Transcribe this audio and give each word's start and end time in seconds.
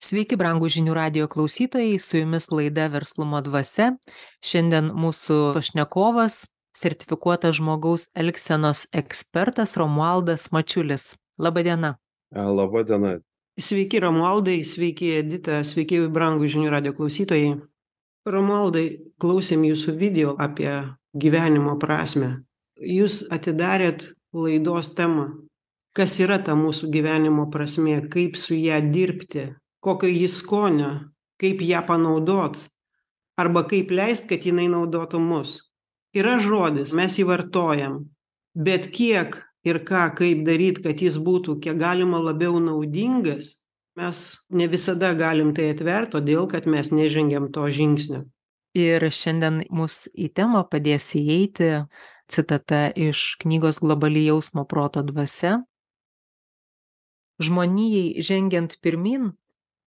Sveiki, 0.00 0.32
brangų 0.40 0.70
žinių 0.72 0.94
radio 0.96 1.26
klausytojai, 1.28 1.98
su 2.00 2.16
jumis 2.16 2.46
laida 2.48 2.86
Verslumo 2.88 3.42
dvasia. 3.44 3.90
Šiandien 4.40 4.88
mūsų 4.96 5.52
pašnekovas- 5.58 6.46
sertifikuotas 6.80 7.58
žmogaus 7.58 8.06
elgsenos 8.16 8.86
ekspertas 8.96 9.76
Romualdas 9.76 10.48
Mačiulis. 10.56 11.18
Labadiena. 11.36 11.98
Labadiena. 12.32 13.20
Sveiki, 13.60 14.00
Romualdai, 14.00 14.64
sveiki, 14.64 15.12
Edita, 15.20 15.60
sveiki, 15.60 16.08
brangų 16.08 16.48
žinių 16.48 16.72
radio 16.72 16.96
klausytojai. 16.96 17.60
Romualdai, 18.24 19.04
klausėm 19.20 19.68
jūsų 19.68 19.98
video 20.00 20.34
apie 20.40 20.96
gyvenimo 21.12 21.76
prasme. 21.78 22.46
Jūs 22.80 23.28
atidarėt 23.28 24.14
laidos 24.32 24.94
temą. 24.94 25.28
Kas 25.92 26.18
yra 26.20 26.38
ta 26.38 26.56
mūsų 26.56 26.88
gyvenimo 26.88 27.50
prasmė, 27.52 28.08
kaip 28.08 28.36
su 28.36 28.54
ją 28.54 28.80
dirbti, 28.80 29.50
kokio 29.80 30.08
ji 30.08 30.28
skonio 30.28 30.92
kaip 31.40 31.62
ją 31.64 31.82
panaudot 31.86 32.58
arba 33.40 33.64
kaip 33.64 33.90
leist 33.90 34.28
kad 34.28 34.44
jinai 34.44 34.68
naudotų 34.68 35.20
mus. 35.24 35.58
Yra 36.16 36.38
žodis 36.42 36.92
mes 36.96 37.16
jį 37.18 37.26
vartojam 37.28 38.02
bet 38.54 38.90
kiek 38.92 39.38
ir 39.64 39.80
ką 39.86 40.10
kaip 40.18 40.44
daryt 40.46 40.82
kad 40.84 41.00
jis 41.00 41.18
būtų 41.20 41.60
kiek 41.64 41.78
galima 41.80 42.20
labiau 42.20 42.58
naudingas 42.60 43.56
mes 43.96 44.20
ne 44.50 44.66
visada 44.68 45.14
galim 45.14 45.54
tai 45.54 45.70
atvert 45.74 46.12
todėl 46.14 46.48
kad 46.50 46.66
mes 46.66 46.92
nežengiam 46.92 47.50
to 47.52 47.66
žingsnio. 47.70 48.24
Ir 48.76 49.02
šiandien 49.10 49.64
mus 49.74 50.06
į 50.14 50.30
temą 50.34 50.62
padės 50.70 51.10
įeiti 51.18 51.86
citata 52.30 52.90
iš 52.94 53.36
knygos 53.42 53.80
globali 53.82 54.22
jausmo 54.28 54.64
proto 54.64 55.02
dvasia. 55.02 55.58
Žmonijai 57.42 58.22
žengiant 58.22 58.76
pirmyn 58.84 59.32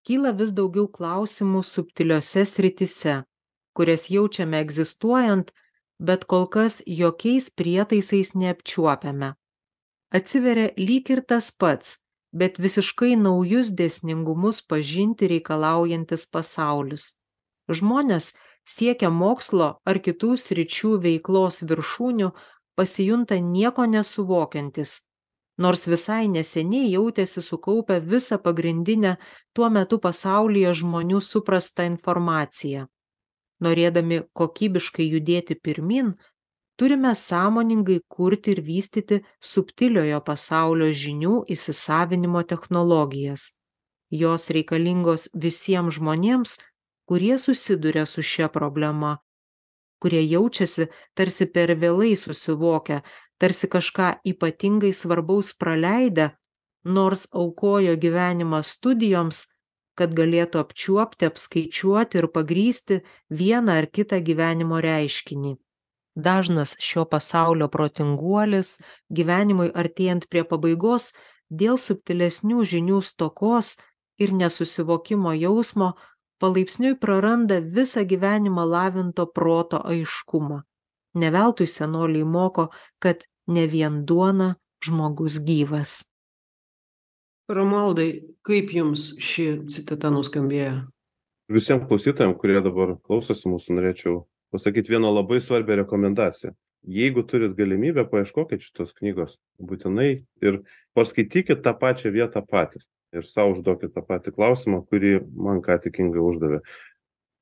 kyla 0.07 0.33
vis 0.39 0.51
daugiau 0.57 0.87
klausimų 0.97 1.63
subtiliose 1.73 2.45
srityse 2.55 3.21
kurias 3.73 4.09
jaučiame 4.09 4.61
egzistuojant 4.61 5.51
bet 5.99 6.25
kol 6.31 6.47
kas 6.55 6.81
jokiais 6.85 7.49
prietaisais 7.49 8.33
neapčiuopiame. 8.35 9.33
Atsiveria 10.13 10.69
lyg 10.77 11.09
ir 11.15 11.21
tas 11.29 11.49
pats 11.51 11.97
bet 12.41 12.57
visiškai 12.65 13.13
naujus 13.25 13.69
dėsningumus 13.79 14.61
pažinti 14.69 15.29
reikalaujantis 15.29 16.25
pasaulis. 16.33 17.13
Žmonės 17.69 18.31
siekia 18.65 19.09
mokslo 19.13 19.69
ar 19.85 19.99
kitų 20.05 20.33
sričių 20.41 20.97
veiklos 21.05 21.61
viršūnių 21.69 22.31
pasijunta 22.77 23.37
nieko 23.37 23.85
nesuvokiantys 23.85 24.97
nors 25.57 25.85
visai 25.87 26.27
neseniai 26.27 26.91
jautėsi 26.93 27.41
sukaupę 27.41 27.99
visą 28.01 28.39
pagrindinę 28.41 29.15
tuo 29.53 29.69
metu 29.69 29.99
pasaulyje 29.99 30.73
žmonių 30.81 31.21
suprastą 31.21 31.85
informaciją. 31.91 32.87
Norėdami 33.63 34.23
kokybiškai 34.33 35.05
judėti 35.07 35.55
pirmin, 35.55 36.13
turime 36.75 37.13
sąmoningai 37.15 37.99
kurti 38.09 38.55
ir 38.55 38.61
vystyti 38.65 39.21
subtiliojo 39.39 40.19
pasaulio 40.25 40.89
žinių 41.03 41.35
įsisavinimo 41.55 42.43
technologijas. 42.43 43.53
Jos 44.13 44.49
reikalingos 44.53 45.29
visiems 45.33 45.97
žmonėms, 45.97 46.57
kurie 47.09 47.37
susiduria 47.39 48.05
su 48.05 48.21
šia 48.21 48.49
problema, 48.49 49.17
kurie 50.03 50.21
jaučiasi 50.27 50.89
tarsi 51.15 51.47
per 51.47 51.71
vėlai 51.79 52.13
susivokę, 52.19 52.99
tarsi 53.41 53.67
kažką 53.67 54.09
ypatingai 54.33 54.93
svarbaus 54.93 55.53
praleidę 55.53 56.29
nors 56.83 57.27
aukojo 57.31 57.95
gyvenimą 58.05 58.63
studijoms 58.63 59.45
kad 59.99 60.13
galėtų 60.17 60.61
apčiuopti 60.63 61.27
apskaičiuoti 61.29 62.19
ir 62.21 62.27
pagrįsti 62.37 62.99
vieną 63.41 63.77
ar 63.81 63.87
kitą 63.97 64.19
gyvenimo 64.29 64.81
reiškinį. 64.81 65.53
Dažnas 66.13 66.75
šio 66.87 67.05
pasaulio 67.09 67.67
protinguolis 67.73 68.75
gyvenimui 69.19 69.69
artėjant 69.83 70.27
prie 70.29 70.43
pabaigos 70.49 71.11
dėl 71.49 71.79
subtilesnių 71.81 72.65
žinių 72.73 72.99
stokos 73.01 73.75
ir 74.21 74.33
nesusivokimo 74.41 75.33
jausmo 75.37 75.93
palaipsniui 76.41 76.97
praranda 77.01 77.59
visą 77.77 78.05
gyvenimą 78.05 78.65
lavinto 78.75 79.25
proto 79.25 79.81
aiškumą 79.93 80.61
ne 81.19 81.29
veltui 81.33 81.67
senoliai 81.69 82.25
moko 82.25 82.69
kad 82.99 83.25
ne 83.47 83.67
vien 83.67 84.03
duona 84.05 84.55
žmogus 84.83 85.39
gyvas. 85.43 86.01
Romualdai, 87.51 88.23
kaip 88.47 88.71
jums 88.71 89.13
ši 89.19 89.65
citata 89.71 90.11
nuskambėjo? 90.13 90.85
Visiems 91.51 91.83
klausytojams, 91.89 92.37
kurie 92.39 92.61
dabar 92.63 92.95
klausosi 93.03 93.49
mūsų, 93.51 93.75
norėčiau 93.77 94.21
pasakyti 94.55 94.93
vieną 94.93 95.11
labai 95.11 95.41
svarbią 95.43 95.81
rekomendaciją. 95.81 96.53
Jeigu 96.83 97.23
turit 97.27 97.53
galimybę, 97.55 98.05
paieškokit 98.11 98.63
šitos 98.63 98.95
knygos 98.95 99.37
būtinai 99.59 100.17
ir 100.43 100.63
paskaitykit 100.95 101.63
tą 101.63 101.75
pačią 101.79 102.11
vietą 102.15 102.43
patys. 102.47 102.87
Ir 103.13 103.27
savo 103.29 103.53
užduokit 103.53 103.93
tą 103.93 104.01
patį 104.07 104.33
klausimą, 104.33 104.81
kurį 104.89 105.19
man 105.37 105.61
ką 105.63 105.77
tik 105.83 105.99
Inga 106.01 106.23
uždavė. 106.23 106.63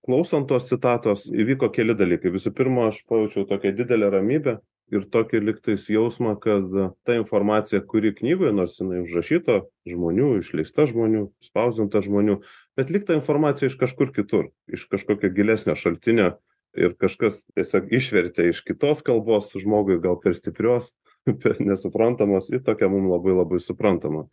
Klausant 0.06 0.48
tos 0.50 0.66
citatos, 0.66 1.28
įvyko 1.30 1.70
keli 1.74 1.94
dalykai. 1.98 2.32
Visų 2.34 2.54
pirma, 2.58 2.88
aš 2.90 3.04
pajaučiau 3.10 3.46
tokią 3.50 3.74
didelę 3.78 4.10
ramybę, 4.10 4.58
ir 4.92 5.08
tokį 5.12 5.42
lygtais 5.46 5.88
jausmą 5.92 6.36
kad 6.44 6.68
ta 7.08 7.16
informacija 7.16 7.82
kuri 7.88 8.12
knygoje 8.16 8.52
nors 8.56 8.78
jinai 8.80 9.02
užrašyta 9.06 9.62
žmonių 9.90 10.32
išleista 10.42 10.86
žmonių 10.90 11.26
spausdinta 11.44 12.04
žmonių 12.04 12.40
bet 12.80 12.92
lyg 12.94 13.08
ta 13.08 13.16
informacija 13.18 13.72
iš 13.72 13.78
kažkur 13.80 14.12
kitur 14.16 14.50
iš 14.72 14.88
kažkokio 14.92 15.32
gilesnio 15.36 15.78
šaltinio 15.80 16.34
ir 16.78 16.96
kažkas 17.00 17.42
tiesiog 17.56 17.92
išvertė 17.96 18.50
iš 18.52 18.64
kitos 18.68 19.04
kalbos 19.08 19.52
žmogui 19.56 20.00
gal 20.04 20.20
per 20.20 20.36
stiprios 20.36 20.92
per 21.44 21.60
nesuprantamos 21.64 22.52
į 22.52 22.62
tokią 22.68 22.92
mum 22.92 23.10
labai 23.14 23.38
labai 23.38 23.64
suprantamą 23.64 24.28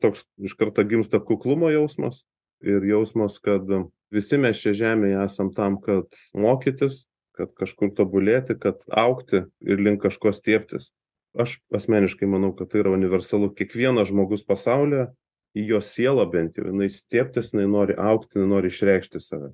toks 0.00 0.24
iš 0.40 0.56
karto 0.56 0.84
gimsta 0.88 1.20
kuklumo 1.20 1.70
jausmas 1.74 2.24
ir 2.64 2.84
jausmas 2.86 3.36
kad 3.44 3.68
visi 4.14 4.38
mes 4.40 4.60
čia 4.62 4.74
žemėje 4.76 5.20
esam 5.24 5.52
tam 5.54 5.80
kad 5.82 6.08
mokytis 6.34 7.04
kad 7.38 7.54
kažkur 7.58 7.92
tobulėti 7.94 8.56
kad 8.58 8.82
augti 8.90 9.44
ir 9.62 9.82
link 9.82 10.02
kažko 10.02 10.34
stiebtis. 10.34 10.90
Aš 11.38 11.58
asmeniškai 11.74 12.26
manau 12.26 12.50
kad 12.56 12.72
tai 12.72 12.82
yra 12.82 12.94
universalu. 12.96 13.52
Kiekvienas 13.54 14.10
žmogus 14.10 14.42
pasaulyje 14.48 15.10
jo 15.58 15.80
sielą 15.84 16.26
bent 16.32 16.58
jau 16.58 16.66
jinai 16.68 16.88
stiebtis 16.92 17.52
jinai 17.52 17.68
nori 17.70 17.94
augti 17.94 18.38
jinai 18.38 18.50
nori 18.56 18.72
išreikšti 18.72 19.22
save. 19.22 19.52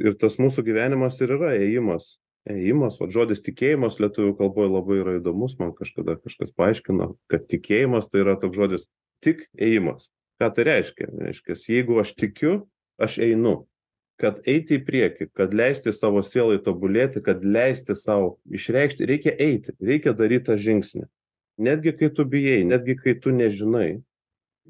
Ir 0.00 0.16
tas 0.20 0.38
mūsų 0.40 0.64
gyvenimas 0.66 1.20
ir 1.20 1.34
yra 1.38 1.54
ėjimas. 1.56 2.16
Ėjimas 2.52 2.98
vat 2.98 3.12
žodis 3.14 3.44
tikėjimas 3.46 4.00
lietuvių 4.02 4.34
kalboj 4.40 4.68
labai 4.68 4.98
yra 4.98 5.18
įdomus 5.20 5.54
man 5.60 5.70
kažkada 5.78 6.16
kažkas 6.18 6.50
paaiškino 6.58 7.12
kad 7.30 7.46
tikėjimas 7.48 8.10
tai 8.10 8.24
yra 8.24 8.34
toks 8.40 8.58
žodis 8.58 8.88
tik 9.22 9.46
ėjimas. 9.54 10.10
Ką 10.42 10.50
tai 10.56 10.66
reiškia? 10.66 11.06
Reiškias 11.22 11.68
jeigu 11.70 12.00
aš 12.02 12.16
tikiu 12.18 12.56
aš 12.98 13.20
einu 13.22 13.60
kad 14.22 14.38
eiti 14.48 14.78
į 14.78 14.84
priekį 14.86 15.28
kad 15.36 15.54
leisti 15.56 15.92
savo 15.94 16.22
sielai 16.26 16.60
tobulėti 16.62 17.22
kad 17.24 17.42
leisti 17.44 17.96
sau 17.98 18.36
išreikšti 18.58 19.08
reikia 19.10 19.34
eiti 19.34 19.74
reikia 19.82 20.14
daryt 20.16 20.46
tą 20.48 20.56
žingsnį. 20.60 21.08
Netgi 21.62 21.92
kai 21.98 22.10
tu 22.14 22.26
bijai 22.28 22.62
netgi 22.68 22.96
kai 23.00 23.16
tu 23.18 23.34
nežinai 23.34 23.90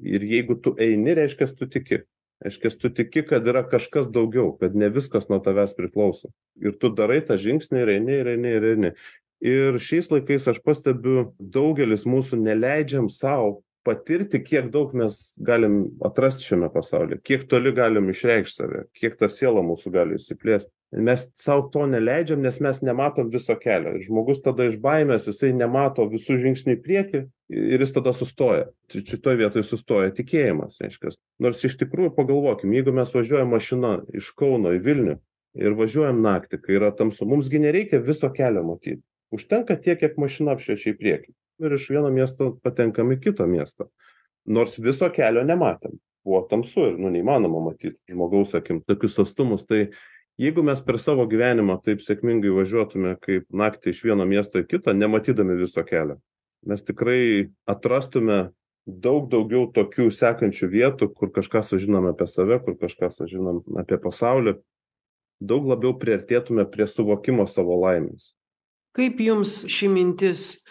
ir 0.01 0.25
jeigu 0.33 0.57
tu 0.61 0.75
eini 0.81 1.15
reiškias 1.19 1.53
tu 1.57 1.69
tiki. 1.69 2.03
Reiškias 2.43 2.75
tu 2.81 2.89
tiki 2.91 3.23
kad 3.23 3.45
yra 3.47 3.63
kažkas 3.69 4.09
daugiau 4.11 4.51
kad 4.59 4.75
ne 4.75 4.89
viskas 4.91 5.29
nuo 5.29 5.39
tavęs 5.43 5.75
priklauso. 5.77 6.33
Ir 6.59 6.75
tu 6.81 6.89
darai 6.91 7.21
tą 7.23 7.37
žingsnį 7.39 7.85
ir 7.85 7.93
eini 7.97 8.17
ir 8.19 8.31
eini 8.33 8.55
ir 8.57 8.71
eini. 8.73 8.95
Ir 9.43 9.77
šiais 9.79 10.09
laikais 10.11 10.47
aš 10.47 10.59
pastebiu 10.63 11.33
daugelis 11.37 12.07
mūsų 12.07 12.39
neleidžiam 12.39 13.09
sau 13.11 13.61
patirti 13.83 14.39
kiek 14.43 14.69
daug 14.73 14.93
mes 14.97 15.17
galim 15.37 15.77
atrast 16.05 16.43
šiame 16.45 16.69
pasaulyje 16.73 17.19
kiek 17.27 17.47
toli 17.51 17.73
galim 17.75 18.09
išreikšt 18.13 18.61
save 18.61 18.85
kiek 18.99 19.17
ta 19.19 19.29
siela 19.31 19.63
mūsų 19.65 19.91
gali 19.93 20.19
išsiplėst. 20.19 20.71
Mes 20.93 21.25
sau 21.41 21.63
to 21.73 21.87
neleidžiam 21.89 22.43
nes 22.45 22.59
mes 22.61 22.79
nematom 22.85 23.31
viso 23.33 23.55
kelio. 23.57 23.95
Ir 23.97 24.05
žmogus 24.05 24.43
tada 24.45 24.67
iš 24.69 24.77
baimės 24.81 25.25
jisai 25.27 25.49
nemato 25.57 26.05
visų 26.09 26.37
žingsnių 26.43 26.77
į 26.77 26.81
priekį 26.85 27.23
ir 27.73 27.83
jis 27.83 27.95
tada 27.95 28.13
sustoja. 28.13 28.69
Tai 28.91 29.03
šitoj 29.09 29.39
vietoj 29.41 29.65
sustoja 29.67 30.13
tikėjimas 30.15 30.79
reiškias 30.83 31.17
nors 31.43 31.63
iš 31.65 31.77
tikrųjų 31.81 32.13
pagalvokim 32.17 32.73
jeigu 32.75 32.93
mes 32.95 33.13
važiuojam 33.13 33.53
mašina 33.53 33.93
iš 34.15 34.31
kauno 34.37 34.73
į 34.77 34.81
vilnių 34.85 35.15
ir 35.59 35.77
važiuojam 35.77 36.21
naktį 36.23 36.59
kai 36.63 36.77
yra 36.79 36.91
tamsu 36.97 37.27
mums 37.29 37.49
gi 37.51 37.61
nereikia 37.61 38.01
viso 38.01 38.29
kelio 38.33 38.63
matyt. 38.67 39.01
Užtenka 39.33 39.75
tiek 39.81 39.99
kiek 39.99 40.19
mašina 40.21 40.53
apšviečia 40.53 40.93
į 40.93 40.99
priekį 40.99 41.33
ir 41.61 41.75
iš 41.77 41.89
vieno 41.93 42.09
miesto 42.13 42.53
patenkam 42.63 43.13
į 43.13 43.19
kitą 43.27 43.47
miestą 43.49 43.89
nors 44.45 44.75
viso 44.79 45.07
kelio 45.13 45.43
nematėm. 45.47 45.95
Buvo 46.23 46.41
tamsu 46.49 46.89
ir 46.89 46.97
nu 46.99 47.11
neįmanoma 47.11 47.61
matyt 47.69 47.95
žmogaus 48.11 48.55
akim 48.55 48.81
tokius 48.87 49.19
atstumus. 49.23 49.63
Tai 49.67 49.85
jeigu 50.39 50.63
mes 50.63 50.81
per 50.83 50.99
savo 50.99 51.27
gyvenimą 51.29 51.77
taip 51.83 52.03
sėkmingai 52.03 52.51
važiuotume 52.55 53.17
kaip 53.23 53.47
naktį 53.51 53.93
iš 53.93 54.03
vieno 54.07 54.27
miesto 54.27 54.59
į 54.59 54.67
kitą 54.67 54.95
nematydami 54.95 55.59
viso 55.59 55.83
kelio 55.87 56.19
mes 56.65 56.83
tikrai 56.83 57.49
atrastume 57.69 58.51
daug 58.83 59.29
daugiau 59.31 59.67
tokių 59.71 60.09
sekančių 60.11 60.69
vietų, 60.71 61.09
kur 61.15 61.31
kažką 61.31 61.63
sužinom 61.63 62.09
apie 62.11 62.27
save, 62.27 62.59
kur 62.63 62.75
kažką 62.79 63.09
sužinom 63.13 63.61
apie 63.79 63.99
pasaulį, 64.01 64.57
daug 65.43 65.67
labiau 65.71 65.95
priartėtume 65.99 66.65
prie 66.71 66.87
suvokimo 66.87 67.47
savo 67.47 67.79
laimės. 67.83 68.33
Kaip 68.93 69.21
jums 69.23 69.63
ši 69.71 69.89
mintis 69.89 70.62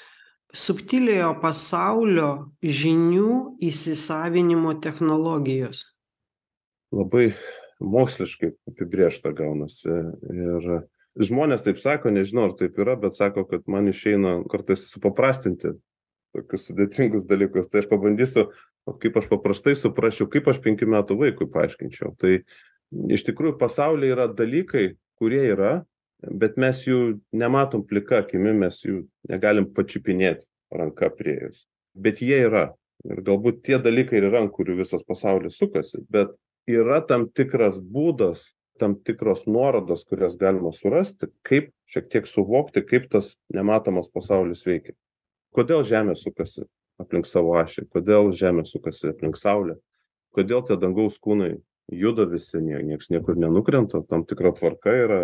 subtiliojo 0.52 1.32
pasaulio 1.42 2.30
žinių 2.62 3.58
įsisavinimo 3.64 4.74
technologijos? 4.84 5.84
Labai 6.92 7.32
moksliškai 7.82 8.52
apibriešta 8.70 9.32
gaunasi. 9.36 9.88
Ir 10.32 10.68
žmonės 11.24 11.64
taip 11.64 11.80
sako, 11.82 12.12
nežinau 12.14 12.50
ar 12.50 12.56
taip 12.58 12.76
yra, 12.80 12.98
bet 13.00 13.16
sako, 13.18 13.46
kad 13.48 13.64
man 13.70 13.88
išeina 13.90 14.40
kartais 14.52 14.84
supaprastinti 14.92 15.74
tokius 16.32 16.68
sudėtingus 16.68 17.26
dalykus. 17.28 17.68
Tai 17.68 17.82
aš 17.82 17.88
pabandysiu, 17.90 18.48
kaip 19.02 19.16
aš 19.20 19.28
paprastai 19.32 19.74
suprasčiau, 19.78 20.28
kaip 20.32 20.48
aš 20.52 20.60
penkių 20.64 20.88
metų 20.94 21.18
vaikui 21.20 21.48
paaiškinčiau. 21.52 22.14
Tai 22.20 22.38
iš 23.12 23.24
tikrųjų 23.28 23.56
pasaulyje 23.60 24.14
yra 24.16 24.28
dalykai, 24.32 24.92
kurie 25.20 25.42
yra, 25.52 25.74
bet 26.30 26.56
mes 26.60 26.84
jų 26.86 27.00
nematom 27.34 27.84
plika 27.88 28.22
akimi, 28.22 28.54
mes 28.54 28.80
jų 28.84 29.02
negalim 29.30 29.68
pačiupinėti 29.74 30.46
ranka 30.72 31.10
prie 31.14 31.36
jūs. 31.40 31.66
Bet 31.94 32.22
jie 32.24 32.38
yra. 32.46 32.70
Ir 33.02 33.18
galbūt 33.26 33.64
tie 33.66 33.80
dalykai 33.82 34.20
ir 34.20 34.28
yra, 34.30 34.44
ant 34.44 34.52
kurių 34.54 34.78
visas 34.78 35.02
pasaulis 35.02 35.56
sukasi. 35.58 36.04
Bet 36.12 36.30
yra 36.70 37.00
tam 37.02 37.26
tikras 37.34 37.80
būdas, 37.82 38.52
tam 38.78 38.94
tikros 38.94 39.42
nuorodos, 39.50 40.04
kurias 40.06 40.38
galima 40.38 40.70
surasti, 40.74 41.32
kaip 41.46 41.72
šiek 41.90 42.06
tiek 42.12 42.28
suvokti, 42.30 42.84
kaip 42.86 43.10
tas 43.10 43.34
nematomas 43.52 44.06
pasaulis 44.12 44.62
veikia 44.66 44.94
kodėl 45.56 45.84
žemė 45.86 46.16
sukasi 46.16 46.64
aplink 47.02 47.28
savo 47.28 47.56
ašį 47.60 47.86
kodėl 47.92 48.32
žemė 48.36 48.64
sukasi 48.68 49.10
aplink 49.12 49.38
saulę 49.40 49.76
kodėl 50.36 50.64
tie 50.68 50.78
dangaus 50.80 51.18
kūnai 51.22 51.54
juda 51.92 52.26
visi 52.28 52.60
nie 52.64 52.80
nieks 52.88 53.12
niekur 53.12 53.38
nenukrenta 53.40 54.02
tam 54.08 54.24
tikra 54.28 54.54
tvarka 54.56 54.94
yra 55.04 55.20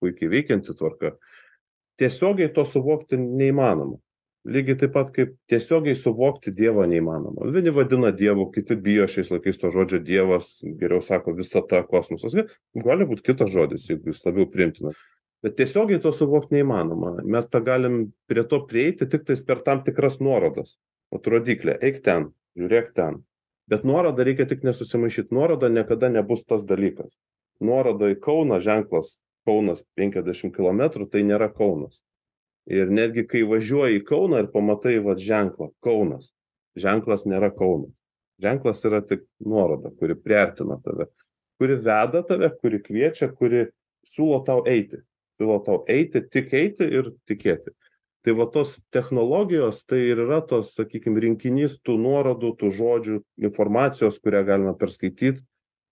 puikiai 0.00 0.30
veikianti 0.36 0.74
tvarka 0.78 1.16
tiesiogiai 1.98 2.52
to 2.54 2.64
suvokti 2.64 3.18
neįmanoma. 3.18 3.98
Lygiai 4.48 4.78
taip 4.80 4.94
pat 4.94 5.10
kaip 5.12 5.34
tiesiogiai 5.50 5.98
suvokti 5.98 6.52
dievą 6.56 6.86
neįmanoma. 6.88 7.50
Vieni 7.52 7.72
vadina 7.74 8.12
dievu 8.14 8.46
kiti 8.54 8.78
bijo 8.80 9.08
šiais 9.10 9.32
laikais 9.34 9.58
to 9.60 9.72
žodžio 9.74 10.00
dievas 10.06 10.48
geriau 10.80 11.02
sako 11.04 11.34
visata 11.36 11.82
kosmosas. 11.84 12.36
Gali 12.86 13.08
būt 13.10 13.24
kitas 13.26 13.50
žodis 13.52 13.88
jeigu 13.90 14.12
jis 14.12 14.22
labiau 14.24 14.48
priimtinas. 14.48 14.96
Bet 15.42 15.58
tiesiogiai 15.58 16.00
to 16.02 16.14
suvokt 16.14 16.54
neįmanoma. 16.54 17.18
Mes 17.26 17.50
tą 17.50 17.60
galim 17.66 17.98
prie 18.30 18.46
to 18.48 18.62
prieiti 18.70 19.10
tiktais 19.10 19.42
per 19.44 19.60
tam 19.66 19.82
tikras 19.86 20.20
nuorodas. 20.22 20.78
Vat 21.12 21.26
rodyklė 21.28 21.76
eik 21.82 22.00
ten 22.06 22.30
žiūrėk 22.58 22.94
ten. 22.94 23.22
Bet 23.68 23.84
nuorodą 23.84 24.24
reikia 24.24 24.48
tik 24.48 24.64
nesusimaišyt. 24.64 25.34
Nuoroda 25.34 25.68
niekada 25.68 26.08
nebus 26.08 26.46
tas 26.46 26.64
dalykas. 26.64 27.18
Nuoroda 27.60 28.08
į 28.14 28.20
kauną 28.22 28.62
ženklas 28.64 29.18
kaunas 29.48 29.84
penkiasdešim 29.96 30.52
kilometrų 30.52 31.08
tai 31.12 31.24
nėra 31.24 31.48
kaunas. 31.54 32.02
Ir 32.68 32.92
netgi 32.92 33.24
kai 33.24 33.46
važiuoji 33.48 34.02
į 34.02 34.04
kauną 34.08 34.42
ir 34.44 34.50
pamatai 34.52 34.98
vat 35.04 35.22
ženklą 35.24 35.70
kaunas. 35.84 36.28
Ženklas 36.76 37.24
nėra 37.24 37.48
kaunas. 37.56 37.94
Ženklas 38.38 38.84
yra 38.86 39.00
tik 39.02 39.24
nuoroda 39.40 39.90
kuri 39.98 40.14
priartina 40.14 40.76
tave 40.84 41.08
kuri 41.58 41.74
veda 41.74 42.22
tave 42.22 42.50
kuri 42.62 42.80
kviečia 42.82 43.32
kuri 43.34 43.66
siūlo 44.06 44.42
tau 44.46 44.62
eiti. 44.66 45.02
Siūlo 45.38 45.58
tau 45.66 45.82
eiti 45.90 46.22
tik 46.30 46.54
eiti 46.54 46.86
ir 46.86 47.12
tikėti. 47.28 47.74
Tai 48.26 48.34
va 48.38 48.48
tos 48.52 48.76
technologijos 48.94 49.84
tai 49.88 50.00
ir 50.10 50.22
yra 50.24 50.40
tos 50.46 50.72
sakykim 50.76 51.18
rinkinys 51.22 51.78
tų 51.86 51.96
nuorodų 52.02 52.54
tų 52.60 52.70
žodžių 52.78 53.18
informacijos 53.48 54.18
kurią 54.22 54.42
galima 54.46 54.74
perskaityt 54.78 55.38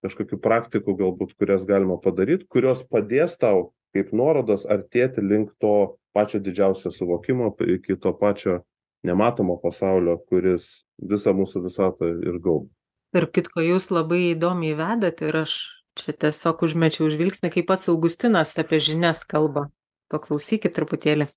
kažkokių 0.05 0.39
praktikų 0.41 0.95
galbūt 0.99 1.33
kurias 1.39 1.65
galima 1.67 1.97
padaryt 2.01 2.45
kurios 2.51 2.83
padės 2.85 3.37
tau 3.41 3.71
kaip 3.95 4.11
nuorodos 4.13 4.65
artėti 4.69 5.23
link 5.23 5.53
to 5.61 5.97
pačio 6.13 6.41
didžiausio 6.43 6.91
suvokimo 6.93 7.53
iki 7.77 7.97
to 8.01 8.13
pačio 8.17 8.61
nematomo 9.07 9.57
pasaulio 9.61 10.17
kuris 10.29 10.83
visą 10.97 11.33
mūsų 11.37 11.63
visatą 11.67 12.09
ir 12.25 12.39
gaubia. 12.41 12.69
Tarp 13.15 13.31
kitko 13.33 13.63
jūs 13.63 13.89
labai 13.93 14.33
įdomiai 14.33 14.75
vedat 14.77 15.21
ir 15.23 15.43
aš 15.43 15.57
čia 15.97 16.13
tiesiog 16.13 16.63
užmečiau 16.67 17.09
žvilgsnį 17.13 17.51
kaip 17.53 17.69
pats 17.69 17.89
augustinas 17.89 18.53
apie 18.59 18.81
žinias 18.83 19.23
kalba. 19.25 19.67
Paklausykit 20.11 20.75
truputėlį. 20.75 21.27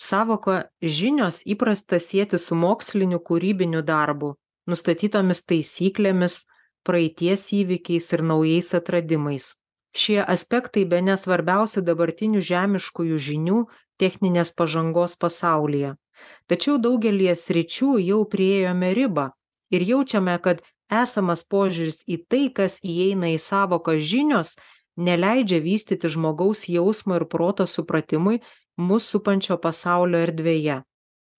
Sąvoką 0.00 0.62
žinios 0.80 1.42
įprasta 1.44 1.98
sieti 2.00 2.38
su 2.40 2.56
moksliniu 2.58 3.20
kūrybiniu 3.20 3.82
darbu 3.86 4.34
nustatytomis 4.70 5.42
taisyklėmis 5.48 6.40
praeities 6.86 7.48
įvykiais 7.52 8.08
ir 8.12 8.22
naujais 8.30 8.72
atradimais. 8.78 9.52
Šie 9.92 10.22
aspektai 10.34 10.84
bene 10.88 11.16
svarbiausi 11.20 11.82
dabartinių 11.84 12.40
žemiškųjų 12.48 13.18
žinių 13.28 13.58
techninės 14.00 14.52
pažangos 14.56 15.16
pasaulyje. 15.24 15.94
Tačiau 16.48 16.78
daugelyje 16.86 17.34
sričių 17.36 17.96
jau 18.00 18.20
priėjome 18.34 18.92
ribą 18.96 19.26
ir 19.74 19.84
jaučiame 19.90 20.36
kad 20.46 20.62
esamas 21.02 21.44
požiūris 21.54 22.02
į 22.08 22.18
tai 22.30 22.44
kas 22.56 22.78
įeina 22.94 23.32
į 23.34 23.38
sąvoką 23.40 23.98
žinios 24.12 24.56
neleidžia 24.96 25.60
vystyti 25.64 26.08
žmogaus 26.14 26.66
jausmo 26.68 27.20
ir 27.20 27.28
proto 27.34 27.68
supratimui 27.74 28.40
mus 28.76 29.08
supančio 29.12 29.56
pasaulio 29.60 30.20
erdvėje. 30.26 30.82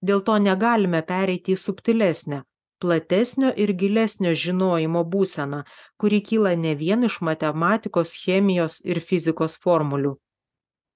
Dėl 0.04 0.25
to 0.28 0.38
negalime 0.48 1.01
pereiti 1.10 1.54
į 1.56 1.62
subtilesnę 1.66 2.44
platesnio 2.81 3.54
ir 3.56 3.74
gilesnio 3.80 4.34
žinojimo 4.34 5.04
būseną 5.04 5.64
kuri 5.98 6.20
kyla 6.22 6.56
ne 6.60 6.74
vien 6.75 7.04
iš 7.08 7.22
matematikos 7.22 8.14
chemijos 8.24 8.81
ir 8.86 9.00
fizikos 9.00 9.56
formulių. 9.64 10.18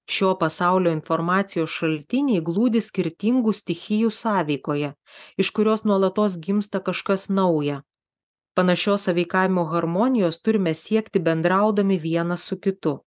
Šio 0.08 0.34
pasaulio 0.40 0.92
informacijos 0.96 1.72
šaltiniai 1.72 2.40
glūdi 2.44 2.80
skirtingų 2.84 3.52
stichijų 3.52 4.10
sąveikoje 4.20 4.94
iš 5.36 5.50
kurios 5.56 5.84
nuolatos 5.84 6.38
gimsta 6.46 6.80
kažkas 6.80 7.28
nauja. 7.28 7.82
Panašios 8.56 9.04
sąveikavimo 9.08 9.64
harmonijos 9.72 10.40
turime 10.42 10.74
siekti 10.74 11.20
bendraudami 11.20 11.98
vienas 11.98 12.48
su 12.48 12.60
kitu 12.60 12.98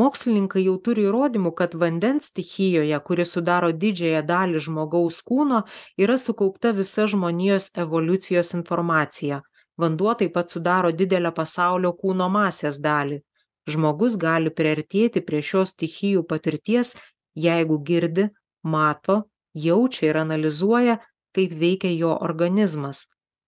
mokslininkai 0.00 0.62
jau 0.66 0.76
turi 0.86 1.06
įrodymų 1.08 1.52
kad 1.58 1.74
vandens 1.82 2.30
stichijoje 2.30 2.98
kuri 3.08 3.26
sudaro 3.28 3.70
didžiąją 3.84 4.22
dalį 4.30 4.62
žmogaus 4.66 5.22
kūno 5.28 5.62
yra 6.06 6.16
sukaupta 6.20 6.72
visa 6.76 7.06
žmonijos 7.12 7.70
evoliucijos 7.84 8.54
informacija. 8.58 9.40
Vanduo 9.80 10.14
taip 10.20 10.32
pat 10.36 10.52
sudaro 10.52 10.92
didelę 11.00 11.32
pasaulio 11.36 11.92
kūno 12.02 12.28
masės 12.32 12.80
dalį. 12.88 13.20
Žmogus 13.72 14.16
gali 14.20 14.52
priartėti 14.58 15.24
prie 15.26 15.42
šios 15.42 15.74
stichijų 15.74 16.22
patirties 16.30 16.94
jeigu 17.48 17.78
girdi 17.88 18.28
mato 18.62 19.22
jaučia 19.66 20.10
ir 20.10 20.22
analizuoja 20.22 21.00
kaip 21.36 21.52
veikia 21.60 21.92
jo 21.92 22.16
organizmas 22.28 23.04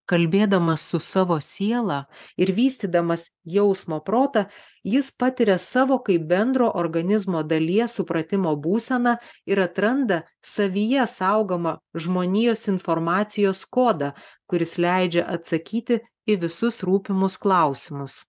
kalbėdamas 0.09 0.85
su 0.91 1.01
savo 1.05 1.39
siela 1.45 2.05
ir 2.41 2.53
vystydamas 2.57 3.29
jausmo 3.45 4.01
protą 4.05 4.47
jis 4.85 5.11
patiria 5.21 5.59
savo 5.59 5.99
kaip 6.05 6.25
bendro 6.31 6.71
organizmo 6.83 7.43
dalies 7.43 7.97
supratimo 7.99 8.55
būseną 8.57 9.17
ir 9.47 9.61
atranda 9.65 10.23
savyje 10.55 11.07
saugomą 11.11 11.77
žmonijos 11.95 12.69
informacijos 12.73 13.65
kodą 13.65 14.15
kuris 14.49 14.79
leidžia 14.79 15.27
atsakyti 15.29 16.01
į 16.29 16.41
visus 16.45 16.83
rūpimus 16.85 17.39
klausimus. 17.41 18.25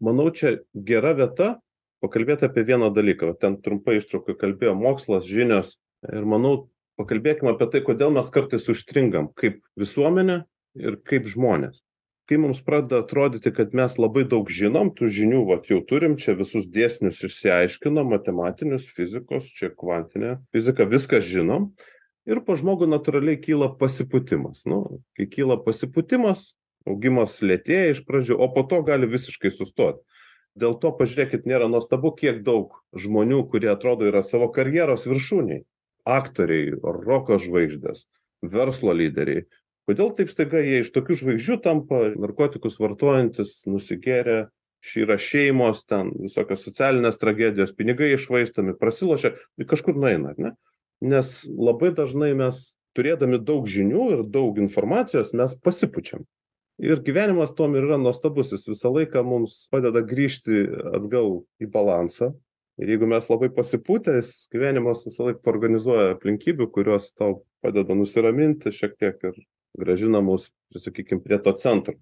Manau 0.00 0.28
čia 0.28 0.58
gera 0.74 1.14
vieta 1.16 1.56
pakalbėt 2.04 2.44
apie 2.44 2.64
vieną 2.68 2.90
dalyką. 2.94 3.32
Ten 3.40 3.56
trumpai 3.64 3.98
ištraukoj 4.00 4.36
kalbėjo 4.40 4.74
mokslas 4.76 5.24
žinios 5.28 5.76
ir 6.12 6.26
manau 6.28 6.68
pakalbėkim 7.00 7.50
apie 7.52 7.68
tai 7.72 7.82
kodėl 7.84 8.14
mes 8.14 8.30
kartais 8.32 8.68
užstringam 8.72 9.30
kaip 9.38 9.60
visuomenė 9.80 10.42
ir 10.80 10.98
kaip 11.08 11.28
žmonės. 11.32 11.82
Kai 12.26 12.40
mums 12.42 12.58
pradeda 12.66 13.04
atrodyti 13.04 13.52
kad 13.54 13.74
mes 13.76 13.94
labai 14.02 14.24
daug 14.26 14.48
žinom 14.50 14.90
tų 14.96 15.10
žinių 15.14 15.44
vat 15.46 15.68
jau 15.70 15.78
turim 15.86 16.16
čia 16.18 16.34
visus 16.38 16.66
dėsnius 16.66 17.22
išsiaiškinom 17.28 18.10
matematinius 18.10 18.88
fizikos 18.96 19.52
čia 19.54 19.70
kvantinė 19.70 20.40
fizika 20.54 20.88
viską 20.90 21.20
žinom 21.22 21.70
ir 22.26 22.42
pas 22.42 22.58
žmogų 22.58 22.88
natūraliai 22.90 23.38
kyla 23.38 23.70
pasipūtimas. 23.78 24.64
Nu 24.66 25.04
kai 25.14 25.28
kyla 25.30 25.60
pasipūtimas 25.62 26.50
augimas 26.86 27.38
lėtėja 27.42 27.94
iš 27.94 28.02
pradžių 28.08 28.40
o 28.42 28.50
po 28.50 28.66
to 28.66 28.82
gali 28.86 29.06
visiškai 29.10 29.54
sustot. 29.54 30.02
Dėl 30.56 30.74
to 30.82 30.90
pažiūrėkit 30.98 31.46
nėra 31.46 31.68
nuostabu 31.70 32.10
kiek 32.16 32.42
daug 32.42 32.74
žmonių 32.96 33.44
kurie 33.52 33.70
atrodo 33.70 34.08
yra 34.08 34.24
savo 34.26 34.48
karjeros 34.50 35.06
viršūnėj 35.06 35.62
aktoriai 36.06 36.74
roko 36.80 37.38
žvaigždės 37.42 38.06
verslo 38.46 38.94
lyderiai. 38.96 39.46
Kodėl 39.86 40.12
taip 40.18 40.30
staiga 40.32 40.60
jie 40.62 40.80
iš 40.82 40.90
tokių 40.94 41.18
žvaigždžių 41.20 41.56
tampa 41.62 42.00
narkotikus 42.18 42.78
vartojantys 42.82 43.60
nusigėrę 43.70 44.46
yra 44.94 45.16
šeimos 45.18 45.82
ten 45.90 46.12
visokios 46.14 46.62
socialinės 46.66 47.18
tragedijos 47.18 47.74
pinigai 47.74 48.12
iššvaistomi 48.14 48.76
prasilošia 48.78 49.32
ir 49.34 49.68
kažkur 49.68 49.98
nueina 49.98 50.34
ar 50.34 50.38
ne? 50.38 50.52
Nes 51.02 51.42
labai 51.50 51.90
dažnai 51.94 52.32
mes 52.38 52.76
turėdami 52.96 53.40
daug 53.42 53.66
žinių 53.68 54.06
ir 54.14 54.24
daug 54.32 54.58
informacijos 54.62 55.34
mes 55.36 55.54
pasipučiam. 55.62 56.24
Ir 56.80 57.00
gyvenimas 57.04 57.54
tuom 57.56 57.74
ir 57.76 57.86
yra 57.88 57.96
nuostabus 58.00 58.52
jis 58.52 58.66
visą 58.68 58.92
laiką 58.92 59.22
mums 59.24 59.64
padeda 59.72 60.02
grįžti 60.04 60.66
atgal 60.96 61.42
į 61.60 61.70
balansą 61.72 62.34
ir 62.80 62.92
jeigu 62.92 63.08
mes 63.10 63.28
labai 63.30 63.48
pasipūtę 63.56 64.18
jis 64.18 64.32
gyvenimas 64.52 65.04
visąlaik 65.06 65.42
paorganizuoja 65.44 66.14
aplinkybių 66.14 66.68
kurios 66.74 67.10
tau 67.16 67.42
padeda 67.64 67.96
nusiraminti 67.96 68.72
šiek 68.74 68.96
tiek 69.00 69.22
ir 69.30 69.38
grąžina 69.78 70.22
mus 70.24 70.50
sakykim 70.76 71.22
prie 71.24 71.38
to 71.42 71.52
centro. 71.60 71.96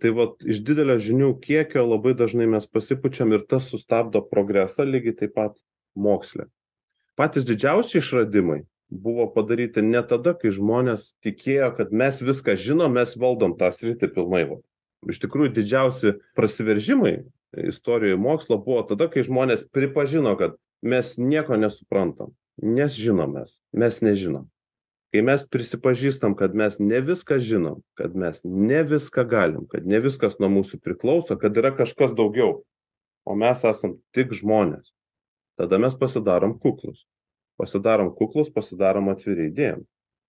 Tai 0.00 0.12
vat 0.12 0.44
iš 0.44 0.60
didelio 0.64 0.98
žinių 1.00 1.30
kiekio 1.40 1.86
labai 1.86 2.12
dažnai 2.16 2.48
mes 2.52 2.66
pasipučiam 2.68 3.32
ir 3.32 3.46
tas 3.48 3.68
sustabdo 3.72 4.20
progresą 4.20 4.84
lygiai 4.84 5.16
taip 5.16 5.36
pat 5.36 5.56
moksle. 5.96 6.50
Patys 7.16 7.48
didžiausi 7.48 8.02
išradimai 8.02 8.66
buvo 8.90 9.26
padaryti 9.32 9.82
ne 9.82 10.02
tada 10.04 10.36
kai 10.36 10.52
žmonės 10.54 11.14
tikėjo 11.24 11.72
kad 11.78 11.92
mes 11.92 12.20
viską 12.22 12.54
žinom 12.60 12.92
mes 12.96 13.16
valdom 13.18 13.56
tą 13.58 13.72
sritį 13.74 14.12
pilnai 14.14 14.44
iš 15.10 15.18
tikrųjų 15.22 15.54
didžiausi 15.56 16.12
prasiveržimai 16.38 17.16
istorijoj 17.56 18.18
mokslo 18.20 18.58
buvo 18.58 18.82
tada 18.88 19.08
kai 19.12 19.24
žmonės 19.26 19.64
pripažino 19.72 20.36
kad 20.38 20.56
mes 20.82 21.16
nieko 21.18 21.56
nesuprantam 21.56 22.34
nes 22.62 22.96
žinom 22.96 23.32
mes 23.38 23.58
mes 23.72 24.00
nežinom. 24.00 24.46
Kai 25.14 25.22
mes 25.24 25.44
prisipažįstam 25.48 26.34
kad 26.36 26.54
mes 26.54 26.78
ne 26.82 27.00
viską 27.00 27.38
žinom 27.40 27.82
kad 27.98 28.16
mes 28.16 28.40
ne 28.44 28.82
viską 28.84 29.24
galim 29.28 29.66
kad 29.70 29.86
ne 29.86 30.00
viskas 30.04 30.38
nuo 30.42 30.50
mūsų 30.52 30.80
priklauso 30.84 31.36
kad 31.40 31.56
yra 31.56 31.72
kažkas 31.76 32.16
daugiau 32.16 32.62
o 33.24 33.34
mes 33.34 33.64
esam 33.64 33.96
tik 34.12 34.34
žmonės 34.36 34.92
tada 35.56 35.78
mes 35.78 35.94
pasidarom 35.96 36.58
kuklūs 36.60 37.06
pasidarom 37.56 38.12
kuklūs 38.16 38.50
pasidarom 38.52 39.08
atviri 39.12 39.50
idėjom. 39.50 39.84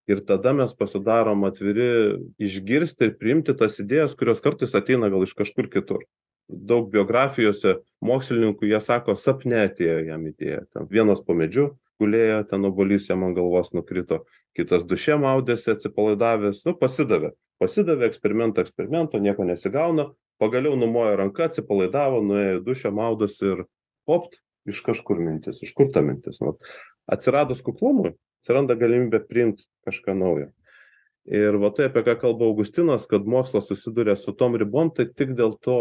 Ir 0.07 0.21
tada 0.23 0.53
mes 0.55 0.71
pasidarom 0.71 1.41
atviri 1.43 2.15
išgirsti 2.39 3.09
ir 3.09 3.17
priimti 3.19 3.51
tas 3.59 3.75
idėjas 3.83 4.15
kurios 4.15 4.39
kartais 4.39 4.71
ateina 4.79 5.09
gal 5.11 5.25
iš 5.25 5.33
kažkur 5.35 5.67
kitur 5.67 6.05
daug 6.47 6.87
biografijose 6.91 7.77
mokslininkų 8.03 8.69
jie 8.69 8.79
sako 8.83 9.15
sapne 9.19 9.65
atėjo 9.67 9.99
jam 10.07 10.25
idėja. 10.29 10.63
Ten 10.73 10.87
vienas 10.91 11.21
po 11.23 11.35
medžiu 11.37 11.73
gulėjo 12.01 12.43
ten 12.49 12.65
obuolys 12.69 13.09
jam 13.09 13.25
ant 13.27 13.35
galvos 13.37 13.73
nukrito 13.73 14.23
kitas 14.57 14.85
duše 14.87 15.17
maudėsi 15.19 15.73
atsipalaidavęs 15.73 16.63
nu 16.67 16.75
pasidavė. 16.77 17.33
Pasidavė 17.61 18.07
eksperimento 18.07 18.61
eksperimento 18.61 19.19
nieko 19.21 19.45
nesigauna. 19.47 20.11
Pagaliau 20.37 20.77
numojo 20.77 21.15
ranka 21.17 21.47
atsipalaidavo 21.49 22.21
nuėjo 22.21 22.59
į 22.59 22.65
dušą 22.67 22.91
maudosi 22.93 23.47
ir 23.55 23.63
opt 24.05 24.39
iš 24.69 24.83
kažkur 24.85 25.19
mintis 25.23 25.63
iš 25.65 25.73
kur 25.73 25.89
ta 25.93 26.03
mintis 26.05 26.39
vat. 26.43 26.61
Atsiradus 27.09 27.63
kuklumui 27.65 28.13
atsiranda 28.43 28.77
galimybė 28.77 29.23
priimt 29.25 29.65
kažką 29.87 30.13
naujo 30.15 30.51
ir 31.27 31.57
va 31.59 31.69
tai 31.75 31.89
apie 31.89 32.03
ką 32.07 32.15
kalba 32.21 32.47
augustinas 32.47 33.05
kad 33.09 33.27
mokslas 33.27 33.67
susiduria 33.67 34.15
su 34.15 34.31
tom 34.31 34.55
ribom 34.55 34.89
tai 34.95 35.09
tik 35.11 35.33
dėl 35.35 35.57
to 35.59 35.79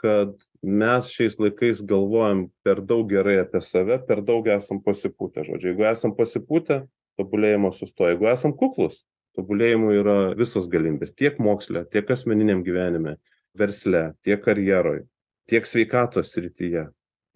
kad 0.00 0.34
mes 0.62 1.10
šiais 1.14 1.38
laikais 1.38 1.84
galvojam 1.86 2.48
per 2.66 2.82
daug 2.82 3.06
gerai 3.10 3.38
apie 3.44 3.62
save 3.62 4.00
per 4.08 4.22
daug 4.26 4.48
esam 4.50 4.82
pasipūtę 4.82 5.46
žodžiu. 5.46 5.70
Jeigu 5.70 5.86
esam 5.86 6.16
pasipūtę 6.18 6.82
tobulėjimas 7.18 7.78
sustoja. 7.78 8.16
Jeigu 8.16 8.26
esam 8.32 8.54
kuklūs 8.58 9.04
tobulėjimui 9.38 9.94
yra 10.00 10.18
visos 10.38 10.66
galimybės. 10.70 11.14
Tiek 11.14 11.38
moksle 11.38 11.84
tiek 11.92 12.10
asmeniniam 12.10 12.64
gyvenime 12.66 13.16
versle 13.54 14.12
tiek 14.26 14.42
karjeroj 14.42 15.04
tiek 15.48 15.66
sveikatos 15.66 16.34
srityje. 16.34 16.88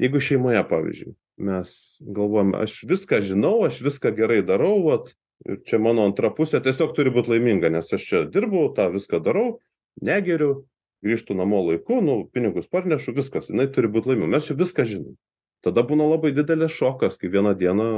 Jeigu 0.03 0.21
šeimoje 0.21 0.63
pavyzdžiui 0.67 1.15
mes 1.43 1.75
galvojam 2.03 2.57
aš 2.59 2.83
viską 2.91 3.23
žinau 3.25 3.63
aš 3.69 3.81
viską 3.87 4.11
gerai 4.19 4.43
darau 4.47 4.83
vat 4.89 5.15
ir 5.49 5.63
čia 5.67 5.81
mano 5.83 6.07
antra 6.07 6.31
pusė 6.35 6.61
tiesiog 6.63 6.95
turi 6.97 7.13
būt 7.15 7.31
laiminga 7.33 7.71
nes 7.73 7.91
aš 7.93 8.05
čia 8.09 8.23
dirbu 8.31 8.69
tą 8.77 8.89
viską 8.95 9.23
darau 9.25 9.59
negeriu 10.01 10.65
grįžtu 11.03 11.35
namo 11.35 11.63
laiku 11.67 12.01
nu 12.05 12.23
pinigus 12.33 12.71
parnešu 12.71 13.15
viskas 13.17 13.51
jinai 13.51 13.69
turi 13.75 13.91
būt 13.91 14.09
laiminga 14.11 14.37
mes 14.37 14.49
čia 14.49 14.59
viską 14.59 14.87
žinom. 14.89 15.19
Tada 15.63 15.85
būna 15.87 16.09
labai 16.11 16.33
didelis 16.35 16.75
šokas 16.75 17.19
kai 17.19 17.31
vieną 17.31 17.55
dieną 17.59 17.89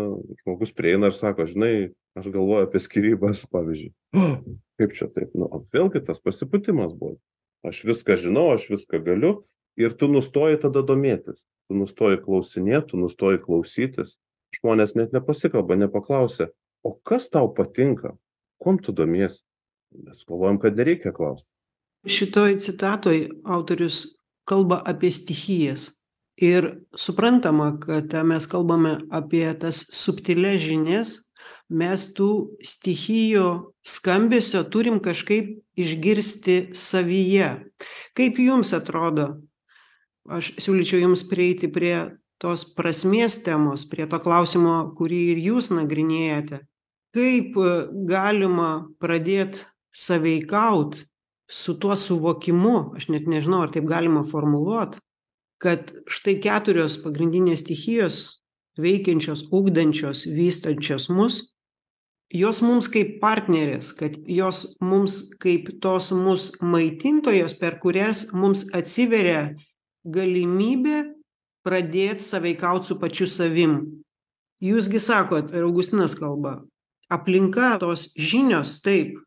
žmogus 0.42 0.72
prieina 0.76 1.08
ir 1.08 1.16
sako 1.16 1.46
žinai 1.48 1.74
aš 2.16 2.28
galvoju 2.32 2.66
apie 2.66 2.80
skyrybas 2.80 3.46
pavyzdžiui. 3.52 3.92
Kaip 4.80 4.96
čia 4.96 5.08
taip? 5.08 5.32
Nu 5.38 5.48
vėlgi 5.72 6.04
tas 6.04 6.20
pasipūtimas 6.20 6.92
buvo. 6.92 7.16
Aš 7.64 7.84
viską 7.88 8.18
žinau 8.20 8.50
aš 8.52 8.68
viską 8.72 9.00
galiu 9.04 9.32
ir 9.80 9.96
tu 9.96 10.10
nustoji 10.12 10.60
tada 10.60 10.84
domėtis. 10.84 11.40
Tu 11.68 11.76
nustoji 11.78 12.20
klausinėt 12.20 12.90
tu 12.92 13.00
nustoji 13.00 13.40
klausytis. 13.40 14.18
Žmonės 14.54 14.92
net 14.98 15.16
nepasikalba 15.16 15.78
nepaklausia 15.80 16.50
o 16.84 16.94
kas 17.02 17.30
tau 17.32 17.48
patinka? 17.54 18.14
Kuom 18.60 18.78
tu 18.78 18.92
domiesi 18.92 19.42
mes 19.94 20.24
galvojam 20.28 20.58
kad 20.58 20.76
nereikia 20.76 21.12
klaust. 21.12 21.46
Šitoj 22.06 22.58
citatoj 22.60 23.28
autorius 23.44 24.18
kalba 24.44 24.82
apie 24.84 25.10
stichijas. 25.10 25.92
Ir 26.36 26.82
suprantama 26.98 27.76
kad 27.80 28.12
mes 28.26 28.46
kalbame 28.50 28.98
apie 29.10 29.46
tas 29.58 29.84
subtilias 29.94 30.60
žinias 30.60 31.14
mes 31.70 32.08
tų 32.16 32.58
stichijų 32.64 33.46
skambesio 33.86 34.64
turim 34.68 34.98
kažkaip 35.00 35.54
išgirsti 35.78 36.74
savyje. 36.74 37.54
Kaip 38.18 38.40
jums 38.42 38.74
atrodo? 38.76 39.28
Aš 40.28 40.54
siūlyčiau 40.58 41.04
jums 41.04 41.22
prieiti 41.28 41.68
prie 41.70 42.16
tos 42.40 42.64
prasmės 42.76 43.38
temos 43.44 43.84
prie 43.88 44.08
to 44.10 44.18
klausimo 44.20 44.94
kurį 44.98 45.20
ir 45.34 45.42
jūs 45.48 45.70
nagrinėjate 45.72 46.64
kaip 47.14 47.56
galima 48.10 48.88
pradėt 49.02 49.62
sąveikaut 49.94 51.04
su 51.48 51.74
tuo 51.78 51.96
suvokimu 51.96 52.76
aš 52.98 53.08
net 53.14 53.28
nežinau 53.30 53.62
ar 53.64 53.72
taip 53.74 53.86
galima 53.86 54.24
formuluot 54.30 54.98
kad 55.62 55.94
štai 56.10 56.38
keturios 56.42 56.98
pagrindinės 57.04 57.62
stichijos 57.62 58.20
veikiančios 58.80 59.46
ugdančios 59.54 60.24
vystančios 60.26 61.08
mus 61.14 61.40
jos 62.34 62.62
mums 62.66 62.90
kaip 62.90 63.20
partnerės 63.22 63.92
kad 63.94 64.16
jos 64.26 64.64
mums 64.82 65.20
kaip 65.42 65.70
tos 65.84 66.10
mus 66.16 66.50
maitintojos 66.60 67.54
per 67.60 67.78
kurias 67.82 68.26
mums 68.34 68.66
atsiveria 68.74 69.52
galimybė 70.04 71.04
pradėt 71.64 72.20
sąveikaut 72.20 72.84
su 72.84 72.98
pačiu 73.00 73.26
savim. 73.30 73.78
Jūs 74.60 74.90
gi 74.92 75.00
sakot 75.00 75.52
ir 75.54 75.64
augustinas 75.64 76.16
kalba 76.18 76.58
aplinka 77.12 77.74
tos 77.82 78.10
žinios 78.16 78.80
taip 78.84 79.18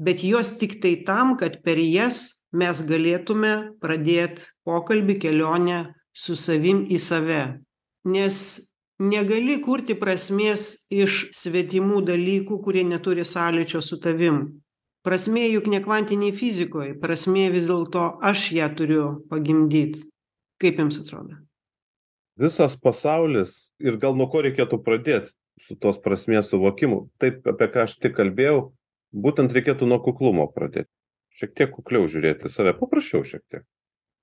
bet 0.00 0.24
jos 0.24 0.56
tiktai 0.58 1.04
tam 1.04 1.36
kad 1.36 1.60
per 1.62 1.78
jas 1.78 2.46
mes 2.56 2.80
galėtume 2.88 3.76
pradėt 3.84 4.40
pokalbį 4.64 5.18
kelionę 5.22 5.80
su 6.16 6.34
savim 6.34 6.86
į 6.88 6.98
save. 6.98 7.42
Nes 8.08 8.36
negali 8.98 9.58
kurti 9.62 9.94
prasmės 10.00 10.86
iš 10.90 11.26
svetimų 11.36 12.00
dalykų 12.08 12.58
kurie 12.64 12.84
neturi 12.88 13.26
sąlyčio 13.28 13.84
su 13.84 14.00
tavim. 14.00 14.40
Prasmė 15.04 15.46
juk 15.52 15.68
ne 15.72 15.82
kvantinėj 15.84 16.32
fizikoj 16.36 16.96
prasmė 17.04 17.50
vis 17.52 17.68
dėlto 17.68 18.06
aš 18.24 18.50
ją 18.56 18.72
turiu 18.76 19.04
pagimdyt. 19.28 20.00
Kaip 20.60 20.80
jums 20.80 20.98
atrodo? 21.00 21.36
Visas 22.40 22.72
pasaulis 22.76 23.70
ir 23.80 24.00
gal 24.00 24.16
nuo 24.16 24.26
ko 24.32 24.40
reikėtų 24.44 24.80
pradėt 24.84 25.28
su 25.66 25.76
tos 25.76 26.00
prasmės 26.02 26.50
suvokimu. 26.52 27.06
Taip 27.20 27.46
apie 27.50 27.68
ką 27.72 27.84
aš 27.86 27.98
tik 28.00 28.16
kalbėjau 28.16 28.70
būtent 29.12 29.52
reikėtų 29.52 29.88
nuo 29.90 30.00
kuklumo 30.04 30.46
pradėt 30.54 30.88
šiek 31.40 31.54
tiek 31.56 31.70
kukliau 31.72 32.08
žiūrėt 32.10 32.44
į 32.44 32.52
save 32.52 32.74
paprasčiau 32.78 33.24
šiek 33.26 33.44
tiek. 33.50 33.64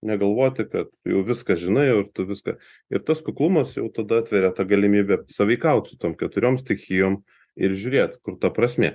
Negalvoti 0.05 0.67
kad 0.69 0.91
jau 1.09 1.23
viską 1.25 1.57
žinai 1.57 1.87
ir 1.89 2.03
tu 2.13 2.27
viską. 2.29 2.57
Ir 2.93 3.01
tas 3.05 3.23
kuklumas 3.25 3.73
jau 3.79 3.87
tada 3.93 4.21
atveria 4.21 4.51
tą 4.53 4.67
galimybę 4.69 5.23
sąveikaut 5.33 5.89
su 5.89 5.97
tom 5.97 6.13
keturiom 6.19 6.59
stichijom 6.61 7.23
ir 7.57 7.73
žiūrėt 7.73 8.19
kur 8.21 8.37
ta 8.41 8.51
prasmė. 8.53 8.93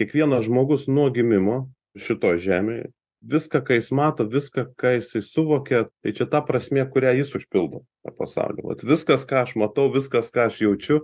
Kiekvienas 0.00 0.46
žmogus 0.48 0.88
nuo 0.88 1.10
gimimo 1.12 1.66
šitoj 2.00 2.40
žemėj 2.40 2.86
viską 3.28 3.60
ką 3.66 3.76
jis 3.76 3.92
mato 3.92 4.24
viską 4.24 4.70
ką 4.80 4.96
jisai 4.96 5.20
suvokia 5.22 5.84
tai 6.00 6.14
čia 6.16 6.24
ta 6.26 6.40
prasmė 6.40 6.86
kurią 6.88 7.12
jis 7.20 7.36
užpildo 7.36 7.84
tą 8.00 8.16
pasaulį. 8.16 8.64
Vat 8.70 8.86
viskas 8.88 9.28
ką 9.28 9.44
aš 9.44 9.54
matau 9.60 9.90
viskas 9.92 10.32
ką 10.32 10.48
aš 10.48 10.62
jaučiu 10.64 11.02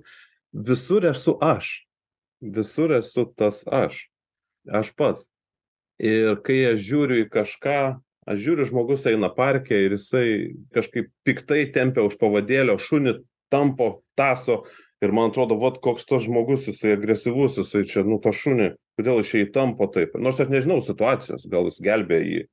visur 0.52 1.07
esu 1.09 1.37
aš. 1.43 1.87
Visur 2.40 2.95
esu 2.97 3.26
tas 3.37 3.64
aš. 3.67 4.07
Aš 4.69 4.93
pats. 4.97 5.28
Ir 5.99 6.38
kai 6.47 6.61
aš 6.73 6.83
žiūriu 6.87 7.25
į 7.25 7.31
kažką 7.33 7.78
aš 8.28 8.43
žiūriu 8.45 8.67
žmogus 8.69 9.07
eina 9.09 9.31
parke 9.35 9.75
ir 9.75 9.97
jisai 9.97 10.55
kažkaip 10.76 11.09
piktai 11.26 11.64
tempia 11.75 12.05
už 12.07 12.19
pavadėlio 12.21 12.76
šunį 12.78 13.19
tampo 13.50 14.02
tąso. 14.19 14.62
Ir 15.02 15.14
man 15.14 15.31
atrodo 15.31 15.57
vat 15.59 15.78
koks 15.83 16.07
tas 16.07 16.26
žmogus 16.26 16.67
jisai 16.69 16.97
agresyvus 16.97 17.59
jisai 17.59 17.85
čia 17.87 18.05
nu 18.07 18.19
tą 18.23 18.35
šunį 18.35 18.73
kodėl 18.99 19.23
jis 19.23 19.31
čia 19.31 19.43
jį 19.45 19.50
tampo 19.55 19.87
taip? 19.95 20.17
Nors 20.19 20.40
aš 20.43 20.50
nežinau 20.50 20.81
situacijos 20.83 21.47
gal 21.50 21.71
jis 21.71 21.78
gelbėja 21.85 22.26
jį. 22.26 22.45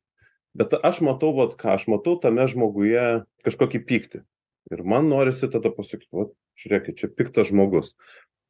Bet 0.55 0.75
aš 0.77 1.01
matau 1.03 1.33
vat 1.35 1.57
ką 1.59 1.73
aš 1.75 1.87
matau 1.91 2.15
tame 2.21 2.45
žmoguje 2.47 3.25
kažkokį 3.47 3.81
pyktį 3.89 4.21
ir 4.71 4.83
man 4.83 5.09
norisi 5.09 5.49
tada 5.51 5.71
pasakyt 5.73 6.09
vat 6.15 6.33
žiūrėkit 6.61 6.99
čia 7.01 7.09
piktas 7.11 7.51
žmogus. 7.51 7.93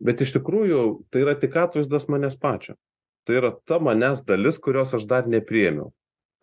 Bet 0.03 0.22
iš 0.24 0.36
tikrųjų 0.36 0.81
tai 1.12 1.24
yra 1.24 1.36
tik 1.39 1.55
atvaizdas 1.60 2.10
manęs 2.12 2.36
pačio. 2.39 2.75
Tai 3.25 3.39
yra 3.39 3.51
ta 3.67 3.79
manęs 3.79 4.24
dalis 4.27 4.60
kurios 4.62 4.93
aš 4.93 5.07
dar 5.10 5.29
nepriėmiau. 5.31 5.91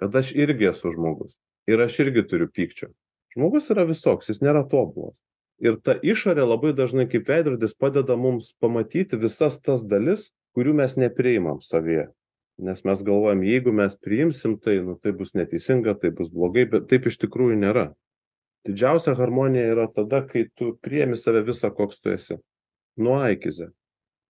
Kad 0.01 0.17
aš 0.19 0.33
irgi 0.35 0.73
esu 0.73 0.93
žmogus. 0.95 1.37
Ir 1.71 1.83
aš 1.85 2.01
irgi 2.03 2.25
turiu 2.27 2.49
pykčio. 2.51 2.91
Žmogus 3.37 3.69
yra 3.73 3.85
visoks 3.89 4.33
jis 4.33 4.43
nėra 4.43 4.65
tobulas. 4.69 5.21
Ir 5.63 5.77
ta 5.79 5.95
išorė 5.95 6.43
labai 6.49 6.73
dažnai 6.75 7.07
kaip 7.07 7.29
veidrodis 7.29 7.77
padeda 7.79 8.17
mums 8.19 8.51
pamatyti 8.61 9.21
visas 9.21 9.61
tas 9.63 9.85
dalis 9.87 10.33
kurių 10.57 10.75
mes 10.81 10.97
nepriimam 10.99 11.63
savyje. 11.63 12.09
Nes 12.63 12.83
mes 12.85 13.05
galvojam 13.07 13.45
jeigu 13.47 13.73
mes 13.73 13.95
priimsim 13.97 14.59
tai 14.61 14.81
nu 14.85 14.99
tai 15.01 15.15
bus 15.17 15.37
neteisinga 15.39 15.95
tai 16.01 16.11
bus 16.11 16.33
blogai 16.33 16.67
bet 16.73 16.89
taip 16.91 17.07
iš 17.09 17.21
tikrųjų 17.23 17.61
nėra 17.63 17.93
didžiausia 18.69 19.15
harmonija 19.19 19.73
yra 19.75 19.87
tada 19.95 20.23
kai 20.27 20.47
tu 20.55 20.75
priimi 20.83 21.17
save 21.17 21.45
visą 21.47 21.73
koks 21.75 22.01
tu 22.01 22.13
esi. 22.15 22.39
Nuo 22.97 23.19
a 23.21 23.33
iki 23.35 23.53
z. 23.53 23.71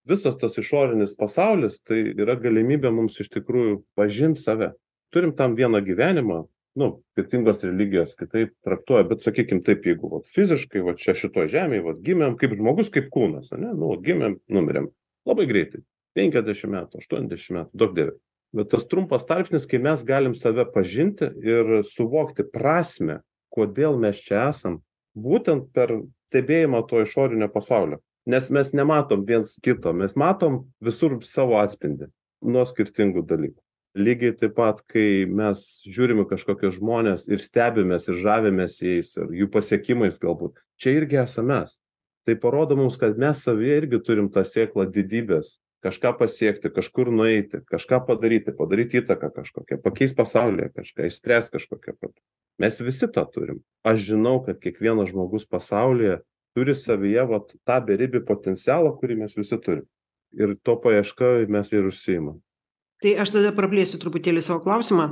Visas 0.09 0.39
tas 0.39 0.59
išorinis 0.59 1.15
pasaulis 1.19 1.79
tai 1.87 2.01
yra 2.11 2.35
galimybė 2.41 2.91
mums 2.95 3.21
iš 3.23 3.31
tikrųjų 3.37 3.83
pažint 3.99 4.41
save. 4.41 4.73
Turim 5.15 5.35
tam 5.39 5.55
vieną 5.59 5.83
gyvenimą 5.85 6.43
nu 6.75 6.89
skirtingos 7.13 7.63
religijos 7.65 8.15
kitaip 8.17 8.55
traktuoja 8.65 9.05
bet 9.11 9.25
sakykim 9.27 9.61
taip 9.65 9.85
jeigu 9.87 10.09
vat 10.15 10.29
fiziškai 10.33 10.83
vat 10.87 11.01
čia 11.03 11.15
šitoj 11.19 11.51
žemėj 11.53 11.85
vat 11.85 12.01
gimėm 12.05 12.39
kaip 12.41 12.55
žmogus 12.57 12.89
kaip 12.93 13.11
kūnas 13.13 13.53
ane 13.53 13.75
nu 13.77 13.93
vat 13.93 14.05
gimėm 14.07 14.39
numirėm. 14.49 14.89
Labai 15.29 15.47
greitai. 15.51 15.83
Penkiasdešim 16.17 16.73
metų 16.75 17.01
aštuoniasdešim 17.01 17.59
metų 17.61 17.79
duok 17.79 17.93
dieve. 17.97 18.15
Bet 18.57 18.73
tas 18.73 18.85
trumpas 18.89 19.25
tarpsnis 19.29 19.69
kai 19.69 19.81
mes 19.81 20.03
galim 20.05 20.35
save 20.37 20.65
pažinti 20.73 21.29
ir 21.45 21.79
suvokti 21.89 22.45
prasmę 22.49 23.21
kodėl 23.53 23.99
mes 24.01 24.21
čia 24.25 24.49
esam 24.49 24.81
būtent 25.15 25.69
per 25.77 25.95
stebėjimą 26.33 26.87
to 26.89 27.03
išorinio 27.05 27.51
pasaulio. 27.53 28.01
Nes 28.27 28.49
mes 28.55 28.71
nematom 28.73 29.25
viens 29.27 29.59
kito 29.63 29.93
mes 29.93 30.15
matom 30.17 30.63
visur 30.81 31.19
savo 31.27 31.59
atspindį 31.61 32.09
nuo 32.43 32.65
skirtingų 32.67 33.25
dalykų. 33.27 33.59
Lygiai 33.99 34.33
taip 34.39 34.55
pat 34.57 34.79
kai 34.89 35.27
mes 35.29 35.65
žiūrim 35.85 36.23
į 36.23 36.29
kažkokius 36.31 36.79
žmones 36.79 37.27
ir 37.29 37.43
stebimės 37.43 38.07
ir 38.09 38.17
žavimės 38.23 38.79
jais 38.81 39.11
ir 39.19 39.35
jų 39.43 39.51
pasiekimais 39.53 40.17
galbūt 40.23 40.63
čia 40.81 40.95
irgi 40.97 41.21
esam 41.27 41.51
mes. 41.53 41.77
Tai 42.25 42.39
parodo 42.41 42.79
mums 42.79 42.97
kad 42.97 43.19
mes 43.21 43.43
savyje 43.45 43.83
irgi 43.83 44.01
turim 44.07 44.31
tą 44.33 44.47
sėklą 44.49 44.87
didybės 44.95 45.59
kažką 45.83 46.15
pasiekti 46.23 46.71
kažkur 46.73 47.11
nueiti 47.13 47.61
kažką 47.69 48.01
padaryti 48.07 48.55
padaryt 48.57 48.95
įtaką 49.03 49.33
kažkokią 49.35 49.83
pakeist 49.83 50.17
pasaulyje 50.17 50.71
kažką 50.79 51.11
išspręst 51.11 51.53
kažkokią 51.59 51.99
problemą 51.99 52.23
mes 52.61 52.81
visi 52.81 53.09
tą 53.09 53.25
turim. 53.33 53.63
Aš 53.87 54.05
žinau 54.13 54.41
kad 54.45 54.61
kiekvienas 54.63 55.11
žmogus 55.11 55.47
pasaulyje 55.49 56.21
turi 56.57 56.75
savyje 56.77 57.27
vat 57.31 57.53
tą 57.67 57.79
beribį 57.87 58.23
potencialą 58.29 58.95
kurį 59.01 59.23
mes 59.25 59.37
visi 59.37 59.59
turim. 59.59 59.87
Ir 60.33 60.57
to 60.65 60.77
paieška 60.81 61.45
mes 61.53 61.73
ir 61.73 61.89
užsiimam. 61.89 62.41
Tai 63.03 63.17
aš 63.25 63.35
tada 63.35 63.51
praplėsiu 63.57 63.99
truputėlį 64.01 64.45
savo 64.45 64.63
klausimą. 64.65 65.09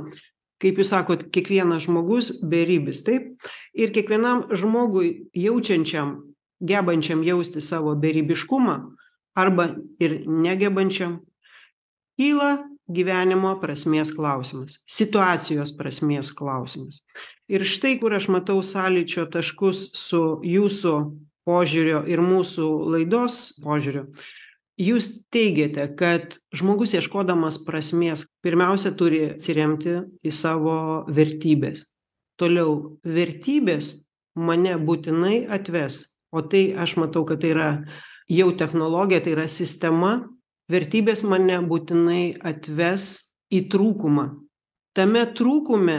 Kaip 0.61 0.77
jūs 0.77 0.91
sakot 0.93 1.25
kiekvienas 1.33 1.87
žmogus 1.87 2.29
beribis 2.45 3.01
taip? 3.03 3.33
Ir 3.73 3.91
kiekvienam 3.93 4.45
žmogui 4.53 5.27
jaučiančiam 5.33 6.19
gebančiam 6.61 7.23
jausti 7.25 7.61
savo 7.61 7.95
beribiškumą 7.97 8.75
arba 9.35 9.71
ir 9.99 10.21
negebančiam 10.27 11.19
kyla 12.19 12.70
gyvenimo 12.89 13.53
prasmės 13.61 14.13
klausimas 14.15 14.79
situacijos 14.89 15.73
prasmės 15.77 16.31
klausimas. 16.35 17.01
Ir 17.51 17.65
štai 17.67 17.97
kur 18.01 18.15
aš 18.15 18.29
matau 18.31 18.61
sąlyčio 18.63 19.27
taškus 19.31 19.91
su 19.97 20.23
jūsų 20.47 20.95
požiūrio 21.47 22.05
ir 22.07 22.21
mūsų 22.23 22.67
laidos 22.95 23.41
požiūriu. 23.63 24.07
Jūs 24.81 25.09
teigiate 25.29 25.85
kad 25.99 26.39
žmogus 26.55 26.95
ieškodamas 26.97 27.59
prasmės 27.67 28.25
pirmiausia 28.41 28.95
turi 28.97 29.25
atsiremti 29.35 29.99
į 30.25 30.33
savo 30.33 30.77
vertybes 31.11 31.85
toliau 32.41 32.97
vertybės 33.05 33.93
mane 34.37 34.75
būtinai 34.81 35.43
atves 35.57 36.03
o 36.33 36.41
tai 36.41 36.71
aš 36.83 36.97
matau 37.01 37.25
kad 37.27 37.43
tai 37.43 37.53
yra 37.53 37.69
jau 38.31 38.49
technologija 38.57 39.21
tai 39.25 39.35
yra 39.35 39.47
sistema 39.51 40.13
vertybės 40.71 41.23
mane 41.27 41.59
būtinai 41.67 42.37
atves 42.47 43.35
į 43.51 43.65
trūkumą. 43.71 44.27
Tame 44.95 45.23
trūkume 45.37 45.97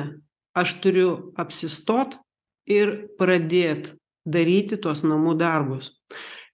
aš 0.59 0.77
turiu 0.85 1.33
apsistot 1.41 2.19
ir 2.69 3.09
pradėt 3.19 3.93
daryti 4.29 4.79
tuos 4.81 5.03
namų 5.05 5.37
darbus. 5.41 5.91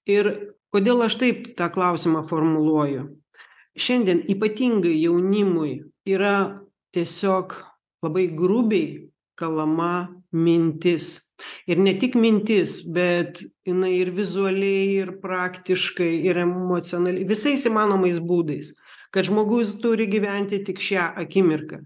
Ir 0.08 0.54
kodėl 0.72 1.04
aš 1.06 1.18
taip 1.20 1.50
tą 1.58 1.68
klausimą 1.72 2.24
formuluoju? 2.30 3.08
Šiandien 3.78 4.24
ypatingai 4.30 4.96
jaunimui 4.98 5.84
yra 6.08 6.62
tiesiog 6.96 7.54
labai 8.02 8.26
grubiai 8.34 9.07
kalama 9.38 10.08
mintis. 10.34 11.16
Ir 11.70 11.78
ne 11.78 11.94
tik 12.00 12.18
mintis 12.18 12.80
bet 12.94 13.40
jinai 13.66 13.94
ir 14.00 14.10
vizualiai 14.16 14.98
ir 15.04 15.14
praktiškai 15.22 16.10
ir 16.26 16.42
emocionaliai 16.42 17.28
visais 17.28 17.64
įmanomais 17.70 18.18
būdais 18.18 18.74
kad 19.14 19.24
žmogus 19.24 19.78
turi 19.80 20.08
gyventi 20.10 20.60
tik 20.66 20.82
šią 20.82 21.12
akimirką 21.22 21.80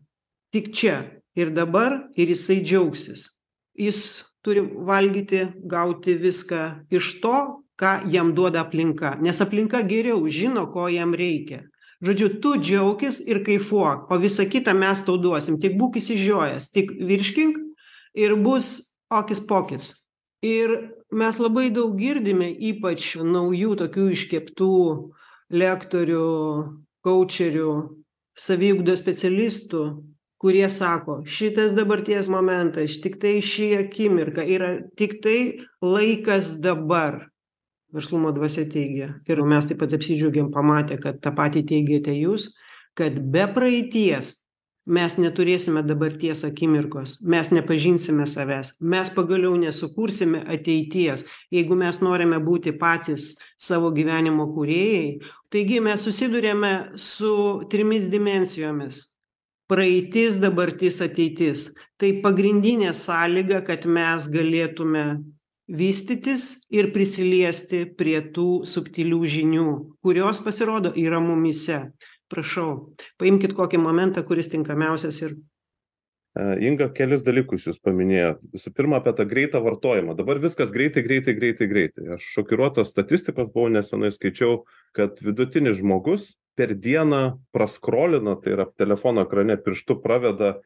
tik 0.53 0.73
čia 0.77 0.97
ir 1.39 1.53
dabar 1.55 2.09
ir 2.17 2.29
jisai 2.29 2.61
džiaugsis. 2.65 3.31
Jis 3.79 4.23
turi 4.45 4.61
valgyti 4.61 5.47
gauti 5.65 6.15
viską 6.21 6.63
iš 6.93 7.21
to 7.23 7.37
ką 7.81 7.93
jam 8.13 8.35
duoda 8.37 8.67
aplinka 8.67 9.17
nes 9.21 9.41
aplinka 9.41 9.81
geriau 9.89 10.27
žino 10.29 10.67
ko 10.75 10.89
jam 10.93 11.15
reikia 11.15 11.63
žodžiu 12.03 12.29
tu 12.43 12.57
džiaukis 12.59 13.21
ir 13.27 13.43
kaifuok 13.47 14.11
o 14.11 14.19
visa 14.23 14.47
kita 14.47 14.75
mes 14.75 15.05
tau 15.07 15.19
duosim. 15.19 15.59
Tik 15.63 15.79
būk 15.81 15.99
išsižiojęs 16.01 16.71
tik 16.75 16.93
virškink 16.99 17.59
ir 18.19 18.37
bus 18.43 18.95
okis 19.11 19.43
pokis. 19.49 19.95
Ir 20.43 20.93
mes 21.15 21.39
labai 21.39 21.71
daug 21.71 21.95
girdime 21.99 22.51
ypač 22.51 23.15
naujų 23.23 23.77
tokių 23.85 24.09
iškeptų 24.17 24.73
lektorių 25.53 26.31
koučerių 27.07 27.73
saviugdos 28.39 29.03
specialistų 29.03 29.85
kurie 30.43 30.69
sako 30.71 31.23
šitas 31.27 31.75
dabarties 31.79 32.29
momentas 32.33 32.97
tiktai 33.03 33.37
ši 33.47 33.69
akimirka 33.85 34.43
yra 34.43 34.73
tiktai 34.99 35.63
laikas 35.79 36.57
dabar 36.65 37.29
verslumo 37.95 38.33
dvasia 38.35 38.67
teigia 38.69 39.13
ir 39.29 39.43
mes 39.47 39.69
taip 39.69 39.83
pat 39.83 39.97
apsidžiaugėm 39.97 40.53
pamatę 40.55 41.01
kad 41.03 41.21
tą 41.25 41.35
patį 41.37 41.67
teigiate 41.73 42.15
jūs 42.17 42.53
kad 42.99 43.19
be 43.35 43.45
praeities 43.55 44.35
mes 44.87 45.15
neturėsime 45.15 45.85
dabarties 45.87 46.43
akimirkos 46.49 47.21
mes 47.35 47.53
nepažinsime 47.55 48.27
savęs 48.27 48.75
mes 48.81 49.13
pagaliau 49.15 49.55
nesukursime 49.61 50.43
ateities. 50.57 51.23
Jeigu 51.55 51.79
mes 51.79 52.01
norime 52.03 52.41
būti 52.43 52.75
patys 52.81 53.37
savo 53.57 53.93
gyvenimo 53.95 54.49
kūrėjai 54.57 55.21
taigi 55.53 55.81
mes 55.85 56.01
susiduriame 56.01 56.73
su 56.97 57.63
trimis 57.71 58.09
dimensijomis. 58.11 59.05
Praeitis 59.69 60.39
dabartis 60.41 61.01
ateitis. 61.05 61.71
Tai 62.01 62.11
pagrindinė 62.25 62.91
sąlyga 62.97 63.63
kad 63.67 63.85
mes 63.87 64.27
galėtume 64.33 65.05
vystytis 65.71 66.67
ir 66.75 66.91
prisiliesti 66.95 67.85
prie 67.99 68.19
tų 68.35 68.65
subtilių 68.69 69.21
žinių 69.35 69.69
kurios 70.03 70.43
pasirodo 70.43 70.93
yra 70.99 71.21
mumyse 71.23 71.85
prašau 72.33 72.93
paimkit 73.23 73.55
kokį 73.55 73.81
momentą 73.83 74.25
kuris 74.27 74.51
tinkamiausias 74.53 75.21
ir 75.23 75.37
e, 76.35 76.45
Inga, 76.67 76.89
kelis 76.97 77.23
dalykus 77.23 77.69
jūs 77.69 77.79
paminėjot. 77.85 78.41
Visų 78.57 78.73
pirma, 78.75 78.99
apie 78.99 79.13
tą 79.17 79.27
greitą 79.29 79.61
vartojimą. 79.61 80.17
Dabar 80.17 80.41
viskas 80.41 80.73
greitai, 80.73 81.03
greitai, 81.05 81.35
greitai, 81.37 81.69
greitai. 81.69 82.07
Aš 82.17 82.25
šokiruotos 82.39 82.89
statistikos 82.89 83.51
buvau 83.53 83.69
nesenai 83.69 84.09
skaičiau, 84.15 84.63
kad 84.97 85.21
vidutinis 85.21 85.77
žmogus 85.83 86.33
per 86.57 86.73
dieną 86.73 87.39
praskrolina 87.53 88.39
tai 88.41 88.57
yra 88.57 88.67
telefono 88.81 89.27
ekrane 89.29 89.59
pirštu 89.61 90.01
praveda 90.01 90.57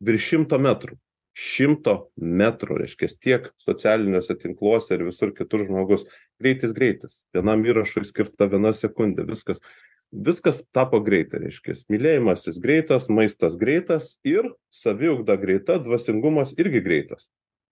virš 0.00 0.32
šimto 0.32 0.58
metrų 0.60 0.96
šimto 1.36 2.10
metrų 2.16 2.80
reiškias 2.82 3.14
tiek 3.22 3.50
socialiniuose 3.62 4.34
tinkluose 4.40 4.96
ir 4.96 5.06
visur 5.06 5.34
kitur 5.36 5.66
žmogus. 5.68 6.06
Greitis 6.42 6.74
greitis. 6.76 7.20
Vienam 7.36 7.62
įrašui 7.66 8.04
skirta 8.08 8.48
viena 8.50 8.72
sekundė. 8.76 9.26
Viskas 9.28 9.62
viskas 10.10 10.62
tapo 10.74 11.00
greitai 11.00 11.44
reiškias. 11.44 11.84
Mylėjimasis 11.90 12.58
greitas 12.62 13.08
maistas 13.08 13.56
greitas 13.56 14.16
ir 14.26 14.50
saviugda 14.70 15.36
greita 15.40 15.78
dvasingumas 15.82 16.54
irgi 16.58 16.82
greitas. 16.82 17.30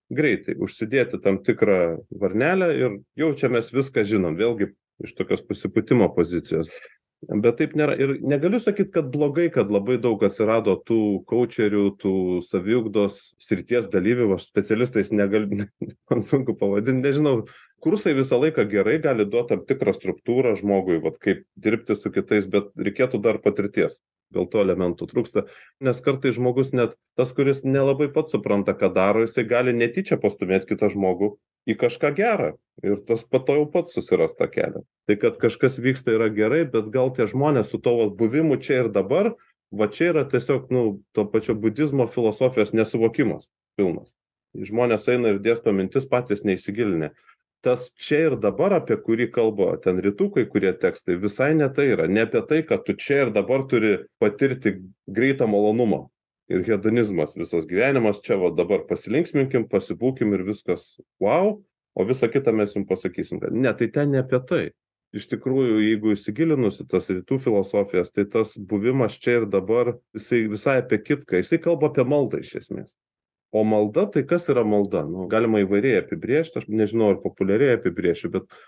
Greitai 0.08 0.54
užsidėti 0.56 1.20
tam 1.20 1.42
tikrą 1.44 1.98
varnelę 2.10 2.68
ir 2.78 3.00
jau 3.18 3.32
čia 3.36 3.50
mes 3.52 3.68
viską 3.74 4.06
žinom. 4.08 4.38
Vėlgi 4.38 4.70
iš 5.04 5.14
tokios 5.18 5.42
pasipūtimo 5.44 6.08
pozicijos 6.14 6.70
bet 7.26 7.58
taip 7.58 7.74
nėra. 7.78 7.94
Ir 7.98 8.16
negaliu 8.22 8.60
sakyt 8.62 8.92
kad 8.94 9.08
blogai 9.12 9.48
kad 9.54 9.72
labai 9.74 9.98
daug 10.02 10.22
atsirado 10.26 10.76
tų 10.86 11.24
koučerių 11.28 11.84
tų 11.98 12.14
saviugdos 12.46 13.18
srities 13.42 13.88
dalyvių. 13.92 14.30
Aš 14.36 14.48
specialistais 14.50 15.10
negal 15.14 15.48
man 16.10 16.22
sunku 16.24 16.54
pavadint. 16.58 17.02
Nežinau 17.04 17.42
kursai 17.84 18.14
visą 18.18 18.38
laiką 18.42 18.68
gerai 18.70 18.98
gali 19.02 19.26
duot 19.26 19.50
tam 19.50 19.64
tikrą 19.66 19.94
struktūrą 19.96 20.54
žmogui 20.60 21.00
vat 21.02 21.18
kaip 21.22 21.42
dirbti 21.58 21.98
su 21.98 22.12
kitais 22.14 22.46
bet 22.50 22.70
reikėtų 22.78 23.22
dar 23.24 23.42
patirties. 23.42 23.98
Gal 24.34 24.44
tų 24.44 24.60
elementų 24.60 25.06
trūksta. 25.08 25.46
Nes 25.80 26.02
kartais 26.04 26.36
žmogus 26.36 26.74
net 26.76 26.98
tas 27.16 27.30
kuris 27.32 27.62
nelabai 27.64 28.10
pats 28.12 28.34
supranta 28.36 28.74
ką 28.76 28.92
daro 28.92 29.24
jisai 29.24 29.46
gali 29.48 29.72
netyčia 29.72 30.20
pastūmėt 30.20 30.68
kitą 30.68 30.92
žmogų 30.92 31.38
į 31.68 31.76
kažką 31.78 32.12
gera 32.16 32.52
ir 32.82 33.00
tas 33.08 33.24
po 33.26 33.40
to 33.42 33.58
jau 33.58 33.66
pats 33.70 33.96
susiras 33.96 34.34
tą 34.38 34.48
kelią. 34.50 34.84
Tai 35.08 35.16
kad 35.20 35.38
kažkas 35.42 35.78
vyksta 35.82 36.14
yra 36.16 36.28
gerai 36.32 36.64
bet 36.70 36.90
gal 36.94 37.12
tie 37.14 37.28
žmonės 37.28 37.72
su 37.72 37.80
tuo 37.82 37.96
vat 38.02 38.16
buvimu 38.18 38.58
čia 38.62 38.84
ir 38.84 38.92
dabar 38.94 39.34
va 39.70 39.88
čia 39.92 40.12
yra 40.12 40.24
tiesiog 40.28 40.70
nu 40.72 40.84
to 41.12 41.26
pačio 41.28 41.56
budizmo 41.58 42.08
filosofijos 42.08 42.72
nesuvokimas 42.72 43.50
pilnas. 43.76 44.14
Žmonės 44.56 45.08
eina 45.12 45.34
ir 45.34 45.42
dėsto 45.44 45.74
mintis 45.76 46.08
patys 46.08 46.44
neįsigilinę. 46.46 47.12
Tas 47.60 47.88
čia 47.98 48.20
ir 48.28 48.36
dabar 48.38 48.76
apie 48.76 48.96
kurį 49.02 49.32
kalba 49.34 49.72
ten 49.82 49.98
rytų 50.00 50.30
kai 50.36 50.44
kurie 50.48 50.70
tekstai 50.72 51.18
visai 51.18 51.50
ne 51.58 51.66
tai 51.74 51.90
yra. 51.96 52.06
Ne 52.06 52.22
apie 52.24 52.40
tai 52.48 52.62
kad 52.62 52.86
tu 52.86 52.94
čia 52.94 53.26
ir 53.26 53.32
dabar 53.34 53.66
turi 53.68 53.98
patirti 54.22 54.78
greitą 55.10 55.50
malonumą 55.50 56.06
ir 56.48 56.64
hedonizmas 56.66 57.36
visas 57.36 57.66
gyvenimas. 57.68 58.22
Čia 58.24 58.38
va 58.40 58.50
dabar 58.56 58.84
pasilinksminkim 58.88 59.68
pasibūkim 59.70 60.34
ir 60.36 60.44
viskas 60.48 60.96
vau 61.22 61.62
o 61.98 62.04
visa 62.04 62.28
kita 62.28 62.52
mes 62.52 62.76
jum 62.76 62.86
pasakysim 62.86 63.40
kad 63.40 63.54
ne 63.54 63.72
tai 63.76 63.90
ten 63.92 64.12
ne 64.12 64.22
apie 64.22 64.40
tai. 64.48 64.64
Iš 65.16 65.24
tikrųjų 65.30 65.78
jeigu 65.80 66.12
įsigilinus 66.12 66.82
į 66.82 66.88
tas 66.92 67.08
rytų 67.08 67.38
filosofijas 67.40 68.12
tai 68.12 68.26
tas 68.28 68.52
buvimas 68.60 69.16
čia 69.16 69.38
ir 69.40 69.46
dabar 69.48 69.94
jisai 70.16 70.44
visai 70.52 70.78
apie 70.82 71.00
kitką 71.00 71.40
jisai 71.40 71.60
kalba 71.64 71.88
apie 71.88 72.04
maldą 72.04 72.42
iš 72.44 72.58
esmės. 72.62 72.92
O 73.50 73.64
malda 73.64 74.04
tai 74.12 74.26
kas 74.28 74.50
yra 74.52 74.66
malda? 74.68 75.06
Nu 75.08 75.24
galima 75.32 75.62
įvairiai 75.64 76.02
apibrėžt 76.02 76.60
aš 76.60 76.68
nežinau 76.68 77.14
ar 77.14 77.22
populiariai 77.24 77.78
apibrėšiu 77.78 78.30
bet 78.36 78.58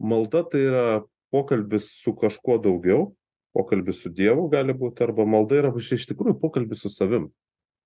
malda 0.00 0.42
tai 0.48 0.64
yra 0.64 0.86
pokalbis 1.30 1.92
su 2.00 2.16
kažkuo 2.16 2.56
daugiau 2.64 3.10
pokalbis 3.56 4.02
su 4.02 4.10
dievu 4.14 4.48
gali 4.52 4.74
būt 4.76 5.02
arba 5.04 5.26
malda 5.26 5.62
yra 5.62 5.72
iš 5.76 6.06
tikrųjų 6.10 6.40
pokalbis 6.40 6.84
su 6.86 6.90
savim 6.92 7.30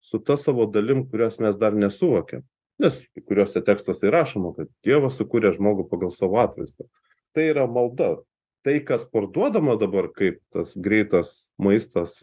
su 0.04 0.18
ta 0.18 0.36
savo 0.36 0.66
dalim 0.66 1.08
kurios 1.10 1.38
mes 1.40 1.56
dar 1.56 1.74
nesuvokiam. 1.74 2.42
Nes 2.78 2.98
kuriuose 3.28 3.62
tekstuose 3.64 4.08
įrašoma 4.10 4.52
kad 4.56 4.68
dievas 4.84 5.16
sukūrė 5.20 5.54
žmogų 5.54 5.86
pagal 5.88 6.12
savo 6.12 6.40
atvaizdą. 6.42 6.84
Tai 7.34 7.44
yra 7.52 7.64
malda. 7.70 8.16
Tai 8.64 8.74
kas 8.84 9.06
parduodama 9.08 9.78
dabar 9.80 10.10
kaip 10.12 10.40
tas 10.52 10.74
greitas 10.76 11.32
maistas 11.60 12.18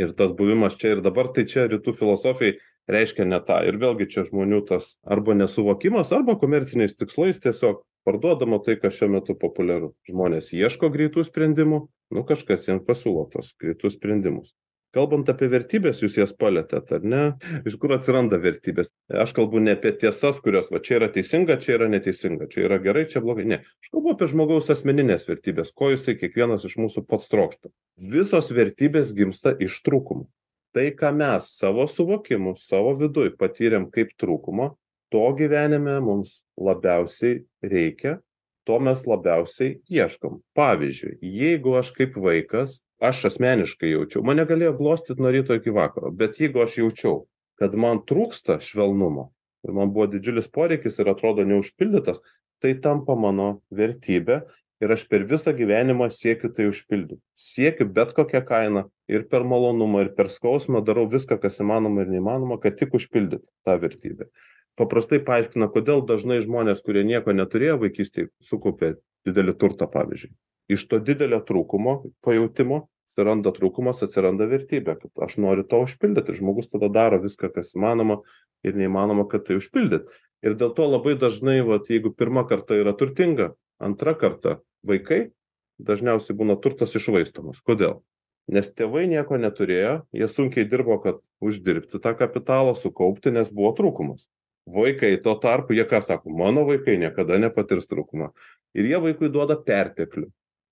ir 0.00 0.14
tas 0.18 0.32
buvimas 0.34 0.78
čia 0.80 0.96
ir 0.96 1.04
dabar 1.04 1.30
tai 1.36 1.44
čia 1.50 1.68
rytų 1.70 1.94
filosofijai 2.00 2.56
reiškia 2.90 3.28
ne 3.28 3.38
tą. 3.46 3.60
Ir 3.68 3.78
vėlgi 3.78 4.08
čia 4.10 4.26
žmonių 4.26 4.64
tas 4.70 4.94
arba 5.06 5.36
nesuvokimas 5.38 6.10
arba 6.16 6.38
komerciniais 6.40 6.96
tikslais 6.98 7.38
tiesiog 7.38 7.84
parduodama 8.04 8.58
tai 8.64 8.74
kas 8.80 8.98
šiuo 8.98 9.12
metu 9.14 9.38
populiaru. 9.38 9.92
Žmonės 10.10 10.50
ieško 10.56 10.90
greitų 10.94 11.26
sprendimų 11.28 11.84
nu 12.14 12.24
kažkas 12.26 12.68
jiem 12.68 12.82
pasiūlo 12.86 13.26
tuos 13.32 13.52
greitus 13.60 13.98
sprendimus. 13.98 14.52
Kalbant 14.94 15.26
apie 15.26 15.48
vertybes 15.50 16.04
jūs 16.04 16.20
jas 16.20 16.30
palietėt 16.38 16.92
ar 16.94 17.02
ne? 17.02 17.22
Iš 17.66 17.74
kur 17.82 17.96
atsiranda 17.96 18.38
vertybės? 18.38 18.92
Aš 19.10 19.32
kalbu 19.34 19.58
ne 19.64 19.74
apie 19.74 19.90
tiesas 19.98 20.38
kurios 20.44 20.70
va 20.70 20.78
čia 20.78 21.00
yra 21.00 21.08
teisinga 21.10 21.56
čia 21.58 21.74
yra 21.80 21.88
neteisinga 21.90 22.46
čia 22.52 22.68
yra 22.68 22.78
gerai 22.84 23.02
čia 23.10 23.24
blogai. 23.24 23.48
Ne 23.50 23.58
aš 23.64 23.90
kalbu 23.90 24.14
apie 24.14 24.30
žmogaus 24.30 24.70
asmenines 24.70 25.26
vertybes 25.26 25.74
ko 25.74 25.90
jisai 25.90 26.14
kiekvienas 26.20 26.68
iš 26.70 26.78
mūsų 26.78 27.02
pats 27.10 27.26
trokšta. 27.32 27.74
Visos 28.14 28.54
vertybės 28.54 29.10
gimsta 29.18 29.56
iš 29.58 29.82
trūkumų 29.82 30.30
tai 30.74 30.90
ką 30.98 31.12
mes 31.14 31.50
savo 31.58 31.86
suvokimu 31.86 32.56
savo 32.58 32.94
viduj 32.98 33.36
patyrėm 33.38 33.86
kaip 33.94 34.10
trūkumą 34.18 34.72
to 35.14 35.24
gyvenime 35.38 36.00
mums 36.02 36.40
labiausiai 36.58 37.44
reikia 37.62 38.16
to 38.64 38.78
mes 38.80 39.04
labiausiai 39.06 39.78
ieškom. 39.90 40.40
Pavyzdžiui 40.56 41.18
jeigu 41.20 41.76
aš 41.80 41.92
kaip 41.96 42.16
vaikas 42.16 42.80
aš 43.04 43.24
asmeniškai 43.30 43.92
jaučiau 43.92 44.24
mane 44.26 44.44
galėjo 44.48 44.74
glostyt 44.78 45.20
nuo 45.20 45.32
ryto 45.34 45.56
iki 45.58 45.72
vakaro 45.74 46.12
bet 46.14 46.40
jeigu 46.40 46.62
aš 46.64 46.78
jaučiau 46.80 47.24
kad 47.60 47.74
man 47.78 48.02
trūksta 48.08 48.58
švelnumo 48.64 49.28
ir 49.66 49.76
man 49.76 49.92
buvo 49.94 50.08
didžiulis 50.14 50.48
poreikis 50.52 50.98
ir 50.98 51.10
atrodo 51.12 51.44
neužpildytas 51.48 52.22
tai 52.62 52.74
tampa 52.86 53.16
mano 53.18 53.48
vertybe 53.70 54.40
ir 54.82 54.94
aš 54.96 55.04
per 55.10 55.26
visą 55.28 55.54
gyvenimą 55.56 56.08
siekiu 56.12 56.52
tai 56.54 56.68
užpildyt 56.70 57.20
siekiu 57.46 57.88
bet 57.98 58.14
kokia 58.16 58.42
kaina 58.46 58.86
ir 59.10 59.26
per 59.30 59.44
malonumą 59.48 60.06
ir 60.06 60.14
per 60.16 60.30
skausmą 60.32 60.84
darau 60.86 61.06
viską 61.10 61.40
kas 61.42 61.60
įmanoma 61.64 62.04
ir 62.04 62.12
neįmanoma 62.14 62.60
kad 62.62 62.78
tik 62.80 62.96
užpildyt 62.96 63.44
tą 63.66 63.78
vertybę 63.84 64.30
paprastai 64.80 65.20
paaiškina 65.24 65.68
kodėl 65.74 66.02
dažnai 66.08 66.40
žmonės 66.44 66.82
kurie 66.86 67.04
nieko 67.06 67.34
neturėjo 67.36 67.78
vaikystėj 67.84 68.30
sukaupė 68.48 68.96
didelį 69.26 69.54
turtą 69.60 69.88
pavyzdžiui. 69.90 70.34
Iš 70.74 70.86
to 70.90 71.00
didelio 71.04 71.40
trūkumo 71.44 71.96
pajautimo 72.24 72.84
atsiranda 73.14 73.52
trūkumas 73.54 74.02
atsiranda 74.02 74.48
vertybė 74.50 74.96
kad 74.98 75.24
aš 75.26 75.36
noriu 75.38 75.64
to 75.70 75.82
užpildyt 75.84 76.30
ir 76.30 76.38
žmogus 76.40 76.70
tada 76.72 76.88
daro 76.90 77.20
viską 77.22 77.52
kas 77.54 77.74
įmanoma 77.76 78.20
ir 78.66 78.74
neįmanoma 78.74 79.28
kad 79.30 79.46
tai 79.46 79.60
užpildyt. 79.60 80.08
Ir 80.44 80.56
dėl 80.58 80.74
to 80.76 80.88
labai 80.88 81.14
dažnai 81.20 81.60
vat 81.64 81.88
jeigu 81.88 82.10
pirma 82.12 82.44
karta 82.48 82.74
yra 82.74 82.92
turtinga 82.98 83.52
antra 83.78 84.16
karta 84.18 84.58
vaikai 84.82 85.30
dažniausiai 85.78 86.36
būna 86.36 86.58
turtas 86.60 86.94
iššvaistomas. 86.98 87.62
Kodėl? 87.62 88.02
Nes 88.50 88.66
tėvai 88.68 89.06
nieko 89.08 89.38
neturėjo 89.40 90.02
jie 90.12 90.28
sunkiai 90.28 90.66
dirbo 90.68 90.98
kad 91.00 91.22
uždirbti 91.40 92.00
tą 92.02 92.12
kapitalą 92.18 92.74
sukaupti 92.76 93.32
nes 93.32 93.48
buvo 93.48 93.72
trūkumas 93.78 94.26
vaikai 94.66 95.16
tuo 95.22 95.34
tarpu 95.40 95.76
jie 95.76 95.84
ką 95.88 96.00
sako? 96.02 96.30
Mano 96.30 96.64
vaikai 96.68 96.96
niekada 97.00 97.38
nepatirs 97.38 97.88
trūkumo. 97.90 98.30
Ir 98.74 98.88
jie 98.90 99.00
vaikui 99.00 99.30
duoda 99.32 99.56
perteklių. 99.60 100.30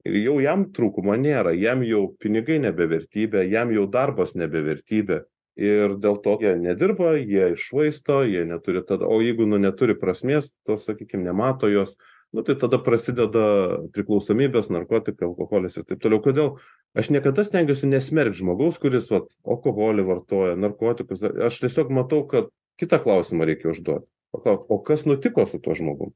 Ir 0.08 0.16
jau 0.18 0.38
jam 0.42 0.66
trūkumo 0.74 1.14
nėra. 1.18 1.52
Jam 1.54 1.84
jau 1.86 2.08
pinigai 2.20 2.58
nebe 2.62 2.88
vertybė 2.90 3.46
jam 3.50 3.70
jau 3.74 3.86
darbas 3.86 4.34
nebe 4.34 4.64
vertybė 4.64 5.22
ir 5.56 5.98
dėl 6.00 6.16
to 6.24 6.38
jie 6.40 6.56
nedirba 6.56 7.12
jie 7.20 7.52
iššvaisto 7.52 8.22
jie 8.24 8.46
neturi 8.48 8.80
tada 8.88 9.04
o 9.04 9.20
jeigu 9.20 9.44
nu 9.46 9.60
neturi 9.60 9.94
prasmės 10.00 10.48
to 10.66 10.78
sakykim 10.80 11.22
nemato 11.26 11.68
jos 11.68 11.92
nu 12.32 12.42
tai 12.42 12.56
tada 12.56 12.78
prasideda 12.80 13.44
priklausomybės 13.92 14.70
narkotikai 14.72 15.26
alkoholis 15.28 15.76
ir 15.76 15.84
taip 15.84 16.00
toliau. 16.00 16.22
Kodėl? 16.24 16.48
Aš 16.96 17.10
niekada 17.12 17.44
stengiuosi 17.44 17.90
nesmerkt 17.90 18.38
žmogaus 18.40 18.78
kuris 18.80 19.10
vat 19.12 19.28
alkoholį 19.44 20.06
vartoja 20.08 20.56
narkotikus. 20.56 21.20
Aš 21.20 21.60
tiesiog 21.60 21.92
matau 21.92 22.22
kad 22.28 22.48
kitą 22.80 23.00
klausimą 23.02 23.48
reikia 23.48 23.72
užduot. 23.72 24.06
Paklaust 24.32 24.68
o 24.72 24.78
kas 24.80 25.04
nutiko 25.08 25.44
su 25.46 25.60
tuo 25.60 25.74
žmogum? 25.76 26.14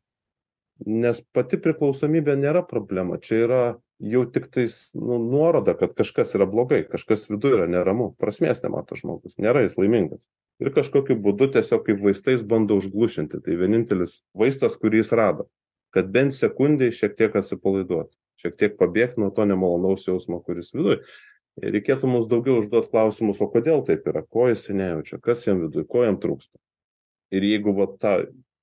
Nes 0.87 1.23
pati 1.33 1.57
priklausomybė 1.61 2.37
nėra 2.37 2.63
problema 2.69 3.17
čia 3.21 3.43
yra 3.47 3.61
jau 4.01 4.25
tiktais 4.29 4.91
nu 4.97 5.17
nuoroda 5.21 5.73
kad 5.77 5.95
kažkas 5.97 6.35
yra 6.37 6.45
blogai 6.49 6.83
kažkas 6.85 7.25
viduj 7.31 7.55
yra 7.57 7.69
neramu 7.71 8.11
prasmės 8.21 8.61
nemato 8.65 8.97
žmogus 8.99 9.39
nėra 9.41 9.65
jis 9.65 9.79
laimingas. 9.81 10.27
Ir 10.61 10.73
kažkokiu 10.77 11.17
būdu 11.21 11.49
tiesiog 11.57 11.85
kaip 11.85 12.03
vaistais 12.05 12.45
bando 12.45 12.77
užglušinti. 12.81 13.41
Tai 13.45 13.57
vienintelis 13.61 14.21
vaistas 14.37 14.77
kurį 14.81 15.01
jis 15.01 15.15
rado 15.17 15.49
kad 15.97 16.13
bent 16.13 16.35
sekundei 16.37 16.93
šiek 16.93 17.17
tiek 17.17 17.37
atsipalaiduot 17.41 18.11
šiek 18.43 18.59
tiek 18.61 18.77
pabėgt 18.77 19.17
nuo 19.21 19.31
to 19.33 19.47
nemalonaus 19.49 20.05
jausmo 20.09 20.43
kuris 20.45 20.75
viduj 20.77 21.01
reikėtų 21.63 22.09
mums 22.11 22.29
daugiau 22.31 22.61
užduot 22.61 22.91
klausimus 22.93 23.41
o 23.41 23.49
kodėl 23.53 23.85
taip 23.87 24.07
yra? 24.11 24.23
Ko 24.23 24.49
jisai 24.51 24.77
nejaučia? 24.77 25.21
Kas 25.23 25.47
jam 25.47 25.63
viduj? 25.65 25.87
Ko 25.89 26.05
jam 26.05 26.19
trūksta? 26.21 26.59
Ir 27.35 27.47
jeigu 27.47 27.75
va 27.77 27.89
tą 28.01 28.17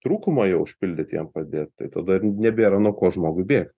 trūkumą 0.05 0.47
jau 0.51 0.63
užpildyt 0.65 1.15
jam 1.15 1.29
padėt 1.31 1.71
tai 1.79 1.89
tada 1.93 2.19
nebėra 2.23 2.79
nuo 2.83 2.93
ko 2.97 3.11
žmogui 3.13 3.47
bėgt. 3.49 3.73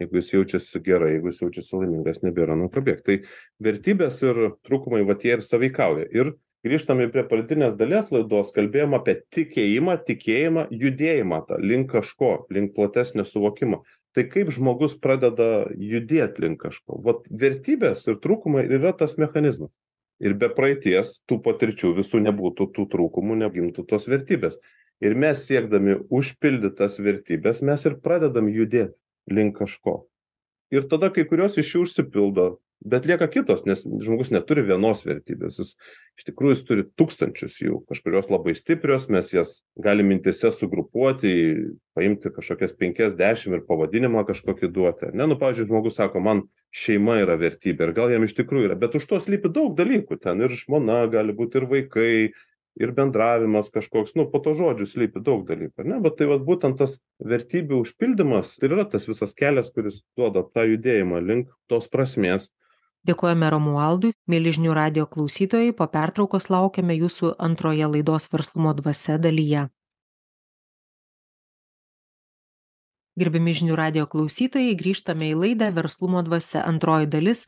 Jeigu 0.00 0.18
jis 0.18 0.32
jaučiasi 0.32 0.80
gerai 0.82 1.12
jeigu 1.14 1.30
jis 1.30 1.42
jaučiasi 1.44 1.76
laimingas 1.78 2.24
nebėra 2.24 2.56
nuo 2.58 2.70
ko 2.72 2.82
bėgt. 2.84 3.04
Tai 3.06 3.20
vertybės 3.62 4.22
ir 4.26 4.40
trūkumai 4.66 5.04
vat 5.06 5.22
jie 5.26 5.36
ir 5.36 5.44
sąveikauja. 5.44 6.08
Ir 6.10 6.32
grįžtame 6.66 7.06
prie 7.14 7.22
pradinės 7.30 7.76
dalies 7.78 8.10
laidos 8.14 8.50
kalbėjom 8.56 8.96
apie 8.98 9.20
tikėjimą 9.34 9.98
tikėjimą 10.08 10.66
judėjimą 10.74 11.44
tą 11.48 11.60
link 11.62 11.92
kažko 11.92 12.32
link 12.54 12.74
platesnio 12.74 13.26
suvokimo 13.28 13.84
tai 14.14 14.26
kaip 14.30 14.52
žmogus 14.54 14.94
pradeda 15.02 15.66
judėt 15.74 16.38
link 16.42 16.60
kažko? 16.62 17.00
Vat 17.02 17.26
vertybės 17.30 18.06
ir 18.08 18.20
trūkumai 18.22 18.64
ir 18.68 18.78
yra 18.78 18.94
tas 18.96 19.16
mechanizmas. 19.20 19.72
Ir 20.22 20.36
be 20.38 20.48
praeities 20.54 21.18
tų 21.28 21.40
patirčių 21.42 21.96
visų 21.98 22.22
nebūtų 22.28 22.68
tų 22.76 22.86
trūkumų 22.92 23.40
negimtų 23.42 23.84
tos 23.90 24.06
vertybės. 24.06 24.60
Ir 25.02 25.16
mes 25.18 25.42
siekdami 25.48 25.98
užpildyt 26.14 26.78
tas 26.78 27.00
vertybes 27.02 27.64
mes 27.66 27.82
ir 27.84 27.98
pradedam 28.00 28.46
judėt 28.48 28.94
link 29.26 29.58
kažko. 29.58 30.04
Ir 30.70 30.86
tada 30.90 31.10
kai 31.10 31.26
kurios 31.28 31.58
iš 31.58 31.74
jų 31.74 31.82
užsipildo 31.88 32.46
bet 32.84 33.06
lieka 33.08 33.28
kitos 33.32 33.64
nes 33.68 33.82
žmogus 33.82 34.30
neturi 34.34 34.64
vienos 34.66 35.02
vertybės. 35.06 35.58
Jis 35.60 35.72
iš 36.18 36.26
tikrųjų 36.28 36.54
jis 36.54 36.64
turi 36.68 36.86
tūkstančius 37.00 37.56
jų 37.62 37.80
kažkurios 37.88 38.30
labai 38.32 38.54
stiprios 38.58 39.08
mes 39.12 39.32
jas 39.32 39.56
galim 39.80 40.12
mintyse 40.12 40.52
sugrupuoti 40.52 41.34
paimti 41.96 42.32
kažkokias 42.34 42.74
penkias 42.78 43.16
dešim 43.18 43.56
ir 43.56 43.64
pavadinimą 43.68 44.24
kažkokį 44.28 44.70
duoti 44.74 45.10
ar 45.10 45.16
ne 45.16 45.28
nu 45.30 45.38
pavyzdžiui 45.40 45.70
žmogus 45.70 45.98
sako 46.00 46.22
man 46.24 46.42
šeima 46.74 47.20
yra 47.22 47.38
vertybė 47.40 47.88
ir 47.88 47.94
gal 47.96 48.10
jam 48.12 48.26
iš 48.26 48.34
tikrųjų 48.40 48.70
yra 48.70 48.78
bet 48.78 48.96
už 48.98 49.06
to 49.10 49.20
slypi 49.22 49.52
daug 49.54 49.76
dalykų 49.78 50.18
ten 50.22 50.42
ir 50.44 50.54
žmona 50.58 51.04
gali 51.12 51.36
būt 51.36 51.60
ir 51.60 51.68
vaikai 51.70 52.10
ir 52.74 52.90
bendravimas 52.90 53.70
kažkoks 53.74 54.16
nu 54.18 54.26
po 54.30 54.40
tuo 54.42 54.56
žodžiu 54.58 54.88
slypi 54.90 55.22
daug 55.22 55.46
dalykų 55.46 55.84
ar 55.84 55.90
ne 55.92 56.00
bet 56.02 56.18
tai 56.18 56.26
vat 56.30 56.42
būtent 56.46 56.80
tas 56.80 56.98
vertybių 57.22 57.84
užpildymas 57.84 58.56
ir 58.62 58.74
yra 58.74 58.86
tas 58.90 59.06
visas 59.06 59.34
kelias 59.38 59.70
kuris 59.74 60.02
duoda 60.18 60.42
tą 60.42 60.66
judėjimą 60.72 61.22
link 61.22 61.54
tos 61.70 61.86
prasmės 61.92 62.50
dėkojame 63.08 63.50
romualdui. 63.52 64.12
Mieli 64.30 64.52
žinių 64.56 64.74
radijo 64.76 65.06
klausytojai 65.10 65.72
po 65.76 65.86
pertraukos 65.92 66.50
laukiame 66.52 66.96
jūsų 66.98 67.34
antroje 67.38 67.88
laidos 67.90 68.28
verslumo 68.32 68.74
dvasia 68.76 69.18
dalyje. 69.18 69.68
Gerbiami 73.20 73.54
žinių 73.54 73.78
radijo 73.78 74.08
klausytojai 74.10 74.74
grįžtame 74.74 75.30
į 75.30 75.38
laidą 75.38 75.70
verslumo 75.74 76.24
dvasia 76.26 76.64
antroji 76.66 77.06
dalis 77.06 77.44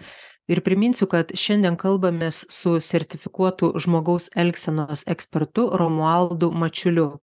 ir 0.47 0.62
priminsiu 0.62 1.09
kad 1.11 1.33
šiandien 1.35 1.75
kalbamės 1.81 2.45
su 2.53 2.77
sertifikuotu 2.79 3.73
žmogaus 3.83 4.29
elgsenos 4.38 5.03
ekspertu 5.11 5.71
romualdu 5.75 6.53
mačiuliu. 6.55 7.16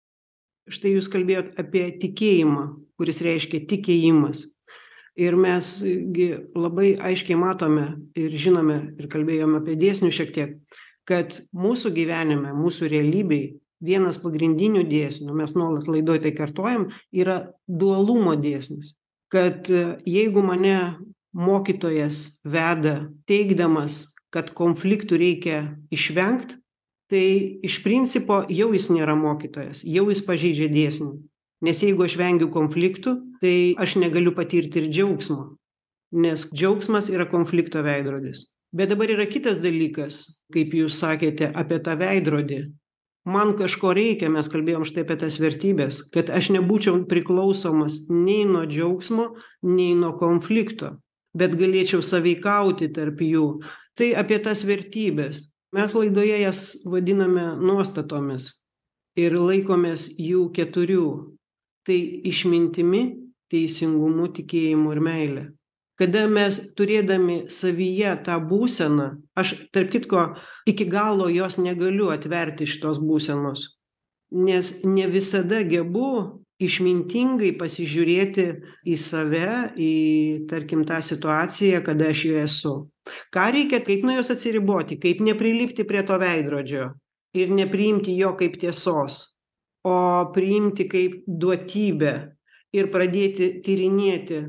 Štai 0.71 0.95
jūs 0.95 1.11
kalbėjot 1.13 1.59
apie 1.61 1.91
tikėjimą 2.01 2.65
kuris 3.01 3.23
reiškia 3.25 3.63
tikėjimas 3.65 4.43
ir 5.21 5.37
mes 5.37 5.73
gi 6.15 6.29
labai 6.57 6.95
aiškiai 7.11 7.39
matome 7.39 7.87
ir 8.19 8.37
žinome 8.41 8.79
ir 8.99 9.11
kalbėjom 9.13 9.59
apie 9.61 9.77
dėsnius 9.81 10.17
šiek 10.17 10.33
tiek 10.37 10.55
kad 11.11 11.41
mūsų 11.57 11.93
gyvenime 11.97 12.55
mūsų 12.55 12.91
realybėj 12.93 13.45
vienas 13.85 14.21
pagrindinių 14.23 14.85
dėsnių 14.89 15.35
mes 15.37 15.57
nuolat 15.57 15.89
laidoj 15.91 16.21
tai 16.25 16.33
kartojam 16.37 16.89
yra 17.11 17.41
dualumo 17.67 18.37
dėsnis. 18.39 18.95
Kad 19.33 19.71
jeigu 19.71 20.43
mane 20.45 20.77
mokytojas 21.37 22.41
veda 22.45 23.11
teigdamas 23.31 24.05
kad 24.35 24.53
konfliktų 24.55 25.19
reikia 25.19 25.61
išvengt 25.95 26.57
tai 27.11 27.59
iš 27.67 27.81
principo 27.83 28.45
jau 28.51 28.71
jis 28.75 28.91
nėra 28.95 29.17
mokytojas 29.19 29.83
jau 29.87 30.07
jis 30.11 30.23
pažeidžia 30.27 30.71
dėsnį 30.71 31.13
nes 31.65 31.83
jeigu 31.85 32.07
aš 32.07 32.17
vengiu 32.21 32.51
konfliktų 32.53 33.17
tai 33.43 33.55
aš 33.81 33.97
negaliu 34.03 34.35
patirti 34.37 34.83
ir 34.83 34.89
džiaugsmo. 34.91 35.57
Nes 36.11 36.49
džiaugsmas 36.51 37.11
yra 37.13 37.29
konflikto 37.31 37.83
veidrodis. 37.87 38.49
Bet 38.75 38.91
dabar 38.93 39.11
yra 39.11 39.27
kitas 39.31 39.63
dalykas 39.63 40.23
kaip 40.55 40.75
jūs 40.75 40.99
sakėte 41.03 41.51
apie 41.55 41.81
tą 41.83 41.97
veidrodį. 42.01 42.63
Man 43.31 43.53
kažko 43.59 43.93
reikia 43.95 44.31
mes 44.33 44.49
kalbėjom 44.49 44.87
štai 44.89 45.05
apie 45.05 45.19
tas 45.21 45.37
vertybes 45.43 46.01
kad 46.15 46.31
aš 46.33 46.53
nebūčiau 46.57 47.05
priklausomas 47.11 48.07
nei 48.09 48.47
nuo 48.49 48.65
džiaugsmo 48.67 49.31
nei 49.69 49.93
nuo 49.99 50.17
konflikto 50.19 50.97
bet 51.37 51.55
galėčiau 51.59 52.03
sąveikauti 52.03 52.91
tarp 52.95 53.21
jų. 53.23 53.61
Tai 53.99 54.13
apie 54.19 54.39
tas 54.43 54.65
vertybes 54.67 55.45
mes 55.75 55.93
laidoje 55.95 56.41
jas 56.41 56.63
vadiname 56.89 57.53
nuostatomis 57.61 58.51
ir 59.19 59.37
laikomės 59.37 60.09
jų 60.19 60.49
keturių 60.57 61.11
tai 61.91 61.99
išmintimi 62.31 63.03
teisingumu 63.51 64.31
tikėjimu 64.37 64.95
ir 64.95 65.03
meile. 65.03 65.45
Kada 66.01 66.23
mes 66.33 66.57
turėdami 66.79 67.43
savyje 67.53 68.15
tą 68.25 68.39
būseną 68.41 69.11
aš 69.37 69.53
tarp 69.75 69.91
kitko 69.93 70.23
iki 70.71 70.87
galo 70.89 71.27
jos 71.29 71.59
negaliu 71.61 72.09
atverti 72.15 72.71
šitos 72.71 73.03
būsenos 73.03 73.67
nes 74.31 74.85
ne 74.85 75.07
visada 75.11 75.63
gebu 75.67 76.41
išmintingai 76.61 77.55
pasižiūrėti 77.59 78.47
į 78.87 78.97
save 79.01 79.53
į 79.81 79.93
tarkim 80.51 80.85
tą 80.89 81.01
situaciją 81.03 81.81
kada 81.85 82.11
aš 82.13 82.25
joje 82.29 82.45
esu. 82.45 82.75
Ką 83.33 83.47
reikia 83.55 83.81
kaip 83.85 84.05
nuo 84.05 84.19
jos 84.19 84.31
atsiriboti 84.35 85.01
kaip 85.01 85.23
neprilipti 85.25 85.87
prie 85.89 86.05
to 86.07 86.19
veidrodžio 86.21 86.93
ir 87.35 87.55
nepriimti 87.55 88.15
jo 88.19 88.35
kaip 88.39 88.61
tiesos 88.61 89.23
o 89.87 89.97
priimti 90.35 90.87
kaip 90.91 91.23
duotybę 91.27 92.15
ir 92.77 92.89
pradėti 92.93 93.51
tyrinėti. 93.65 94.41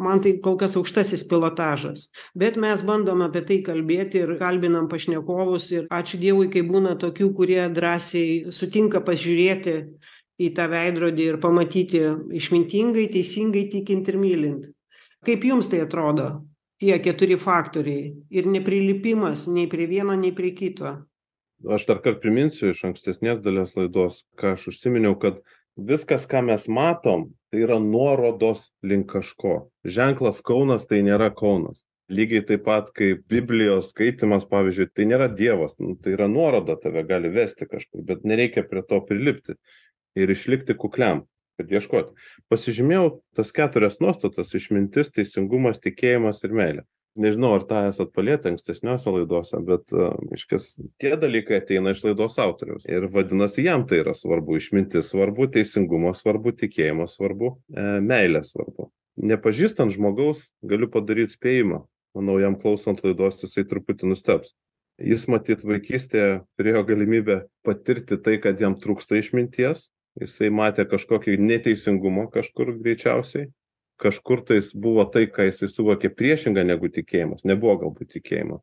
Man 0.00 0.22
tai 0.24 0.36
kol 0.42 0.56
kas 0.60 0.76
aukštasis 0.80 1.26
pilotažas. 1.28 2.08
Bet 2.38 2.56
mes 2.60 2.82
bandom 2.86 3.24
apie 3.26 3.42
tai 3.48 3.58
kalbėti 3.66 4.22
ir 4.22 4.36
kalbinam 4.40 4.88
pašnekovus 4.88 5.70
ir 5.74 5.88
ačiū 5.92 6.20
dievui 6.22 6.48
kai 6.52 6.64
būna 6.66 6.96
tokių 7.00 7.32
kurie 7.36 7.62
drąsiai 7.76 8.52
sutinka 8.52 9.02
pažiūrėti 9.04 9.76
į 10.40 10.50
tą 10.56 10.68
veidrodį 10.72 11.30
ir 11.32 11.40
pamatyti 11.40 12.02
išmintingai 12.40 13.08
teisingai 13.12 13.66
tikint 13.72 14.08
ir 14.08 14.20
mylint. 14.20 14.66
Kaip 15.26 15.44
jums 15.44 15.68
tai 15.72 15.82
atrodo 15.84 16.46
tie 16.80 16.96
keturi 17.02 17.38
faktoriai 17.40 18.12
ir 18.30 18.48
neprilipimas 18.52 19.46
nei 19.48 19.68
prie 19.68 19.88
vieno 19.88 20.16
nei 20.16 20.32
prie 20.36 20.52
kito 20.56 20.92
aš 21.64 21.86
darkart 21.88 22.20
priminsiu 22.22 22.70
iš 22.72 22.82
ankstesnės 22.90 23.40
dalies 23.44 23.74
laidos 23.78 24.22
ką 24.40 24.54
aš 24.56 24.68
užsiminiau 24.72 25.16
kad 25.20 25.40
viskas 25.76 26.26
ką 26.28 26.42
mes 26.50 26.68
matom 26.68 27.30
tai 27.50 27.64
yra 27.64 27.78
nuorodos 27.80 28.70
link 28.82 29.10
kažko. 29.12 29.68
Ženklas 29.84 30.42
kaunas 30.44 30.86
tai 30.88 31.02
nėra 31.06 31.30
kaunas. 31.34 31.82
Lygiai 32.12 32.44
taip 32.46 32.62
pat 32.66 32.92
kaip 32.94 33.24
biblijos 33.30 33.90
skaitymas 33.90 34.46
pavyzdžiui 34.50 34.92
tai 34.94 35.08
nėra 35.10 35.26
dievas 35.32 35.74
nu 35.82 35.96
tai 35.98 36.14
yra 36.14 36.28
nuoroda 36.30 36.76
tave 36.78 37.02
gali 37.08 37.32
vesti 37.34 37.66
kažkur 37.66 38.04
bet 38.06 38.22
nereikia 38.22 38.62
prie 38.62 38.84
to 38.86 39.00
prilipti 39.08 39.56
ir 40.14 40.30
išlikti 40.30 40.76
kukliam 40.78 41.24
kad 41.58 41.72
ieškot 41.72 42.12
pasižymėjau 42.52 43.08
tas 43.34 43.50
keturias 43.56 43.98
nuostatas 43.98 44.54
išmintis 44.54 45.10
teisingumas 45.16 45.82
tikėjimas 45.82 46.44
ir 46.46 46.54
meilė 46.54 46.86
nežinau 47.20 47.54
ar 47.56 47.64
tą 47.68 47.82
esat 47.90 48.12
palietę 48.16 48.52
ankstesniose 48.52 49.12
laidose 49.14 49.60
bet 49.66 49.94
reiškias 49.94 50.68
tie 51.02 51.14
dalykai 51.20 51.60
ateina 51.62 51.94
iš 51.94 52.04
laidos 52.04 52.38
autoriaus. 52.42 52.86
Ir 52.88 53.08
vadinasi 53.12 53.66
jam 53.66 53.86
tai 53.88 54.02
yra 54.04 54.14
svarbu 54.16 54.58
išmintis 54.60 55.12
svarbu 55.12 55.48
teisingumas 55.56 56.22
svarbu 56.24 56.54
tikėjimas 56.62 57.16
svarbu 57.18 57.56
e, 57.56 57.88
meilė 58.04 58.44
svarbu. 58.46 58.90
Nepažįstant 59.16 59.94
žmogaus 59.96 60.46
galiu 60.62 60.90
padaryt 60.92 61.32
spėjimą. 61.32 61.82
Manau 62.16 62.38
jam 62.40 62.54
klausant 62.60 63.02
laidos 63.04 63.42
jisai 63.42 63.66
truputį 63.68 64.12
nustebs 64.12 64.54
jis 65.02 65.26
matyt 65.28 65.64
vaikystėje 65.66 66.40
turėjo 66.56 66.82
galimybę 66.88 67.42
patirti 67.66 68.18
tai 68.22 68.38
kad 68.40 68.60
jam 68.60 68.76
trūksta 68.80 69.18
išminties. 69.20 69.90
Jisai 70.16 70.48
matė 70.48 70.86
kažkokį 70.88 71.36
neteisingumą 71.36 72.30
kažkur 72.32 72.72
greičiausiai 72.80 73.50
kažkur 74.02 74.44
tais 74.48 74.72
buvo 74.74 75.04
tai 75.12 75.26
ką 75.32 75.48
jisai 75.48 75.70
suvokė 75.72 76.12
priešinga 76.16 76.64
negu 76.66 76.90
tikėjimas 76.92 77.46
nebuvo 77.48 77.76
galbūt 77.84 78.16
tikėjimo. 78.16 78.60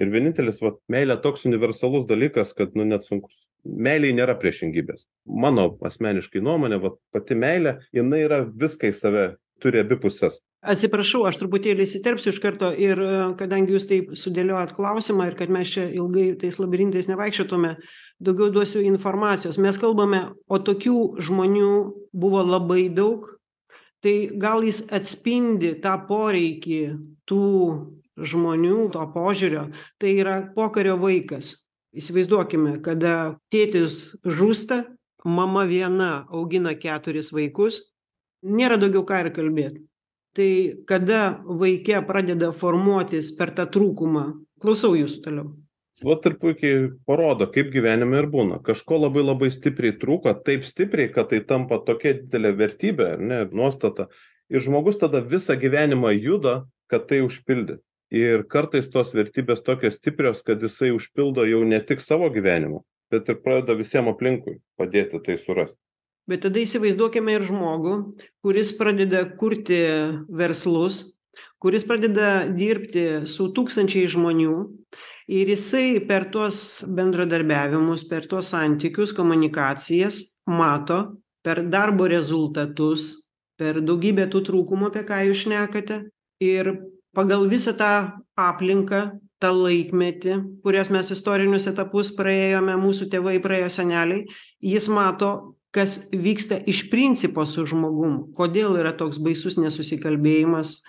Ir 0.00 0.12
vienintelis 0.12 0.60
vat 0.62 0.78
meilė 0.88 1.18
toks 1.22 1.46
universalus 1.48 2.06
dalykas 2.08 2.54
kad 2.56 2.76
nu 2.78 2.86
net 2.88 3.08
sunku 3.08 3.32
meilėj 3.64 4.14
nėra 4.16 4.36
priešingybės. 4.40 5.04
Mano 5.26 5.74
asmeniškai 5.84 6.42
nuomone 6.44 6.80
vat 6.80 7.00
pati 7.12 7.36
meilė 7.36 7.80
jinai 7.96 8.24
yra 8.28 8.44
viską 8.44 8.92
į 8.92 8.96
save 8.96 9.26
turi 9.60 9.82
abi 9.82 9.98
puses 10.00 10.40
atsiprašau 10.60 11.24
aš 11.28 11.38
truputėlį 11.40 11.86
įsiterpsiu 11.86 12.34
iš 12.34 12.38
karto 12.42 12.70
ir 12.76 13.00
kadangi 13.40 13.74
jūs 13.76 13.88
taip 13.88 14.12
sudėliojot 14.18 14.74
klausimą 14.76 15.30
ir 15.30 15.36
kad 15.38 15.52
mes 15.52 15.72
čia 15.72 15.86
ilgai 15.88 16.34
tais 16.40 16.58
labirintais 16.60 17.08
nevaikščiotume 17.08 17.74
daugiau 18.20 18.50
duosiu 18.52 18.84
informacijos. 18.84 19.58
Mes 19.58 19.80
kalbame 19.80 20.26
o 20.48 20.60
tokių 20.60 20.96
žmonių 21.24 21.72
buvo 22.12 22.44
labai 22.44 22.88
daug 22.92 23.24
tai 24.04 24.30
gal 24.40 24.64
jis 24.64 24.84
atspindi 24.92 25.74
tą 25.82 25.96
poreikį 26.08 26.80
tų 27.28 27.46
žmonių 28.20 28.88
to 28.94 29.04
požiūrio. 29.14 29.68
Tai 30.00 30.10
yra 30.12 30.36
pokario 30.54 30.96
vaikas. 31.00 31.54
Įsivaizduokime 31.96 32.78
kada 32.84 33.36
tėtis 33.50 34.16
žūsta 34.24 34.84
mama 35.24 35.64
viena 35.66 36.26
augina 36.30 36.76
keturis 36.78 37.32
vaikus 37.34 37.82
nėra 38.46 38.78
daugiau 38.80 39.02
ką 39.08 39.24
ir 39.24 39.32
kalbėt. 39.36 39.80
Tai 40.36 40.50
kada 40.86 41.40
vaike 41.42 41.98
pradeda 42.06 42.52
formuotis 42.54 43.34
per 43.36 43.50
tą 43.56 43.66
trūkumą? 43.66 44.28
Klausau 44.62 44.94
jūsų 44.94 45.24
toliau 45.24 45.50
vat 46.04 46.26
ir 46.28 46.36
puikiai 46.40 46.90
parodo 47.06 47.46
kaip 47.52 47.70
gyvenime 47.74 48.22
ir 48.22 48.28
būna. 48.32 48.60
Kažko 48.64 48.98
labai 49.04 49.24
labai 49.24 49.50
stipriai 49.54 49.96
trūko 50.00 50.34
taip 50.46 50.66
stipriai 50.68 51.12
kad 51.14 51.30
tai 51.32 51.42
tampa 51.46 51.80
tokia 51.86 52.16
didelė 52.18 52.54
vertybė 52.58 53.08
ar 53.14 53.24
ne 53.32 53.40
nuostata. 53.52 54.08
Ir 54.50 54.64
žmogus 54.64 54.98
tada 55.00 55.22
visą 55.22 55.56
gyvenimą 55.60 56.14
juda 56.16 56.64
kad 56.90 57.06
tai 57.10 57.20
užpildyt. 57.26 57.82
Ir 58.10 58.42
kartais 58.50 58.88
tos 58.90 59.12
vertybės 59.14 59.62
tokios 59.62 60.00
stiprios 60.00 60.40
kad 60.42 60.62
jisai 60.62 60.90
užpildo 60.96 61.44
jau 61.46 61.62
ne 61.62 61.78
tik 61.84 62.02
savo 62.02 62.30
gyvenimu 62.34 62.82
bet 63.10 63.28
ir 63.28 63.40
pradeda 63.42 63.74
visiem 63.78 64.08
aplinkui 64.10 64.60
padėti 64.78 65.20
tai 65.24 65.36
surast. 65.40 65.76
Bet 66.30 66.44
tada 66.44 66.62
įsivaizduokime 66.62 67.34
ir 67.34 67.46
žmogų 67.48 67.94
kuris 68.44 68.70
pradeda 68.78 69.24
kurti 69.40 69.80
verslus 70.28 71.02
kuris 71.62 71.86
pradeda 71.86 72.46
dirbti 72.54 73.26
su 73.30 73.48
tūkstančiais 73.56 74.12
žmonių 74.14 74.54
ir 75.30 75.50
jisai 75.54 76.00
per 76.08 76.26
tuos 76.34 76.82
bendradarbiavimus 76.90 78.04
per 78.10 78.26
tuos 78.26 78.50
santykius 78.50 79.14
komunikacijas 79.14 80.22
mato 80.46 81.00
per 81.44 81.62
darbo 81.70 82.08
rezultatus 82.10 83.30
per 83.60 83.78
daugybę 83.84 84.26
tų 84.32 84.42
trūkumų 84.48 84.90
apie 84.90 85.04
ką 85.06 85.20
jūs 85.28 85.44
šnekate. 85.44 86.00
Ir 86.40 86.72
pagal 87.14 87.44
visą 87.50 87.74
tą 87.76 87.92
aplinką 88.40 89.02
tą 89.40 89.50
laikmetį 89.54 90.36
kurias 90.64 90.90
mes 90.92 91.12
istorinius 91.12 91.68
etapus 91.70 92.10
praėjome 92.16 92.76
mūsų 92.80 93.10
tėvai 93.12 93.38
praėjo 93.44 93.70
seneliai 93.76 94.24
jis 94.64 94.88
mato 94.92 95.30
kas 95.70 96.08
vyksta 96.10 96.58
iš 96.66 96.88
principo 96.90 97.44
su 97.46 97.62
žmogum. 97.68 98.32
Kodėl 98.34 98.74
yra 98.80 98.90
toks 98.98 99.20
baisus 99.22 99.58
nesusikalbėjimas 99.60 100.80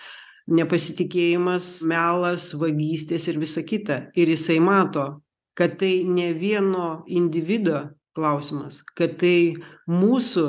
nepasitikėjimas 0.52 1.82
melas 1.88 2.52
vagystės 2.60 3.28
ir 3.32 3.40
visa 3.42 3.64
kita. 3.68 4.02
Ir 4.16 4.32
jisai 4.34 4.60
mato 4.64 5.22
kad 5.58 5.78
tai 5.80 6.04
ne 6.08 6.32
vieno 6.34 7.04
individo 7.08 7.90
klausimas 8.16 8.82
kad 8.98 9.18
tai 9.22 9.56
mūsų 9.88 10.46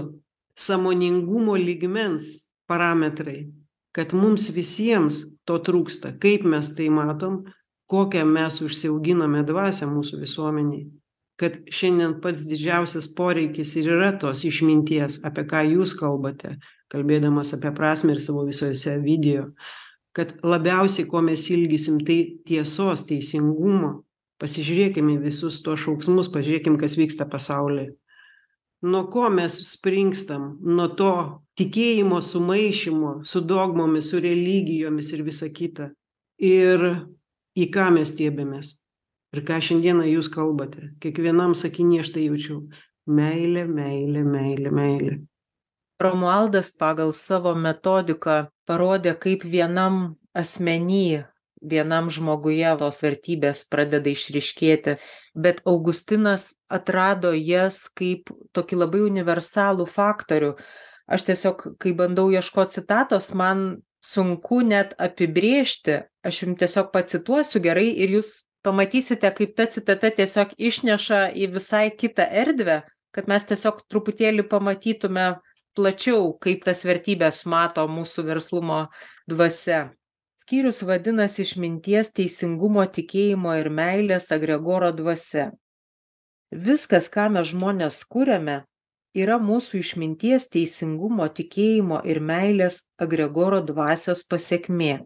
sąmoningumo 0.59 1.57
lygmens 1.59 2.35
parametrai 2.71 3.51
kad 3.93 4.15
mums 4.17 4.49
visiems 4.55 5.21
to 5.45 5.59
trūksta. 5.61 6.15
Kaip 6.23 6.47
mes 6.49 6.71
tai 6.77 6.89
matom 6.89 7.43
kokią 7.93 8.25
mes 8.25 8.63
užsiauginome 8.65 9.43
dvasią 9.45 9.91
mūsų 9.91 10.23
visuomenėj 10.23 10.91
kad 11.43 11.57
šiandien 11.75 12.21
pats 12.23 12.45
didžiausias 12.47 13.09
poreikis 13.17 13.75
ir 13.81 13.89
yra 13.97 14.13
tos 14.23 14.45
išminties 14.47 15.23
apie 15.27 15.45
ką 15.51 15.65
jūs 15.73 15.95
kalbate 15.99 16.57
kalbėdamas 16.93 17.55
apie 17.57 17.73
prasmę 17.75 18.17
ir 18.17 18.21
savo 18.23 18.45
visuose 18.47 18.99
video 19.03 19.49
kad 20.17 20.35
labiausiai 20.45 21.09
ko 21.09 21.23
mes 21.25 21.49
ilgysim 21.51 22.03
tai 22.07 22.21
tiesos 22.49 23.07
teisingumo. 23.09 24.03
Pasižiūrėkim 24.43 25.09
į 25.13 25.19
visus 25.29 25.61
tuos 25.63 25.85
šauksmus 25.85 26.33
pažiūrėkim 26.35 26.77
kas 26.81 26.99
vyksta 26.99 27.29
pasauly 27.31 27.93
nuo 28.83 29.07
ko 29.11 29.31
mes 29.31 29.57
springstam? 29.71 30.59
Nuo 30.61 30.89
to 30.99 31.15
tikėjimo 31.59 32.21
sumaišymo 32.23 33.23
su 33.29 33.43
dogmomis 33.47 34.11
su 34.11 34.21
religijomis 34.21 35.13
ir 35.15 35.25
visa 35.27 35.49
kita. 35.55 35.91
Ir 36.43 36.87
į 37.55 37.69
ką 37.75 37.91
mes 37.95 38.11
stiebiamės? 38.13 38.79
Ir 39.33 39.45
ką 39.49 39.61
šiandieną 39.65 40.07
jūs 40.11 40.31
kalbate? 40.33 40.91
Kiekvienam 41.01 41.55
sakiny 41.57 42.03
aš 42.03 42.13
tai 42.17 42.27
jaučiu. 42.27 42.65
Meilė 43.07 43.65
meilė 43.67 44.25
meilė 44.27 44.73
meilė. 44.75 45.15
Romualdas 46.03 46.73
pagal 46.79 47.13
savo 47.15 47.55
metodiką 47.55 48.49
parodė 48.69 49.15
kaip 49.19 49.45
vienam 49.45 50.17
asmeny 50.35 51.25
vienam 51.63 52.11
žmoguje 52.11 52.75
tos 52.79 52.99
vertybės 53.03 53.63
pradeda 53.71 54.11
išryškėti. 54.11 54.97
Bet 55.35 55.63
augustinas 55.69 56.53
atrado 56.69 57.33
jas 57.33 57.85
kaip 57.95 58.33
tokį 58.57 58.81
labai 58.83 59.05
universalų 59.07 59.87
faktorių. 59.87 60.55
Aš 61.07 61.27
tiesiog 61.31 61.67
kai 61.83 61.95
bandau 61.99 62.29
ieškot 62.35 62.75
citatos 62.75 63.33
man 63.35 63.83
sunku 64.03 64.63
net 64.67 64.97
apibrėžti. 64.99 66.03
Aš 66.27 66.43
jum 66.45 66.57
tiesiog 66.59 66.91
pacituosiu 66.95 67.63
gerai 67.63 67.91
ir 67.91 68.19
jūs 68.19 68.43
pamatysite 68.67 69.31
kaip 69.35 69.55
ta 69.59 69.67
citata 69.71 70.11
tiesiog 70.11 70.57
išneša 70.59 71.29
į 71.35 71.51
visai 71.55 71.89
kitą 71.95 72.27
erdvę 72.43 72.83
kad 73.13 73.29
mes 73.29 73.45
tiesiog 73.49 73.83
truputėlį 73.93 74.47
pamatytume 74.49 75.27
plačiau 75.77 76.33
kaip 76.43 76.65
tas 76.67 76.85
vertybes 76.87 77.43
mato 77.47 77.85
mūsų 77.89 78.25
verslumo 78.29 78.87
dvasia. 79.31 79.93
Skyrius 80.43 80.83
vadinasi 80.83 81.45
išminties 81.47 82.11
teisingumo 82.17 82.85
tikėjimo 82.97 83.55
ir 83.61 83.71
meilės 83.71 84.29
agregoro 84.35 84.91
dvasia. 84.93 85.53
Viskas 86.53 87.09
ką 87.13 87.29
mes 87.37 87.53
žmonės 87.53 88.03
kuriame 88.05 88.63
yra 89.15 89.39
mūsų 89.41 89.81
išminties 89.85 90.49
teisingumo 90.53 91.29
tikėjimo 91.29 92.03
ir 92.09 92.21
meilės 92.21 92.83
agregoro 93.01 93.63
dvasios 93.65 94.25
pasekmė. 94.29 95.05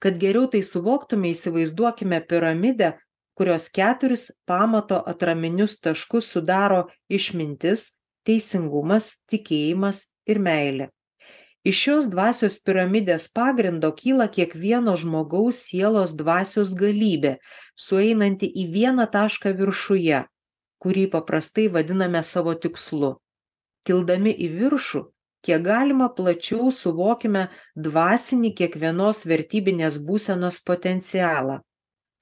Kad 0.00 0.18
geriau 0.20 0.48
tai 0.48 0.64
suvoktume 0.64 1.30
įsivaizduokime 1.34 2.20
piramidę 2.28 2.94
kurios 3.40 3.68
keturis 3.72 4.30
pamato 4.44 4.98
atraminius 5.06 5.78
taškus 5.80 6.26
sudaro 6.28 6.82
išmintis 7.08 7.86
teisingumas 8.26 9.12
tikėjimas 9.32 10.06
ir 10.26 10.40
meilė. 10.42 10.90
Iš 11.64 11.76
šios 11.84 12.06
dvasios 12.08 12.56
piramidės 12.64 13.28
pagrindo 13.36 13.90
kyla 13.92 14.30
kiekvieno 14.32 14.96
žmogaus 14.96 15.60
sielos 15.68 16.16
dvasios 16.16 16.72
galybė 16.72 17.36
sueinanti 17.76 18.48
į 18.48 18.68
vieną 18.72 19.10
tašką 19.12 19.52
viršuje 19.58 20.24
kurį 20.80 21.06
paprastai 21.12 21.68
vadiname 21.68 22.22
savo 22.24 22.54
tikslu. 22.64 23.14
Kildami 23.86 24.32
į 24.32 24.48
viršų 24.56 25.02
kiek 25.44 25.62
galima 25.64 26.10
plačiau 26.16 26.68
suvokime 26.74 27.46
dvasinį 27.86 28.52
kiekvienos 28.56 29.24
vertybinės 29.28 30.00
būsenos 30.08 30.60
potencialą 30.70 31.60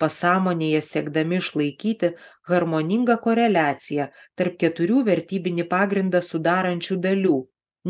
pasąmonėje 0.02 0.80
siekdami 0.86 1.38
išlaikyti 1.42 2.14
harmoningą 2.50 3.18
koreliaciją 3.26 4.08
tarp 4.40 4.58
keturių 4.64 5.04
vertybinį 5.10 5.68
pagrindą 5.74 6.24
sudarančių 6.30 6.98
dalių 7.06 7.38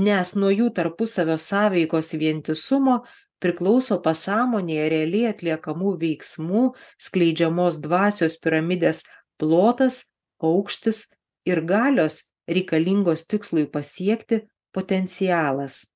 nes 0.08 0.34
nuo 0.36 0.50
jų 0.52 0.68
tarpusavio 0.74 1.38
sąveikos 1.40 2.12
vientisumo 2.20 3.00
priklauso 3.42 3.98
pasąmonėje 4.02 4.88
realiai 4.92 5.30
atliekamų 5.32 5.94
veiksmų 6.02 6.64
skleidžiamos 7.08 7.80
dvasios 7.82 8.38
piramidės 8.42 9.04
plotas 9.38 10.04
aukštis 10.42 11.06
ir 11.46 11.62
galios 11.66 12.24
reikalingos 12.48 13.26
tikslui 13.26 13.66
pasiekti 13.70 14.42
potencialas. 14.74 15.86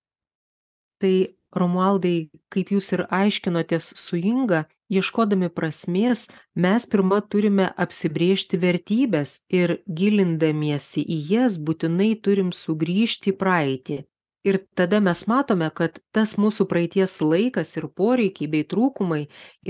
Tai 1.03 1.35
romualdai 1.53 2.31
kaip 2.53 2.73
jūs 2.75 2.93
ir 2.95 3.07
aiškinotės 3.11 3.93
su 3.99 4.19
inga 4.19 4.65
ieškodami 4.93 5.49
prasmės 5.57 6.27
mes 6.65 6.87
pirma 6.93 7.21
turime 7.35 7.69
apsibrėžti 7.85 8.61
vertybes 8.63 9.39
ir 9.61 9.79
gilindamiesi 10.01 11.05
į 11.17 11.19
jas 11.33 11.59
būtinai 11.59 12.15
turim 12.27 12.53
sugrįžti 12.57 13.33
į 13.33 13.39
praeitį. 13.43 13.99
Ir 14.43 14.59
tada 14.75 14.99
mes 15.01 15.21
matome 15.31 15.69
kad 15.71 16.01
tas 16.17 16.35
mūsų 16.45 16.67
praeities 16.71 17.21
laikas 17.23 17.77
ir 17.79 17.87
poreikiai 18.01 18.51
bei 18.55 18.67
trūkumai 18.67 19.23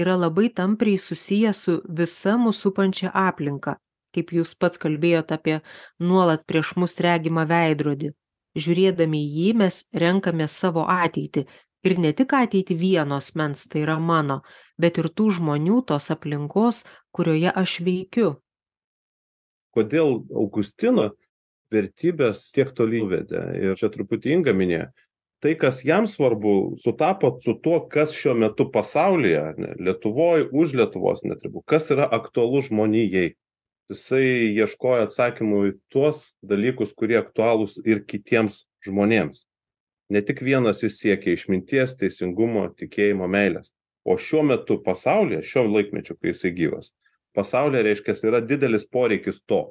yra 0.05 0.17
labai 0.17 0.49
tampriai 0.49 1.01
susiję 1.07 1.53
su 1.53 1.81
visa 2.01 2.39
mus 2.41 2.63
supančia 2.65 3.13
aplinka. 3.13 3.77
Kaip 4.17 4.33
jūs 4.37 4.55
pats 4.61 4.81
kalbėjot 4.81 5.33
apie 5.37 5.61
nuolat 6.01 6.47
prieš 6.49 6.75
mus 6.81 6.97
regimą 7.05 7.45
veidrodį. 7.49 8.13
Žiūrėdami 8.57 9.21
į 9.25 9.29
jį 9.37 9.53
mes 9.61 9.79
renkamės 9.97 10.57
savo 10.65 10.85
ateitį 10.89 11.47
ir 11.87 11.99
ne 11.99 12.13
tik 12.17 12.33
ateitį 12.39 12.77
vieno 12.79 13.19
asmens 13.23 13.67
tai 13.71 13.83
yra 13.85 13.99
mano 13.99 14.43
bet 14.83 14.99
ir 15.01 15.11
tų 15.11 15.31
žmonių 15.39 15.83
tos 15.89 16.11
aplinkos 16.15 16.83
kurioje 17.15 17.53
aš 17.63 17.79
veikiu. 17.87 18.35
Kodėl 19.73 20.21
augustino 20.37 21.13
vertybės 21.73 22.51
tiek 22.53 22.73
toli 22.77 23.01
nuvedė 23.01 23.45
ir 23.61 23.79
čia 23.81 23.89
truputį 23.93 24.37
inga 24.37 24.55
minėjo. 24.57 24.91
Tai 25.43 25.53
kas 25.59 25.81
jam 25.83 26.07
svarbu 26.07 26.77
sutapo 26.79 27.33
su 27.43 27.57
tuo 27.65 27.81
kas 27.91 28.13
šiuo 28.15 28.37
metu 28.39 28.69
pasaulyje 28.71 29.47
ne 29.59 29.71
lietuvoj 29.89 30.51
už 30.55 30.77
lietuvos 30.79 31.25
net 31.27 31.43
ribų 31.43 31.65
kas 31.67 31.91
yra 31.95 32.07
aktualu 32.19 32.63
žmonijai. 32.69 33.33
Jisai 33.91 34.53
ieškojo 34.55 35.09
atsakymų 35.09 35.65
į 35.69 35.73
tuos 35.93 36.29
dalykus 36.47 36.95
kurie 36.97 37.19
aktualūs 37.19 37.81
ir 37.83 38.05
kitiems 38.09 38.63
žmonėms 38.87 39.43
ne 40.13 40.23
tik 40.29 40.43
vienas 40.45 40.83
jis 40.85 40.99
siekė 41.01 41.37
išminties 41.37 41.97
teisingumo 42.01 42.67
tikėjimo 42.79 43.29
meilės. 43.31 43.73
O 44.05 44.19
šiuo 44.19 44.43
metu 44.47 44.81
pasaulyje 44.83 45.45
šiuo 45.47 45.69
laikmečiu 45.71 46.19
kai 46.19 46.33
jisai 46.33 46.51
gyvas 46.57 46.91
pasaulyje 47.35 47.83
reiškias 47.83 48.25
yra 48.29 48.41
didelis 48.45 48.85
poreikis 48.89 49.41
to. 49.49 49.63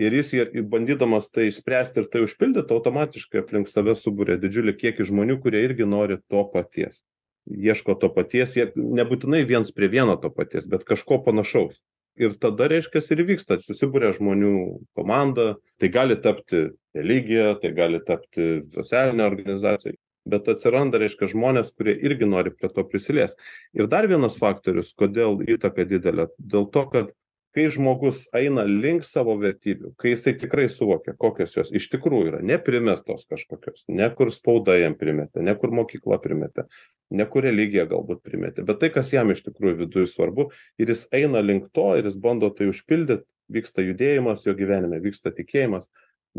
Ir 0.00 0.14
jis 0.14 0.32
ir 0.32 0.62
bandydamas 0.72 1.28
tai 1.34 1.48
išspręsti 1.50 2.00
ir 2.00 2.08
tai 2.12 2.22
užpildyt 2.24 2.70
automatiškai 2.72 3.42
aplink 3.42 3.68
save 3.68 3.96
suburia 3.98 4.38
didžiulį 4.40 4.76
kiekį 4.80 5.08
žmonių 5.10 5.40
kurie 5.42 5.64
irgi 5.66 5.88
nori 5.88 6.16
to 6.32 6.44
paties. 6.54 7.02
Ieško 7.50 7.96
to 8.00 8.08
paties 8.14 8.54
jie 8.56 8.70
nebūtinai 8.76 9.42
viens 9.48 9.72
prie 9.74 9.90
vieno 9.92 10.16
to 10.22 10.30
paties 10.32 10.68
bet 10.70 10.86
kažko 10.88 11.20
panašaus 11.26 11.76
ir 12.20 12.36
tada 12.42 12.68
reiškias 12.70 13.10
ir 13.10 13.24
įvyksta 13.24 13.60
susiburia 13.64 14.12
žmonių 14.16 14.54
komanda 14.98 15.54
tai 15.80 15.90
gali 15.92 16.18
tapti 16.20 16.68
religija 16.96 17.54
tai 17.62 17.72
gali 17.76 18.00
tapti 18.06 18.60
socialinė 18.74 19.26
organizacija 19.30 19.96
bet 20.30 20.48
atsiranda 20.52 21.00
reiškia 21.00 21.30
žmonės 21.32 21.72
kurie 21.76 21.94
irgi 22.06 22.28
nori 22.28 22.52
prie 22.54 22.68
to 22.74 22.84
prisiliest. 22.88 23.38
Ir 23.76 23.88
dar 23.90 24.08
vienas 24.10 24.36
faktorius 24.40 24.92
kodėl 24.98 25.40
įtaka 25.48 25.86
didelė 25.88 26.28
dėl 26.38 26.68
to 26.74 26.84
kad 26.92 27.14
kai 27.54 27.66
žmogus 27.72 28.24
eina 28.36 28.62
link 28.68 29.04
savo 29.06 29.34
vertybių 29.40 29.94
kai 30.00 30.14
jisai 30.14 30.36
tikrai 30.38 30.68
suvokia 30.70 31.16
kokios 31.18 31.56
jos 31.56 31.72
iš 31.74 31.88
tikrųjų 31.94 32.32
yra 32.32 32.42
ne 32.46 32.58
primestos 32.62 33.26
kažkokios 33.30 33.86
ne 33.88 34.10
kur 34.16 34.32
spauda 34.34 34.76
jam 34.78 34.96
primetė 34.98 35.44
ne 35.46 35.56
kur 35.58 35.74
mokykla 35.74 36.20
primetė 36.22 36.66
ne 37.10 37.26
kur 37.30 37.46
religija 37.48 37.86
galbūt 37.90 38.22
primetė 38.26 38.66
bet 38.68 38.82
tai 38.82 38.92
kas 38.94 39.12
jam 39.14 39.32
iš 39.34 39.42
tikrųjų 39.48 39.80
viduj 39.84 40.10
svarbu 40.14 40.50
ir 40.78 40.94
jis 40.94 41.06
eina 41.16 41.42
link 41.44 41.70
to 41.74 41.92
ir 41.98 42.06
jis 42.10 42.18
bando 42.18 42.50
tai 42.54 42.70
užpildyt 42.70 43.26
vyksta 43.50 43.82
judėjimas 43.82 44.46
jo 44.46 44.54
gyvenime 44.54 45.00
vyksta 45.02 45.32
tikėjimas. 45.34 45.88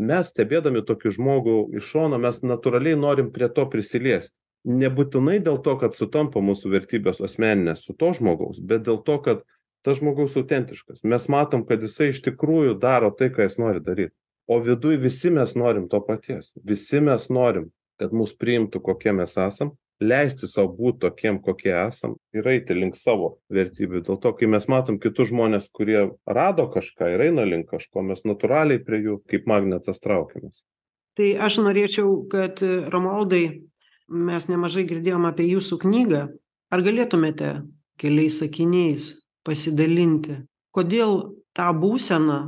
Mes 0.00 0.30
stebėdami 0.32 0.80
tokį 0.88 1.10
žmogų 1.18 1.56
iš 1.76 1.90
šono 1.92 2.16
mes 2.16 2.38
natūraliai 2.40 2.96
norim 2.96 3.28
prie 3.34 3.50
to 3.52 3.66
prisiliest 3.68 4.32
nebūtinai 4.64 5.40
dėl 5.42 5.58
to 5.62 5.74
kad 5.80 5.96
sutampa 5.98 6.40
mūsų 6.44 6.70
vertybės 6.72 7.20
asmeninės 7.24 7.82
su 7.86 7.96
to 7.98 8.12
žmogaus 8.14 8.60
bet 8.62 8.84
dėl 8.86 9.00
to 9.02 9.18
kad 9.24 9.42
tas 9.82 9.98
žmogaus 9.98 10.36
autentiškas. 10.38 11.02
Mes 11.04 11.28
matom 11.28 11.66
kad 11.66 11.82
jisai 11.82 12.10
iš 12.12 12.22
tikrųjų 12.26 12.78
daro 12.82 13.10
tai 13.18 13.30
ką 13.34 13.46
jis 13.46 13.58
nori 13.60 13.82
daryt. 13.84 14.14
O 14.50 14.58
viduj 14.62 14.98
visi 15.02 15.30
mes 15.30 15.54
norim 15.58 15.88
to 15.88 16.00
paties. 16.04 16.52
Visi 16.64 17.00
mes 17.00 17.28
norim 17.30 17.70
kad 18.00 18.14
mus 18.14 18.34
priimtų 18.34 18.82
kokie 18.82 19.14
mes 19.14 19.36
esam. 19.38 19.72
Leisti 20.02 20.48
sau 20.50 20.66
būt 20.66 20.98
tokiem 21.04 21.38
kokie 21.42 21.70
esam. 21.76 22.16
Ir 22.34 22.48
eiti 22.50 22.74
link 22.74 22.96
savo 22.98 23.36
vertybių. 23.54 24.02
Dėl 24.08 24.18
to 24.22 24.32
kai 24.34 24.48
mes 24.50 24.66
matom 24.70 24.98
kitus 25.02 25.30
žmones 25.30 25.68
kurie 25.70 26.08
rado 26.26 26.66
kažką 26.72 27.12
ir 27.14 27.26
eina 27.28 27.46
link 27.46 27.70
kažko 27.70 28.02
mes 28.06 28.24
natūraliai 28.26 28.82
prie 28.82 29.04
jų 29.04 29.20
kaip 29.30 29.46
magnetas 29.50 30.02
traukiamės. 30.02 30.64
Tai 31.18 31.28
aš 31.46 31.60
norėčiau 31.62 32.22
kad 32.32 32.62
romualdai 32.90 33.44
mes 34.08 34.48
nemažai 34.48 34.86
girdėjom 34.88 35.28
apie 35.28 35.46
jūsų 35.52 35.78
knygą. 35.84 36.22
Ar 36.72 36.82
galėtumėte 36.82 37.52
keliais 38.00 38.40
sakiniais 38.40 39.21
pasidalinti. 39.46 40.42
Kodėl 40.72 41.36
tą 41.56 41.68
būseną 41.76 42.40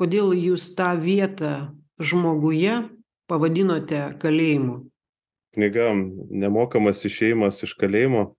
kodėl 0.00 0.32
jūs 0.32 0.72
tą 0.78 0.94
vietą 0.96 1.76
žmoguje 2.00 2.86
pavadinote 3.28 4.16
kalėjimu? 4.22 4.86
Knyga 5.52 5.90
nemokamas 5.92 7.02
išėjimas 7.04 7.60
iš 7.66 7.74
kalėjimo. 7.76 8.30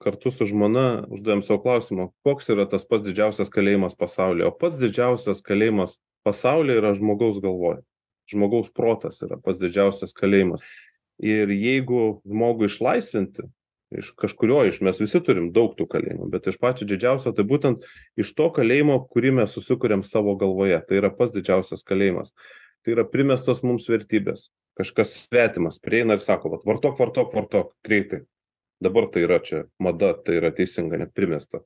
Kartu 0.00 0.30
su 0.32 0.46
žmona 0.48 1.02
uždavėm 1.12 1.42
sau 1.44 1.58
klausimą 1.60 2.08
koks 2.24 2.48
yra 2.54 2.64
tas 2.70 2.86
pats 2.88 3.04
didžiausias 3.04 3.50
kalėjimas 3.52 3.96
pasaulyje? 3.98 4.46
O 4.48 4.54
pats 4.54 4.78
didžiausias 4.80 5.42
kalėjimas 5.44 5.98
pasaulyje 6.24 6.78
yra 6.80 6.94
žmogaus 6.96 7.40
galvoj. 7.42 7.82
Žmogaus 8.30 8.70
protas 8.72 9.20
yra 9.26 9.36
pats 9.42 9.60
didžiausias 9.60 10.14
kalėjimas. 10.16 10.62
Ir 11.20 11.50
jeigu 11.52 12.22
žmogų 12.24 12.70
išlaisvinti 12.70 13.44
iš 13.90 14.12
kažkurio 14.18 14.62
iš 14.68 14.80
mes 14.86 15.00
visi 15.02 15.20
turim 15.24 15.50
daug 15.54 15.74
tų 15.78 15.86
kalėjimų 15.90 16.28
bet 16.30 16.46
iš 16.50 16.58
pačio 16.62 16.86
didžiausio 16.88 17.32
tai 17.34 17.44
būtent 17.46 17.84
iš 18.20 18.32
to 18.38 18.48
kalėjimo 18.54 19.00
kurį 19.10 19.34
mes 19.40 19.54
susikuriam 19.56 20.04
savo 20.06 20.36
galvoje. 20.40 20.78
Tai 20.86 21.00
yra 21.00 21.10
pats 21.14 21.34
didžiausias 21.34 21.86
kalėjimas. 21.86 22.34
Tai 22.84 22.94
yra 22.94 23.04
primestos 23.04 23.64
mums 23.66 23.88
vertybės. 23.90 24.48
Kažkas 24.78 25.16
svetimas 25.26 25.80
prieina 25.82 26.16
ir 26.16 26.24
sako 26.24 26.54
vat 26.54 26.66
vartok 26.68 27.00
vartok 27.00 27.34
vartok 27.36 27.72
greitai. 27.84 28.22
Dabar 28.80 29.10
tai 29.12 29.26
yra 29.26 29.40
čia 29.44 29.66
mada 29.82 30.14
tai 30.14 30.38
yra 30.38 30.54
teisinga 30.56 31.02
net 31.02 31.12
primesta. 31.14 31.60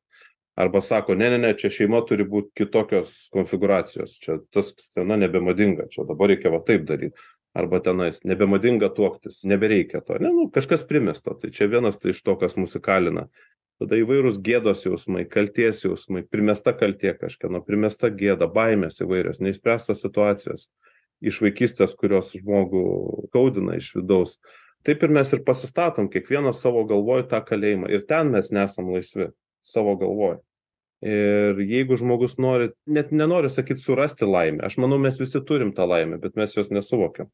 Arba 0.59 0.81
sako 0.83 1.15
ne 1.19 1.29
ne 1.31 1.39
ne 1.39 1.53
čia 1.59 1.71
šeima 1.71 2.01
turi 2.09 2.25
būt 2.31 2.53
kitokios 2.59 3.15
konfigūracijos 3.35 4.19
čia 4.23 4.39
tas 4.55 4.73
scena 4.79 5.19
nebemadinga 5.19 5.89
čia 5.91 6.07
dabar 6.09 6.31
reikia 6.31 6.53
va 6.55 6.61
taip 6.67 6.87
daryt 6.87 7.19
arba 7.55 7.81
tenais 7.81 8.21
nebemadinga 8.25 8.91
tuoktis 8.95 9.45
nebereikia 9.45 10.01
to 10.01 10.19
ne 10.21 10.31
nu 10.35 10.49
kažkas 10.51 10.83
primesto. 10.89 11.35
Tai 11.35 11.51
čia 11.51 11.69
vienas 11.71 11.99
tai 11.99 12.15
iš 12.15 12.23
to 12.23 12.37
kas 12.41 12.57
mus 12.57 12.75
įkalina. 12.79 13.29
Tada 13.83 13.99
įvairūs 13.99 14.39
gėdos 14.43 14.85
jausmai 14.87 15.25
kaltės 15.27 15.83
jausmai 15.85 16.23
primesta 16.31 16.75
kaltė 16.79 17.15
kažkieno 17.19 17.63
primesta 17.67 18.11
gėda 18.11 18.47
baimės 18.51 19.01
įvairios 19.03 19.41
neišspręstos 19.43 20.03
situacijos 20.03 20.69
iš 21.25 21.41
vaikystės 21.43 21.97
kurios 21.99 22.35
žmogų 22.35 22.85
skaudina 23.29 23.79
iš 23.79 23.95
vidaus. 23.97 24.39
Taip 24.85 25.03
ir 25.03 25.15
mes 25.17 25.31
ir 25.33 25.43
pasistatom 25.47 26.11
kiekvienas 26.13 26.61
savo 26.61 26.85
galvoj 26.87 27.25
tą 27.31 27.41
kalėjimą. 27.47 27.89
Ir 27.91 28.05
ten 28.07 28.35
mes 28.35 28.51
nesam 28.53 28.91
laisvi 28.93 29.31
savo 29.65 29.97
galvoj 29.97 30.43
ir 31.05 31.61
jeigu 31.61 31.99
žmogus 32.01 32.39
nori 32.41 32.71
net 32.89 33.13
nenoriu 33.13 33.51
sakyt 33.53 33.83
surasti 33.83 34.29
laimę 34.29 34.65
aš 34.65 34.79
manau 34.81 34.99
mes 35.03 35.19
visi 35.21 35.43
turim 35.45 35.75
tą 35.77 35.87
laimę 35.89 36.21
bet 36.23 36.39
mes 36.41 36.57
jos 36.57 36.73
nesuvokiam. 36.73 37.29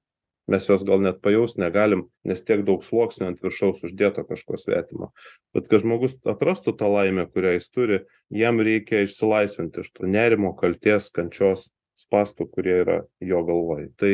Mes 0.50 0.64
jos 0.66 0.82
gal 0.82 0.98
net 1.04 1.20
pajaust 1.22 1.60
negalim 1.62 2.08
nes 2.26 2.42
tiek 2.42 2.64
daug 2.66 2.82
sluoksnių 2.82 3.28
ant 3.28 3.44
viršaus 3.44 3.84
uždėta 3.86 4.24
kažko 4.26 4.58
svetimo. 4.58 5.12
Bet 5.54 5.68
kad 5.70 5.84
žmogus 5.84 6.16
atrastų 6.26 6.74
tą 6.80 6.90
laimę 6.90 7.28
kurią 7.30 7.54
jis 7.58 7.70
turi 7.70 8.00
jam 8.34 8.58
reikia 8.58 9.04
išsilaisvinti 9.06 9.84
iš 9.84 9.92
to 9.94 10.10
nerimo 10.10 10.50
kaltės 10.58 11.12
kančios 11.14 11.68
spąstų 12.00 12.48
kurie 12.50 12.76
yra 12.82 12.98
jo 13.22 13.44
galvoj. 13.46 13.90
Tai 14.00 14.12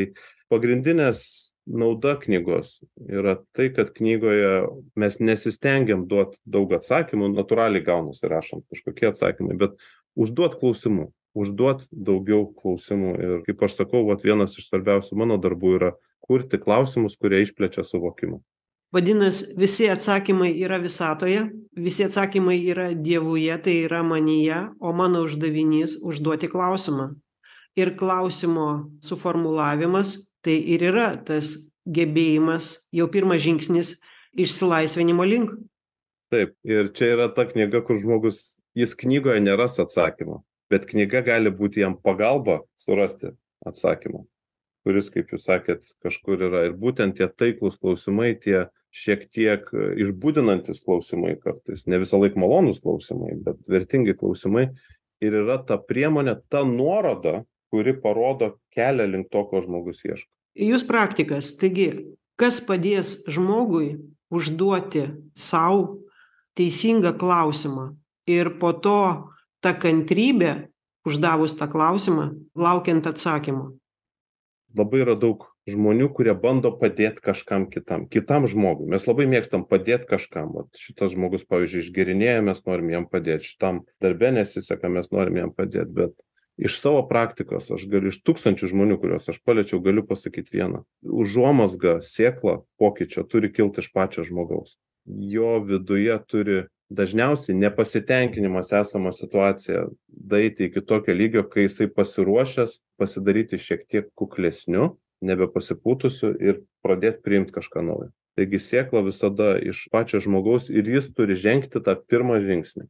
pagrindinės 0.52 1.45
nauda 1.66 2.14
knygos 2.22 2.78
yra 3.10 3.36
tai 3.56 3.68
kad 3.74 3.92
knygoje 3.96 4.66
mes 4.94 5.20
nesistengiam 5.20 6.06
duot 6.08 6.36
daug 6.46 6.72
atsakymų 6.78 7.32
natūraliai 7.34 7.84
gaunasi 7.86 8.30
rašant 8.30 8.66
kažkokie 8.70 9.10
atsakymai 9.10 9.58
bet 9.60 9.78
užduot 10.16 10.58
klausimų 10.60 11.10
užduot 11.36 11.86
daugiau 11.90 12.48
klausimų. 12.56 13.14
Ir 13.20 13.38
kaip 13.46 13.64
aš 13.66 13.80
sakau 13.82 14.04
vat 14.08 14.24
vienas 14.24 14.56
iš 14.56 14.70
svarbiausių 14.70 15.18
mano 15.20 15.38
darbų 15.40 15.72
yra 15.78 15.92
kurti 16.24 16.58
klausimus 16.60 17.18
kurie 17.20 17.42
išplečia 17.44 17.84
suvokimą. 17.86 18.40
Vadinas 18.94 19.42
visi 19.58 19.88
atsakymai 19.90 20.52
yra 20.62 20.78
visatoje 20.80 21.48
visi 21.76 22.06
atsakymai 22.06 22.56
yra 22.70 22.92
dievuje 22.94 23.56
tai 23.62 23.80
yra 23.84 24.02
manyje 24.06 24.62
o 24.80 24.92
mano 24.96 25.24
uždavinys 25.26 25.98
užduoti 26.06 26.48
klausimą. 26.48 27.10
Ir 27.76 27.92
klausimo 27.98 28.88
suformulavimas 29.04 30.14
tai 30.46 30.56
ir 30.74 30.84
yra 30.92 31.08
tas 31.26 31.56
gebėjimas 31.86 32.88
jau 32.94 33.08
pirmas 33.10 33.42
žingsnis 33.42 33.96
išsilaisvinimo 34.38 35.26
link. 35.26 35.50
Taip 36.30 36.54
ir 36.66 36.92
čia 36.94 37.12
yra 37.16 37.26
ta 37.34 37.46
knyga 37.48 37.82
kur 37.86 37.98
žmogus 38.02 38.56
jis 38.78 38.94
knygoje 38.98 39.42
neras 39.42 39.78
atsakymo 39.82 40.42
bet 40.70 40.86
knyga 40.90 41.22
gali 41.26 41.52
būti 41.54 41.82
jam 41.82 41.94
pagalba 42.02 42.60
surasti 42.78 43.30
atsakymą 43.66 44.24
kuris 44.86 45.10
kaip 45.10 45.32
jūs 45.34 45.48
sakėt 45.48 45.86
kažkur 46.04 46.44
yra. 46.46 46.62
Ir 46.68 46.76
būtent 46.78 47.18
tie 47.18 47.26
taiklūs 47.26 47.80
klausimai 47.82 48.36
tie 48.38 48.68
šiek 48.94 49.26
tiek 49.34 49.66
išbudinantys 49.74 50.78
klausimai 50.84 51.34
kartais 51.42 51.88
ne 51.90 51.98
visąlaik 52.02 52.38
malonūs 52.38 52.78
klausimai 52.84 53.34
bet 53.42 53.66
vertingi 53.66 54.14
klausimai. 54.14 54.68
Ir 55.24 55.34
yra 55.42 55.58
ta 55.66 55.80
priemonė 55.80 56.36
ta 56.52 56.62
nuoroda 56.68 57.40
kuri 57.74 57.96
parodo 57.98 58.52
kelią 58.76 59.08
link 59.10 59.32
to 59.32 59.42
ko 59.50 59.64
žmogus 59.64 60.04
ieško 60.06 60.30
jūs 60.56 60.84
praktikas. 60.88 61.54
Taigi 61.60 61.88
kas 62.40 62.60
padės 62.64 63.22
žmogui 63.30 63.96
užduoti 64.32 65.08
sau 65.36 66.02
teisingą 66.56 67.14
klausimą 67.18 67.92
ir 68.28 68.56
po 68.60 68.72
to 68.72 69.00
ta 69.60 69.74
kantrybė 69.76 70.68
uždavus 71.06 71.56
tą 71.58 71.68
klausimą 71.70 72.32
laukiant 72.56 73.06
atsakymo? 73.06 73.74
Labai 74.76 75.04
yra 75.06 75.14
daug 75.16 75.46
žmonių 75.70 76.10
kurie 76.14 76.34
bando 76.36 76.70
padėt 76.78 77.18
kažkam 77.24 77.66
kitam 77.70 78.04
kitam 78.10 78.46
žmogui. 78.50 78.88
Mes 78.92 79.06
labai 79.08 79.26
mėgstam 79.30 79.64
padėt 79.66 80.04
kažkam. 80.10 80.52
Vat 80.54 80.80
šitas 80.80 81.14
žmogus 81.14 81.46
pavyzdžiui 81.48 81.82
išgėrinėja 81.86 82.44
mes 82.44 82.62
norim 82.68 82.92
jam 82.92 83.08
padėt. 83.10 83.46
Šitam 83.46 83.82
darbe 84.02 84.30
nesiseka 84.36 84.90
mes 84.92 85.10
norim 85.14 85.40
jam 85.42 85.54
padėt 85.56 85.90
bet 85.96 86.14
iš 86.56 86.80
savo 86.80 87.02
praktikos 87.08 87.70
aš 87.70 87.84
galiu 87.90 88.10
iš 88.12 88.20
tūkstančių 88.24 88.70
žmonių 88.72 88.98
kuriuos 89.02 89.28
aš 89.32 89.40
paliečiau 89.44 89.80
galiu 89.84 90.04
pasakyt 90.08 90.48
vieną. 90.54 90.84
Užuomazga 91.04 91.98
sėkla 92.04 92.62
pokyčio 92.80 93.26
turi 93.28 93.52
kilt 93.52 93.78
iš 93.82 93.90
pačio 93.92 94.24
žmogaus. 94.26 94.76
Jo 95.06 95.60
viduje 95.62 96.16
turi 96.26 96.64
dažniausiai 96.90 97.56
nepasitenkinimas 97.58 98.72
esama 98.72 99.12
situacija 99.12 99.86
daeiti 100.08 100.70
iki 100.70 100.80
tokio 100.80 101.14
lygio 101.14 101.42
kai 101.50 101.66
jisai 101.66 101.88
pasiruošęs 101.92 102.80
pasidaryti 102.98 103.58
šiek 103.58 103.86
tiek 103.90 104.12
kuklesniu 104.14 104.94
nebepasipūtusiu 105.26 106.34
ir 106.40 106.62
pradėt 106.84 107.22
priimt 107.24 107.52
kažką 107.54 107.82
naujo. 107.84 108.12
Taigi 108.36 108.60
sėkla 108.60 109.00
visada 109.06 109.54
iš 109.56 109.86
pačio 109.92 110.20
žmogaus 110.20 110.68
ir 110.70 110.88
jis 110.88 111.08
turi 111.16 111.36
žengti 111.40 111.80
tą 111.80 111.96
pirmą 111.96 112.38
žingsnį 112.44 112.84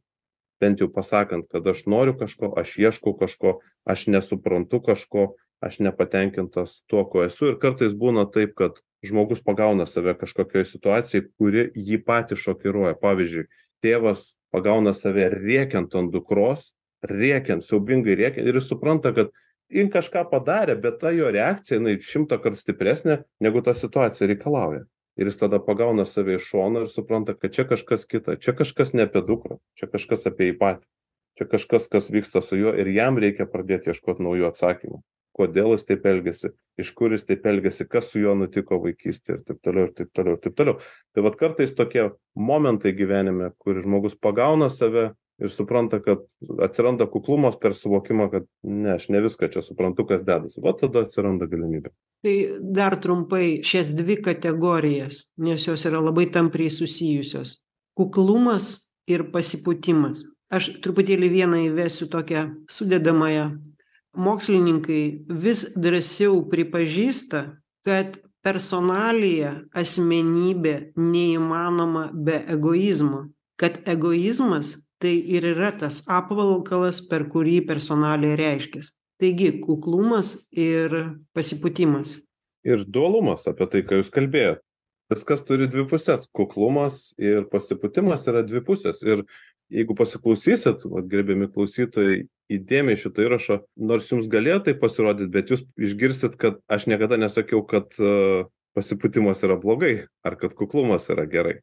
bent 0.61 0.81
jau 0.81 0.89
pasakant 0.93 1.47
kad 1.51 1.67
aš 1.67 1.85
noriu 1.89 2.15
kažko 2.17 2.53
aš 2.59 2.77
ieškau 2.81 3.13
kažko 3.19 3.59
aš 3.85 4.07
nesuprantu 4.13 4.81
kažko 4.85 5.33
aš 5.61 5.79
nepatenkintas 5.81 6.81
tuo 6.87 7.05
kuo 7.09 7.23
esu. 7.25 7.53
Ir 7.53 7.61
kartais 7.61 7.95
būna 7.97 8.27
taip 8.29 8.53
kad 8.57 8.77
žmogus 9.05 9.41
pagauna 9.45 9.87
save 9.89 10.13
kažkokioj 10.17 10.65
situacijoj 10.69 11.23
kuri 11.37 11.69
jį 11.73 12.01
patį 12.05 12.37
šokiruoja. 12.37 12.97
Pavyzdžiui 13.01 13.47
tėvas 13.85 14.35
pagauna 14.53 14.93
save 14.93 15.29
rėkiant 15.33 15.93
ant 15.97 16.13
dukros 16.13 16.71
rėkiant 17.05 17.65
siaubingai 17.65 18.17
rėkiant 18.17 18.47
ir 18.47 18.57
jis 18.57 18.69
supranta 18.71 19.13
kad 19.13 19.33
jin 19.73 19.91
kažką 19.93 20.25
padarė 20.31 20.77
bet 20.81 20.99
ta 21.01 21.11
jo 21.13 21.29
reakcija 21.33 21.79
jinai 21.79 21.97
šimtąkart 22.01 22.59
stipresnė 22.59 23.21
negu 23.43 23.61
ta 23.61 23.75
situacija 23.77 24.29
reikalauja 24.29 24.85
ir 25.17 25.29
jis 25.29 25.41
tada 25.41 25.59
pagauna 25.63 26.05
save 26.05 26.37
iš 26.37 26.51
šono 26.51 26.85
ir 26.85 26.93
supranta 26.93 27.35
kad 27.37 27.53
čia 27.53 27.65
kažkas 27.69 28.05
kita 28.05 28.37
čia 28.41 28.53
kažkas 28.57 28.93
ne 28.93 29.09
apie 29.09 29.25
dukrą 29.25 29.59
čia 29.79 29.89
kažkas 29.91 30.29
apie 30.29 30.51
jį 30.51 30.57
patį 30.61 30.85
čia 31.37 31.45
kažkas 31.45 31.87
kas 31.87 32.09
vyksta 32.09 32.41
su 32.41 32.57
juo 32.57 32.73
ir 32.73 32.89
jam 32.89 33.17
reikia 33.21 33.45
pradėt 33.49 33.87
ieškot 33.91 34.19
naujų 34.23 34.49
atsakymų. 34.49 35.01
Kodėl 35.37 35.75
jis 35.75 35.85
taip 35.85 36.05
elgiasi 36.09 36.49
iš 36.81 36.91
kur 36.97 37.13
jis 37.13 37.27
taip 37.27 37.45
elgiasi 37.45 37.85
kas 37.85 38.09
su 38.09 38.23
juo 38.23 38.33
nutiko 38.37 38.79
vaikystėj 38.81 39.35
ir 39.35 39.43
taip 39.45 39.61
toliau 39.65 39.89
ir 39.89 39.93
taip 39.99 40.09
toliau 40.17 40.37
ir 40.37 40.41
taip 40.41 40.55
toliau. 40.57 40.79
Tai 41.13 41.25
vat 41.27 41.37
kartais 41.37 41.75
tokie 41.77 42.07
momentai 42.33 42.95
gyvenime 42.97 43.51
kur 43.61 43.77
žmogus 43.83 44.17
pagauna 44.17 44.71
save 44.73 45.11
ir 45.37 45.51
supranta 45.53 45.99
kad 46.03 46.23
atsiranda 46.63 47.05
kuklumas 47.11 47.57
per 47.61 47.75
suvokimą 47.77 48.29
kad 48.31 48.47
ne 48.63 48.95
aš 48.95 49.09
ne 49.13 49.21
viską 49.21 49.51
čia 49.53 49.61
suprantu 49.61 50.07
kas 50.09 50.23
dedasi. 50.25 50.61
Va 50.63 50.73
tada 50.77 51.05
atsiranda 51.05 51.45
galimybė. 51.49 51.93
Tai 52.25 52.35
dar 52.77 52.97
trumpai 53.01 53.61
šias 53.65 53.93
dvi 53.97 54.17
kategorijas 54.25 55.27
nes 55.37 55.67
jos 55.67 55.85
yra 55.89 56.01
labai 56.01 56.27
tampriai 56.33 56.73
susijusios. 56.73 57.61
Kuklumas 57.97 58.91
ir 59.07 59.29
pasipūtimas. 59.33 60.25
Aš 60.53 60.77
truputėlį 60.83 61.29
vieną 61.29 61.63
įvesiu 61.67 62.07
tokią 62.11 62.47
sudedamąją. 62.71 63.49
Mokslininkai 64.17 65.01
vis 65.29 65.65
drąsiau 65.77 66.39
pripažįsta 66.49 67.43
kad 67.87 68.17
personalija 68.43 69.53
asmenybė 69.75 70.75
neįmanoma 70.99 72.09
be 72.13 72.41
egoizmo. 72.55 73.27
Kad 73.57 73.79
egoizmas 73.89 74.75
tai 75.01 75.15
ir 75.19 75.45
yra 75.53 75.71
tas 75.77 76.01
apvalkalas 76.09 77.01
per 77.09 77.27
kurį 77.31 77.59
personalija 77.69 78.37
reiškias. 78.39 78.93
Taigi 79.17 79.51
kuklumas 79.63 80.35
ir 80.53 80.93
pasipūtimas. 81.37 82.17
Ir 82.67 82.83
dualumas 82.85 83.47
apie 83.49 83.65
tai 83.71 83.83
ką 83.87 84.01
jūs 84.01 84.13
kalbėjot. 84.13 84.61
Viskas 85.07 85.45
turi 85.47 85.69
dvi 85.71 85.85
puses 85.87 86.27
kuklumas 86.35 87.13
ir 87.17 87.45
pasipūtimas 87.49 88.27
yra 88.27 88.43
dvi 88.45 88.61
pusės. 88.67 88.99
Ir 89.07 89.23
jeigu 89.73 89.95
pasiklausysit 89.97 90.83
vat 90.87 91.07
gerbiami 91.11 91.47
klausytojai 91.51 92.25
įdėmiai 92.53 92.99
šito 92.99 93.23
įrašo 93.25 93.61
nors 93.89 94.07
jums 94.11 94.29
galėjo 94.31 94.61
taip 94.67 94.79
pasirodyt 94.83 95.31
bet 95.33 95.51
jūs 95.51 95.65
išgirsit 95.75 96.37
kad 96.39 96.61
aš 96.71 96.87
niekada 96.91 97.19
nesakiau 97.19 97.63
kad 97.67 97.91
pasipūtimas 98.77 99.43
yra 99.43 99.57
blogai 99.59 100.07
ar 100.23 100.37
kad 100.39 100.55
kuklumas 100.55 101.09
yra 101.11 101.27
gerai 101.27 101.57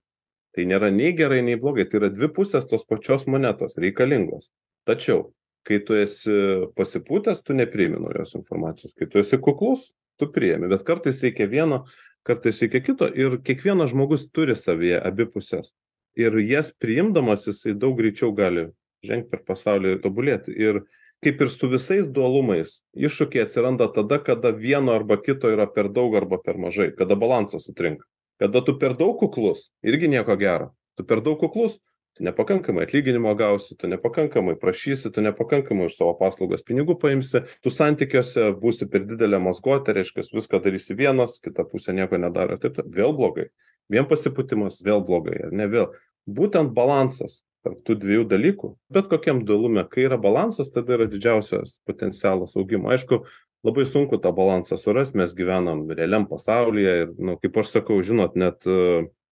tai 0.55 0.67
nėra 0.71 0.91
nei 0.95 1.13
gerai 1.17 1.43
nei 1.43 1.59
blogai 1.61 1.87
tai 1.89 2.01
yra 2.03 2.11
dvi 2.15 2.31
pusės 2.35 2.69
tos 2.71 2.87
pačios 2.89 3.27
monetos 3.31 3.77
reikalingos. 3.81 4.51
Tačiau 4.89 5.33
kai 5.65 5.81
tu 5.81 5.97
esi 5.97 6.35
pasipūtęs 6.77 7.41
tu 7.45 7.57
nepriimi 7.57 8.01
naujos 8.03 8.35
informacijos. 8.39 8.93
Kai 8.99 9.09
tu 9.11 9.21
esi 9.23 9.41
kuklus 9.41 9.91
tu 10.21 10.29
priimi. 10.31 10.69
Bet 10.71 10.85
kartais 10.87 11.23
reikia 11.25 11.49
vieno 11.51 11.85
kartais 12.25 12.61
reikia 12.63 12.83
kito. 12.85 13.09
Ir 13.09 13.39
kiekvienas 13.45 13.93
žmogus 13.93 14.29
turi 14.33 14.57
savyje 14.57 15.01
abi 15.01 15.27
puses 15.31 15.73
ir 16.17 16.37
jas 16.47 16.71
priimdamas 16.79 17.49
jisai 17.49 17.75
daug 17.75 17.97
greičiau 17.99 18.33
gali 18.37 18.69
žengt 19.05 19.31
per 19.33 19.43
pasaulį 19.45 19.97
ir 19.97 20.03
tobulėti. 20.05 20.55
Ir 20.55 20.85
kaip 21.25 21.41
ir 21.41 21.51
su 21.51 21.69
visais 21.73 22.07
dualumais 22.07 22.79
iššūkiai 22.95 23.47
atsiranda 23.47 23.89
tada 23.93 24.21
kada 24.23 24.53
vieno 24.53 24.95
arba 24.95 25.17
kito 25.21 25.51
yra 25.53 25.67
per 25.67 25.89
daug 25.89 26.15
arba 26.21 26.39
per 26.39 26.61
mažai 26.61 26.91
kada 26.97 27.17
balansas 27.17 27.65
sutrinka 27.67 28.05
kada 28.41 28.63
tu 28.65 28.77
per 28.79 28.97
daug 28.99 29.19
kuklus 29.21 29.69
irgi 29.83 30.11
nieko 30.11 30.37
gero. 30.41 30.73
Tu 30.99 31.07
per 31.07 31.23
daug 31.25 31.39
kuklus 31.41 31.81
tu 32.15 32.25
nepakankamai 32.25 32.85
atlyginimo 32.87 33.35
gausi 33.35 33.77
tu 33.77 33.89
nepakankamai 33.91 34.55
prašysi 34.61 35.11
tu 35.13 35.21
nepakankamai 35.21 35.89
už 35.91 35.97
savo 35.99 36.15
paslaugas 36.19 36.63
pinigų 36.63 36.95
paimsi 37.03 37.43
tu 37.63 37.73
santykiuose 37.75 38.53
būsi 38.61 38.87
per 38.91 39.03
didelė 39.09 39.41
mazgotė 39.43 39.97
reiškias 39.99 40.31
viską 40.35 40.63
darysi 40.63 40.95
vienas 40.95 41.41
kita 41.43 41.67
pusė 41.67 41.97
nieko 41.99 42.21
nedaro 42.21 42.59
taip 42.63 42.79
vėl 42.87 43.17
blogai. 43.19 43.51
Vien 43.91 44.07
pasipūtimas 44.09 44.79
vėl 44.85 45.03
blogai 45.05 45.41
ar 45.49 45.53
ne 45.53 45.67
vėl. 45.69 45.91
Būtent 46.25 46.71
balansas 46.77 47.43
tarp 47.65 47.81
tų 47.85 47.97
dviejų 48.01 48.27
dalykų. 48.29 48.71
Bet 48.93 49.09
kokiam 49.11 49.43
dualume 49.49 49.85
kai 49.91 50.07
yra 50.07 50.19
balansas 50.21 50.71
tada 50.73 50.99
yra 50.99 51.09
didžiausias 51.11 51.79
potencialas 51.89 52.55
augimo. 52.61 52.93
Aišku 52.93 53.25
labai 53.65 53.87
sunku 53.89 54.19
tą 54.21 54.33
balansą 54.37 54.79
surast. 54.81 55.15
Mes 55.17 55.35
gyvenam 55.37 55.87
realiam 55.91 56.27
pasaulyje 56.29 56.95
ir 57.03 57.13
nu 57.19 57.37
kaip 57.41 57.61
aš 57.63 57.77
sakau 57.79 58.01
žinot 58.05 58.37
net 58.37 58.65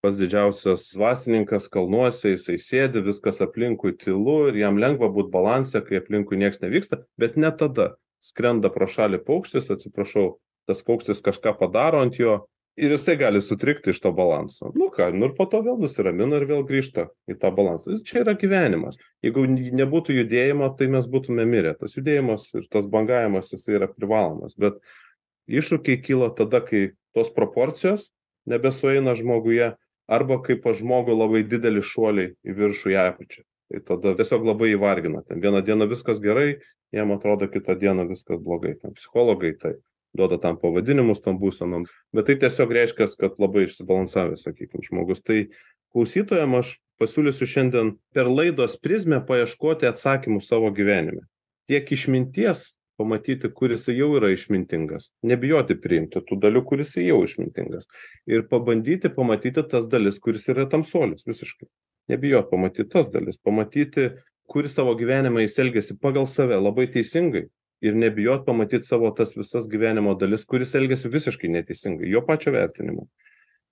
pats 0.03 0.19
didžiausias 0.19 0.89
dvasininkas 0.97 1.69
kalnuose 1.71 2.33
jisai 2.33 2.57
sėdi 2.59 3.05
viskas 3.07 3.43
aplinkui 3.45 3.95
tylu 4.01 4.49
ir 4.51 4.59
jam 4.59 4.81
lengva 4.83 5.11
būt 5.15 5.31
balanse 5.31 5.83
kai 5.87 6.01
aplinkui 6.01 6.41
nieks 6.41 6.63
nevyksta 6.65 7.05
bet 7.21 7.37
net 7.37 7.61
tada. 7.63 7.93
Skrenda 8.23 8.71
pro 8.71 8.87
šalį 8.87 9.19
paukštis 9.27 9.71
atsiprašau 9.75 10.39
tas 10.71 10.83
paukštis 10.87 11.23
kažką 11.27 11.57
padaro 11.59 12.03
ant 12.03 12.19
jo 12.19 12.45
ir 12.77 12.95
jisai 12.95 13.17
gali 13.21 13.43
sutrikti 13.43 13.93
iš 13.93 14.01
to 14.01 14.13
balanso. 14.17 14.73
Nu 14.75 14.89
ką 14.95 15.11
nu 15.17 15.29
ir 15.29 15.35
po 15.37 15.47
to 15.51 15.61
vėl 15.65 15.79
nusiramina 15.81 16.41
ir 16.41 16.47
vėl 16.49 16.65
grįžta 16.69 17.09
į 17.31 17.37
tą 17.43 17.53
balansą. 17.55 17.99
Čia 18.07 18.23
yra 18.25 18.35
gyvenimas. 18.39 18.99
Jeigu 19.25 19.45
nebūtų 19.51 20.17
judėjimo 20.23 20.71
tai 20.79 20.89
mes 20.93 21.09
būtume 21.11 21.45
mirę. 21.49 21.75
Tas 21.79 21.97
judėjimas 21.99 22.49
ir 22.57 22.67
tas 22.73 22.89
bangavimas 22.89 23.53
jisai 23.53 23.77
yra 23.81 23.91
privalomas. 23.93 24.57
Bet 24.57 24.81
iššūkiai 25.53 26.01
kyla 26.05 26.33
tada 26.39 26.63
kai 26.65 26.93
tos 27.17 27.33
proporcijos 27.35 28.09
nebesueina 28.49 29.15
žmoguje 29.19 29.75
arba 30.09 30.41
kai 30.43 30.57
pas 30.61 30.77
žmogų 30.79 31.17
labai 31.17 31.45
dideli 31.47 31.85
šuoliai 31.85 32.35
į 32.43 32.57
viršų 32.57 32.95
į 32.95 33.01
apačią. 33.07 33.45
Tai 33.73 33.81
tada 33.89 34.17
tiesiog 34.19 34.45
labai 34.49 34.73
jį 34.73 34.81
vargina. 34.81 35.23
Ten 35.29 35.41
vieną 35.45 35.63
dieną 35.65 35.89
viskas 35.93 36.21
gerai 36.25 36.59
jam 36.93 37.13
atrodo 37.15 37.49
kitą 37.49 37.77
dieną 37.79 38.09
viskas 38.09 38.41
blogai. 38.41 38.75
Ten 38.81 38.97
psichologai 38.97 39.55
tai 39.61 39.77
duoda 40.17 40.39
tam 40.41 40.59
pavadinimus 40.61 41.23
tom 41.25 41.39
būsenom 41.41 41.87
bet 42.17 42.29
tai 42.29 42.37
tiesiog 42.43 42.73
reiškias 42.77 43.17
kad 43.21 43.39
labai 43.43 43.67
išsibalansavęs 43.67 44.45
sakykim 44.47 44.85
žmogus. 44.85 45.23
Tai 45.25 45.47
klausytojam 45.95 46.59
aš 46.61 46.77
pasiūlysiu 47.01 47.49
šiandien 47.49 47.97
per 48.15 48.31
laidos 48.31 48.77
prizmę 48.81 49.23
paieškoti 49.29 49.89
atsakymų 49.89 50.43
savo 50.45 50.71
gyvenime. 50.75 51.25
Tiek 51.71 51.89
išminties 51.95 52.73
pamatyti 53.01 53.51
kur 53.57 53.73
jisai 53.73 53.95
jau 53.97 54.11
yra 54.19 54.31
išmintingas 54.35 55.09
nebijoti 55.27 55.79
priimti 55.81 56.21
tų 56.29 56.39
dalių 56.43 56.63
kur 56.69 56.83
jisai 56.83 57.07
jau 57.07 57.23
išmintingas 57.25 57.89
ir 58.31 58.45
pabandyti 58.51 59.11
pamatyti 59.17 59.65
tas 59.71 59.89
dalis 59.91 60.21
kur 60.23 60.37
jis 60.37 60.51
yra 60.53 60.69
tamsuolis 60.71 61.27
visiškai. 61.27 61.71
Nebijot 62.13 62.51
pamatyt 62.51 62.91
tas 62.93 63.09
dalis 63.11 63.39
pamatyti 63.39 64.11
kur 64.51 64.69
savo 64.69 64.95
gyvenime 64.99 65.47
jis 65.47 65.59
elgiasi 65.65 65.97
pagal 66.03 66.29
save 66.29 66.59
labai 66.61 66.89
teisingai 66.93 67.47
ir 67.83 67.99
nebijot 67.99 68.47
pamatyt 68.47 68.87
savo 68.87 69.11
tas 69.17 69.35
visas 69.37 69.67
gyvenimo 69.71 70.15
dalis 70.19 70.47
kur 70.47 70.63
jis 70.63 70.77
elgiasi 70.79 71.11
visiškai 71.11 71.51
neteisingai 71.51 72.11
jo 72.11 72.23
pačio 72.27 72.55
vertinimu. 72.55 73.09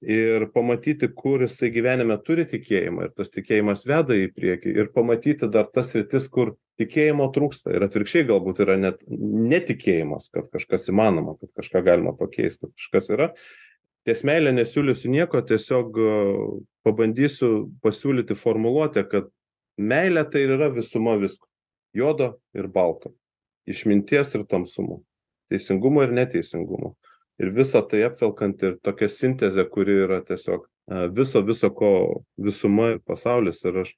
Ir 0.00 0.46
pamatyti 0.54 1.10
kur 1.12 1.44
jisai 1.44 1.68
gyvenime 1.74 2.16
turi 2.24 2.46
tikėjimą 2.48 3.04
ir 3.06 3.10
tas 3.16 3.30
tikėjimas 3.34 3.84
veda 3.86 4.16
į 4.16 4.30
priekį 4.32 4.72
ir 4.80 4.88
pamatyti 4.94 5.50
dar 5.52 5.68
tas 5.74 5.92
sritis 5.92 6.26
kur 6.32 6.54
tikėjimo 6.80 7.26
trūksta. 7.34 7.74
Ir 7.76 7.84
atvirkščiai 7.84 8.24
galbūt 8.32 8.62
yra 8.64 8.78
net 8.80 9.02
netikėjimas 9.10 10.30
kad 10.32 10.48
kažkas 10.56 10.88
įmanoma 10.90 11.36
kad 11.38 11.52
kažką 11.60 11.84
galima 11.86 12.16
pakeist 12.16 12.64
kad 12.64 12.72
kažkas 12.72 13.12
yra. 13.14 13.30
Ties 14.08 14.24
meile 14.24 14.54
nesiūlysiu 14.56 15.12
nieko 15.12 15.44
tiesiog 15.44 16.00
pabandysiu 16.88 17.68
pasiūlyti 17.84 18.34
formuluotę 18.40 19.04
kad 19.12 19.30
meilė 19.76 20.24
tai 20.32 20.48
yra 20.48 20.72
visuma 20.72 21.18
visko. 21.20 21.46
Juodo 21.92 22.38
ir 22.56 22.70
balto 22.72 23.12
išminties 23.68 24.34
ir 24.38 24.46
tamsumo 24.48 25.02
teisingumo 25.50 26.04
ir 26.06 26.14
neteisingumo. 26.14 26.94
Ir 27.40 27.52
visa 27.56 27.80
tai 27.88 28.04
apvelkant 28.04 28.62
ir 28.66 28.76
tokia 28.84 29.08
sintezė 29.10 29.64
kuri 29.72 29.96
yra 30.04 30.20
tiesiog 30.26 30.66
viso 31.16 31.42
viso 31.46 31.70
ko 31.72 31.90
visuma 32.36 32.94
ir 32.94 33.00
pasaulis. 33.06 33.62
Ir 33.64 33.82
aš 33.84 33.94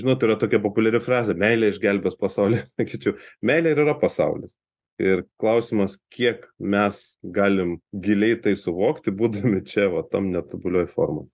žinot 0.00 0.24
yra 0.24 0.38
tokia 0.40 0.62
populiari 0.62 1.02
frazė 1.04 1.36
meilė 1.38 1.72
išgelbės 1.72 2.16
pasaulį. 2.20 2.62
Sakyčiau 2.80 3.18
meilė 3.44 3.74
ir 3.74 3.84
yra 3.84 3.96
pasaulis. 4.00 4.56
Ir 5.02 5.24
klausimas 5.40 5.96
kiek 6.12 6.44
mes 6.60 6.98
galim 7.22 7.78
giliai 7.92 8.36
tai 8.40 8.56
suvokti 8.56 9.12
būdami 9.14 9.62
čia 9.68 9.88
va 9.92 10.04
tam 10.08 10.30
netobulioj 10.32 10.88
formoj. 10.92 11.28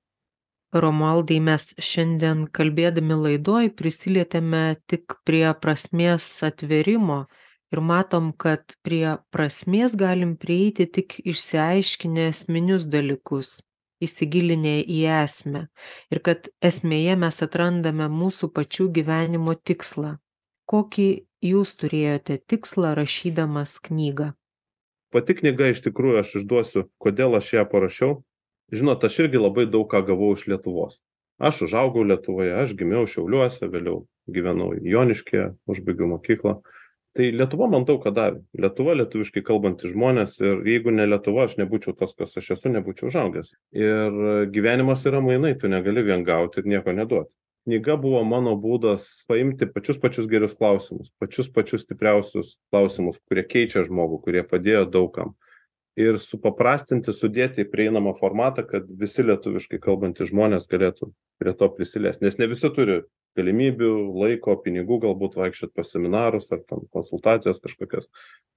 Romualdai 0.75 1.39
mes 1.41 1.71
šiandien 1.81 2.45
kalbėdami 2.53 3.17
laidoj 3.17 3.71
prisilietėme 3.77 4.77
tik 4.91 5.17
prie 5.25 5.47
prasmės 5.63 6.27
atvėrimo 6.45 7.23
ir 7.75 7.85
matom 7.93 8.33
kad 8.45 8.77
prie 8.87 9.16
prasmės 9.35 9.97
galim 9.99 10.37
prieiti 10.41 10.89
tik 10.99 11.19
išsiaiškinę 11.25 12.29
esminius 12.33 12.89
dalykus 12.91 13.59
įsigilinę 14.05 14.79
į 14.87 15.01
esmę. 15.19 15.66
Ir 16.12 16.23
kad 16.25 16.49
esmėje 16.64 17.16
mes 17.19 17.41
atrandame 17.45 18.09
mūsų 18.12 18.51
pačių 18.55 18.89
gyvenimo 18.99 19.55
tikslą. 19.57 20.16
Kokį 20.69 21.09
jūs 21.49 21.75
turėjote 21.81 22.39
tikslą 22.51 22.95
rašydamas 22.99 23.79
knygą? 23.89 24.33
Pati 25.12 25.39
knyga 25.39 25.71
iš 25.73 25.81
tikrųjų 25.87 26.23
aš 26.23 26.35
išduosiu 26.43 26.87
kodėl 27.03 27.39
aš 27.39 27.55
ją 27.57 27.64
parašiau. 27.69 28.19
Žinot 28.75 29.05
aš 29.09 29.23
irgi 29.25 29.41
labai 29.41 29.64
daug 29.66 29.89
ką 29.89 30.03
gavau 30.05 30.35
iš 30.37 30.45
lietuvos. 30.51 30.99
Aš 31.41 31.62
užaugau 31.69 32.03
lietuvoje 32.05 32.53
aš 32.61 32.75
gimiau 32.77 33.07
šiauliuose 33.09 33.71
vėliau 33.73 34.03
gyvenau 34.29 34.75
joniškyje 34.85 35.55
užbaigiau 35.71 36.11
mokyklą 36.11 36.59
tai 37.19 37.33
lietuva 37.35 37.66
man 37.71 37.87
daug 37.89 37.99
ką 38.05 38.12
davė. 38.14 38.45
Lietuva 38.62 38.95
lietuviškai 39.01 39.43
kalbantys 39.47 39.91
žmonės 39.91 40.39
ir 40.45 40.62
jeigu 40.71 40.95
ne 40.95 41.09
lietuva 41.11 41.49
aš 41.49 41.59
nebūčiau 41.59 41.97
tas 41.99 42.14
kas 42.14 42.39
aš 42.39 42.53
esu 42.55 42.71
nebūčiau 42.77 43.11
užaugęs. 43.11 43.51
Ir 43.75 44.23
gyvenimas 44.55 45.03
yra 45.11 45.21
mainai 45.25 45.57
tu 45.59 45.71
negali 45.73 46.07
vien 46.07 46.23
gauti 46.29 46.62
ir 46.62 46.71
nieko 46.77 46.95
neduot 46.95 47.33
knyga 47.69 47.99
buvo 48.01 48.23
mano 48.25 48.55
būdas 48.57 49.05
paimti 49.29 49.69
pačius 49.69 49.99
pačius 50.01 50.29
gerus 50.31 50.55
klausimus 50.57 51.11
pačius 51.21 51.51
pačius 51.53 51.85
stipriausius 51.85 52.55
klausimus 52.73 53.21
kurie 53.29 53.45
keičia 53.45 53.85
žmogų 53.89 54.23
kurie 54.25 54.45
padėjo 54.53 54.87
daug 54.95 55.11
kam 55.19 55.35
ir 55.99 56.19
supaprastinti 56.23 57.13
sudėti 57.15 57.65
į 57.65 57.71
prieinamą 57.73 58.15
formatą 58.19 58.65
kad 58.69 58.87
visi 59.01 59.25
lietuviškai 59.27 59.81
kalbantys 59.83 60.31
žmonės 60.31 60.69
galėtų 60.71 61.11
prie 61.43 61.55
to 61.59 61.69
prisiliest. 61.75 62.23
Nes 62.23 62.39
ne 62.39 62.47
visi 62.51 62.71
turi 62.75 63.01
galimybių 63.39 63.91
laiko 64.19 64.57
pinigų 64.63 65.01
galbūt 65.03 65.39
vaikščiot 65.39 65.75
pas 65.75 65.91
seminarus 65.91 66.49
ar 66.55 66.63
ten 66.71 66.87
konsultacijas 66.95 67.61
kažkokias 67.65 68.09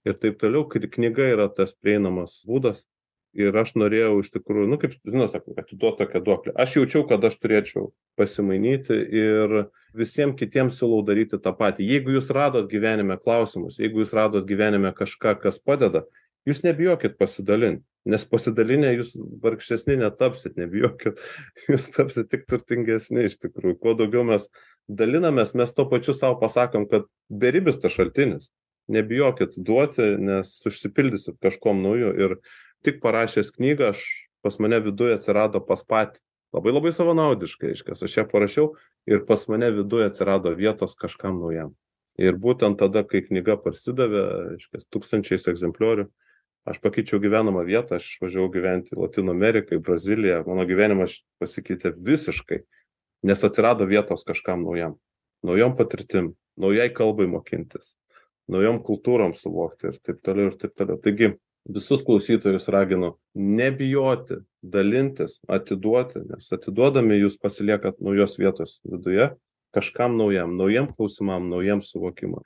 ir 0.06 0.18
taip 0.22 0.40
toliau 0.42 0.68
kad 0.70 0.86
knyga 0.94 1.32
yra 1.34 1.50
tas 1.54 1.74
prieinamas 1.74 2.42
būdas. 2.48 2.86
Ir 3.32 3.56
aš 3.56 3.78
norėjau 3.80 4.18
iš 4.20 4.28
tikrųjų 4.34 4.68
nu 4.68 4.78
kaip 4.78 4.98
žinot 5.08 5.32
sako 5.32 5.54
atiduot 5.56 6.02
tokią 6.02 6.20
duoklę. 6.26 6.52
Aš 6.60 6.74
jaučiau 6.82 7.06
kad 7.08 7.24
aš 7.24 7.38
turėčiau 7.40 7.94
pasimainyti 8.20 8.98
ir 9.08 9.54
visiem 9.96 10.34
kitiem 10.36 10.68
siūlau 10.68 11.00
daryti 11.08 11.40
tą 11.40 11.54
patį. 11.56 11.88
Jeigu 11.94 12.18
jūs 12.18 12.28
radot 12.36 12.68
gyvenime 12.68 13.16
klausimus 13.24 13.80
jeigu 13.80 14.04
jūs 14.04 14.12
radot 14.14 14.44
gyvenime 14.50 14.92
kažką 14.98 15.38
kas 15.46 15.62
padeda 15.64 16.04
jūs 16.50 16.64
nebijokit 16.66 17.18
pasidalint 17.20 17.86
nes 18.10 18.24
pasidalinę 18.26 18.96
jūs 18.96 19.14
vargšesni 19.44 19.98
netapsit 20.00 20.58
nebijokit 20.60 21.20
jūs 21.70 21.90
tapsit 21.94 22.32
tik 22.32 22.48
turtingesni 22.50 23.28
iš 23.30 23.38
tikrųjų. 23.44 23.78
Kuo 23.82 23.94
daugiau 23.98 24.26
mes 24.28 24.48
dalinamės 24.90 25.54
mes 25.58 25.74
tuo 25.76 25.86
pačiu 25.90 26.16
sau 26.18 26.34
pasakom 26.42 26.88
kad 26.90 27.06
beribis 27.30 27.80
tas 27.82 27.94
šaltinis. 27.94 28.50
Nebijokit 28.92 29.54
duoti 29.62 30.16
nes 30.20 30.56
užsipildysit 30.68 31.38
kažkuom 31.44 31.84
nauju 31.84 32.16
ir 32.18 32.36
tik 32.86 32.98
parašęs 33.04 33.54
knygą 33.56 33.92
aš 33.94 34.02
pas 34.42 34.58
mane 34.58 34.82
viduj 34.82 35.20
atsirado 35.20 35.62
pas 35.64 35.86
patį. 35.86 36.18
Labai 36.52 36.74
labai 36.74 36.92
savanaudiškai 36.92 37.70
reiškias 37.70 38.02
aš 38.04 38.18
ją 38.18 38.26
parašiau 38.28 38.74
ir 39.08 39.22
pas 39.30 39.46
mane 39.48 39.70
viduj 39.78 40.10
atsirado 40.10 40.52
vietos 40.58 40.98
kažkam 41.00 41.38
naujam. 41.40 41.78
Ir 42.20 42.36
būtent 42.36 42.82
tada 42.82 43.06
kai 43.08 43.22
knyga 43.24 43.56
parsidavė 43.62 44.26
reiškias 44.58 44.90
tūkstančiais 44.92 45.48
egzempliorių 45.54 46.10
aš 46.68 46.82
pakeičiau 46.84 47.22
gyvenamą 47.24 47.64
vietą 47.68 47.98
aš 47.98 48.10
išvažiavau 48.16 48.52
gyventi 48.54 48.96
į 48.96 49.02
lotynų 49.02 49.34
ameriką 49.34 49.78
į 49.78 49.84
braziliją. 49.86 50.44
Mano 50.48 50.68
gyvenimas 50.70 51.22
pasikeitė 51.42 51.96
visiškai 51.98 52.62
nes 53.24 53.44
atsirado 53.44 53.86
vietos 53.90 54.26
kažkam 54.28 54.66
naujam. 54.66 54.98
Naujom 55.46 55.76
patirtim 55.78 56.34
naujai 56.60 56.90
kalbai 56.94 57.28
mokintis 57.30 57.96
naujom 58.52 58.82
kultūrom 58.84 59.36
suvokti 59.38 59.92
ir 59.92 59.98
taip 60.04 60.20
toliau 60.26 60.52
ir 60.52 60.58
taip 60.60 60.74
toliau. 60.78 61.00
Taigi 61.02 61.32
visus 61.70 62.04
klausytojus 62.06 62.68
raginu 62.74 63.14
nebijoti 63.38 64.42
dalintis 64.62 65.38
atiduoti 65.48 66.24
nes 66.26 66.50
atiduodami 66.58 67.20
jūs 67.22 67.38
pasiliekat 67.42 68.02
naujos 68.02 68.38
vietos 68.42 68.80
viduje 68.84 69.32
kažkam 69.76 70.18
naujam 70.20 70.58
naujiem 70.60 70.90
klausimam 70.96 71.48
naujiem 71.52 71.84
suvokimam. 71.86 72.44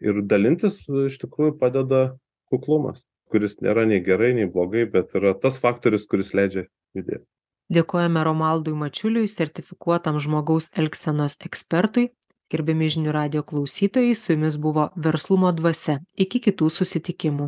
Ir 0.00 0.22
dalintis 0.24 0.82
iš 0.88 1.20
tikrųjų 1.22 1.56
padeda 1.60 2.02
kuklumas 2.50 3.00
kuris 3.32 3.58
nėra 3.64 3.86
nei 3.88 4.00
gerai 4.06 4.32
nei 4.38 4.50
blogai 4.54 4.86
bet 4.94 5.14
yra 5.18 5.34
tas 5.44 5.60
faktorius 5.62 6.08
kuris 6.10 6.34
leidžia 6.36 6.66
judėt 6.98 7.26
Dėkojame 7.70 8.24
Romaldui 8.26 8.72
Mačiuliui, 8.74 9.28
sertifikuotam 9.30 10.16
žmogaus 10.18 10.72
elgsenos 10.82 11.36
ekspertui. 11.46 12.08
Gerbiami 12.50 12.88
žinių 12.90 13.12
radio 13.14 13.44
klausytojai, 13.46 14.16
su 14.18 14.32
jumis 14.34 14.56
buvo 14.58 14.88
Verslumo 14.98 15.52
dvasia. 15.54 16.00
Iki 16.24 16.40
kitų 16.48 16.66
susitikimų. 16.76 17.46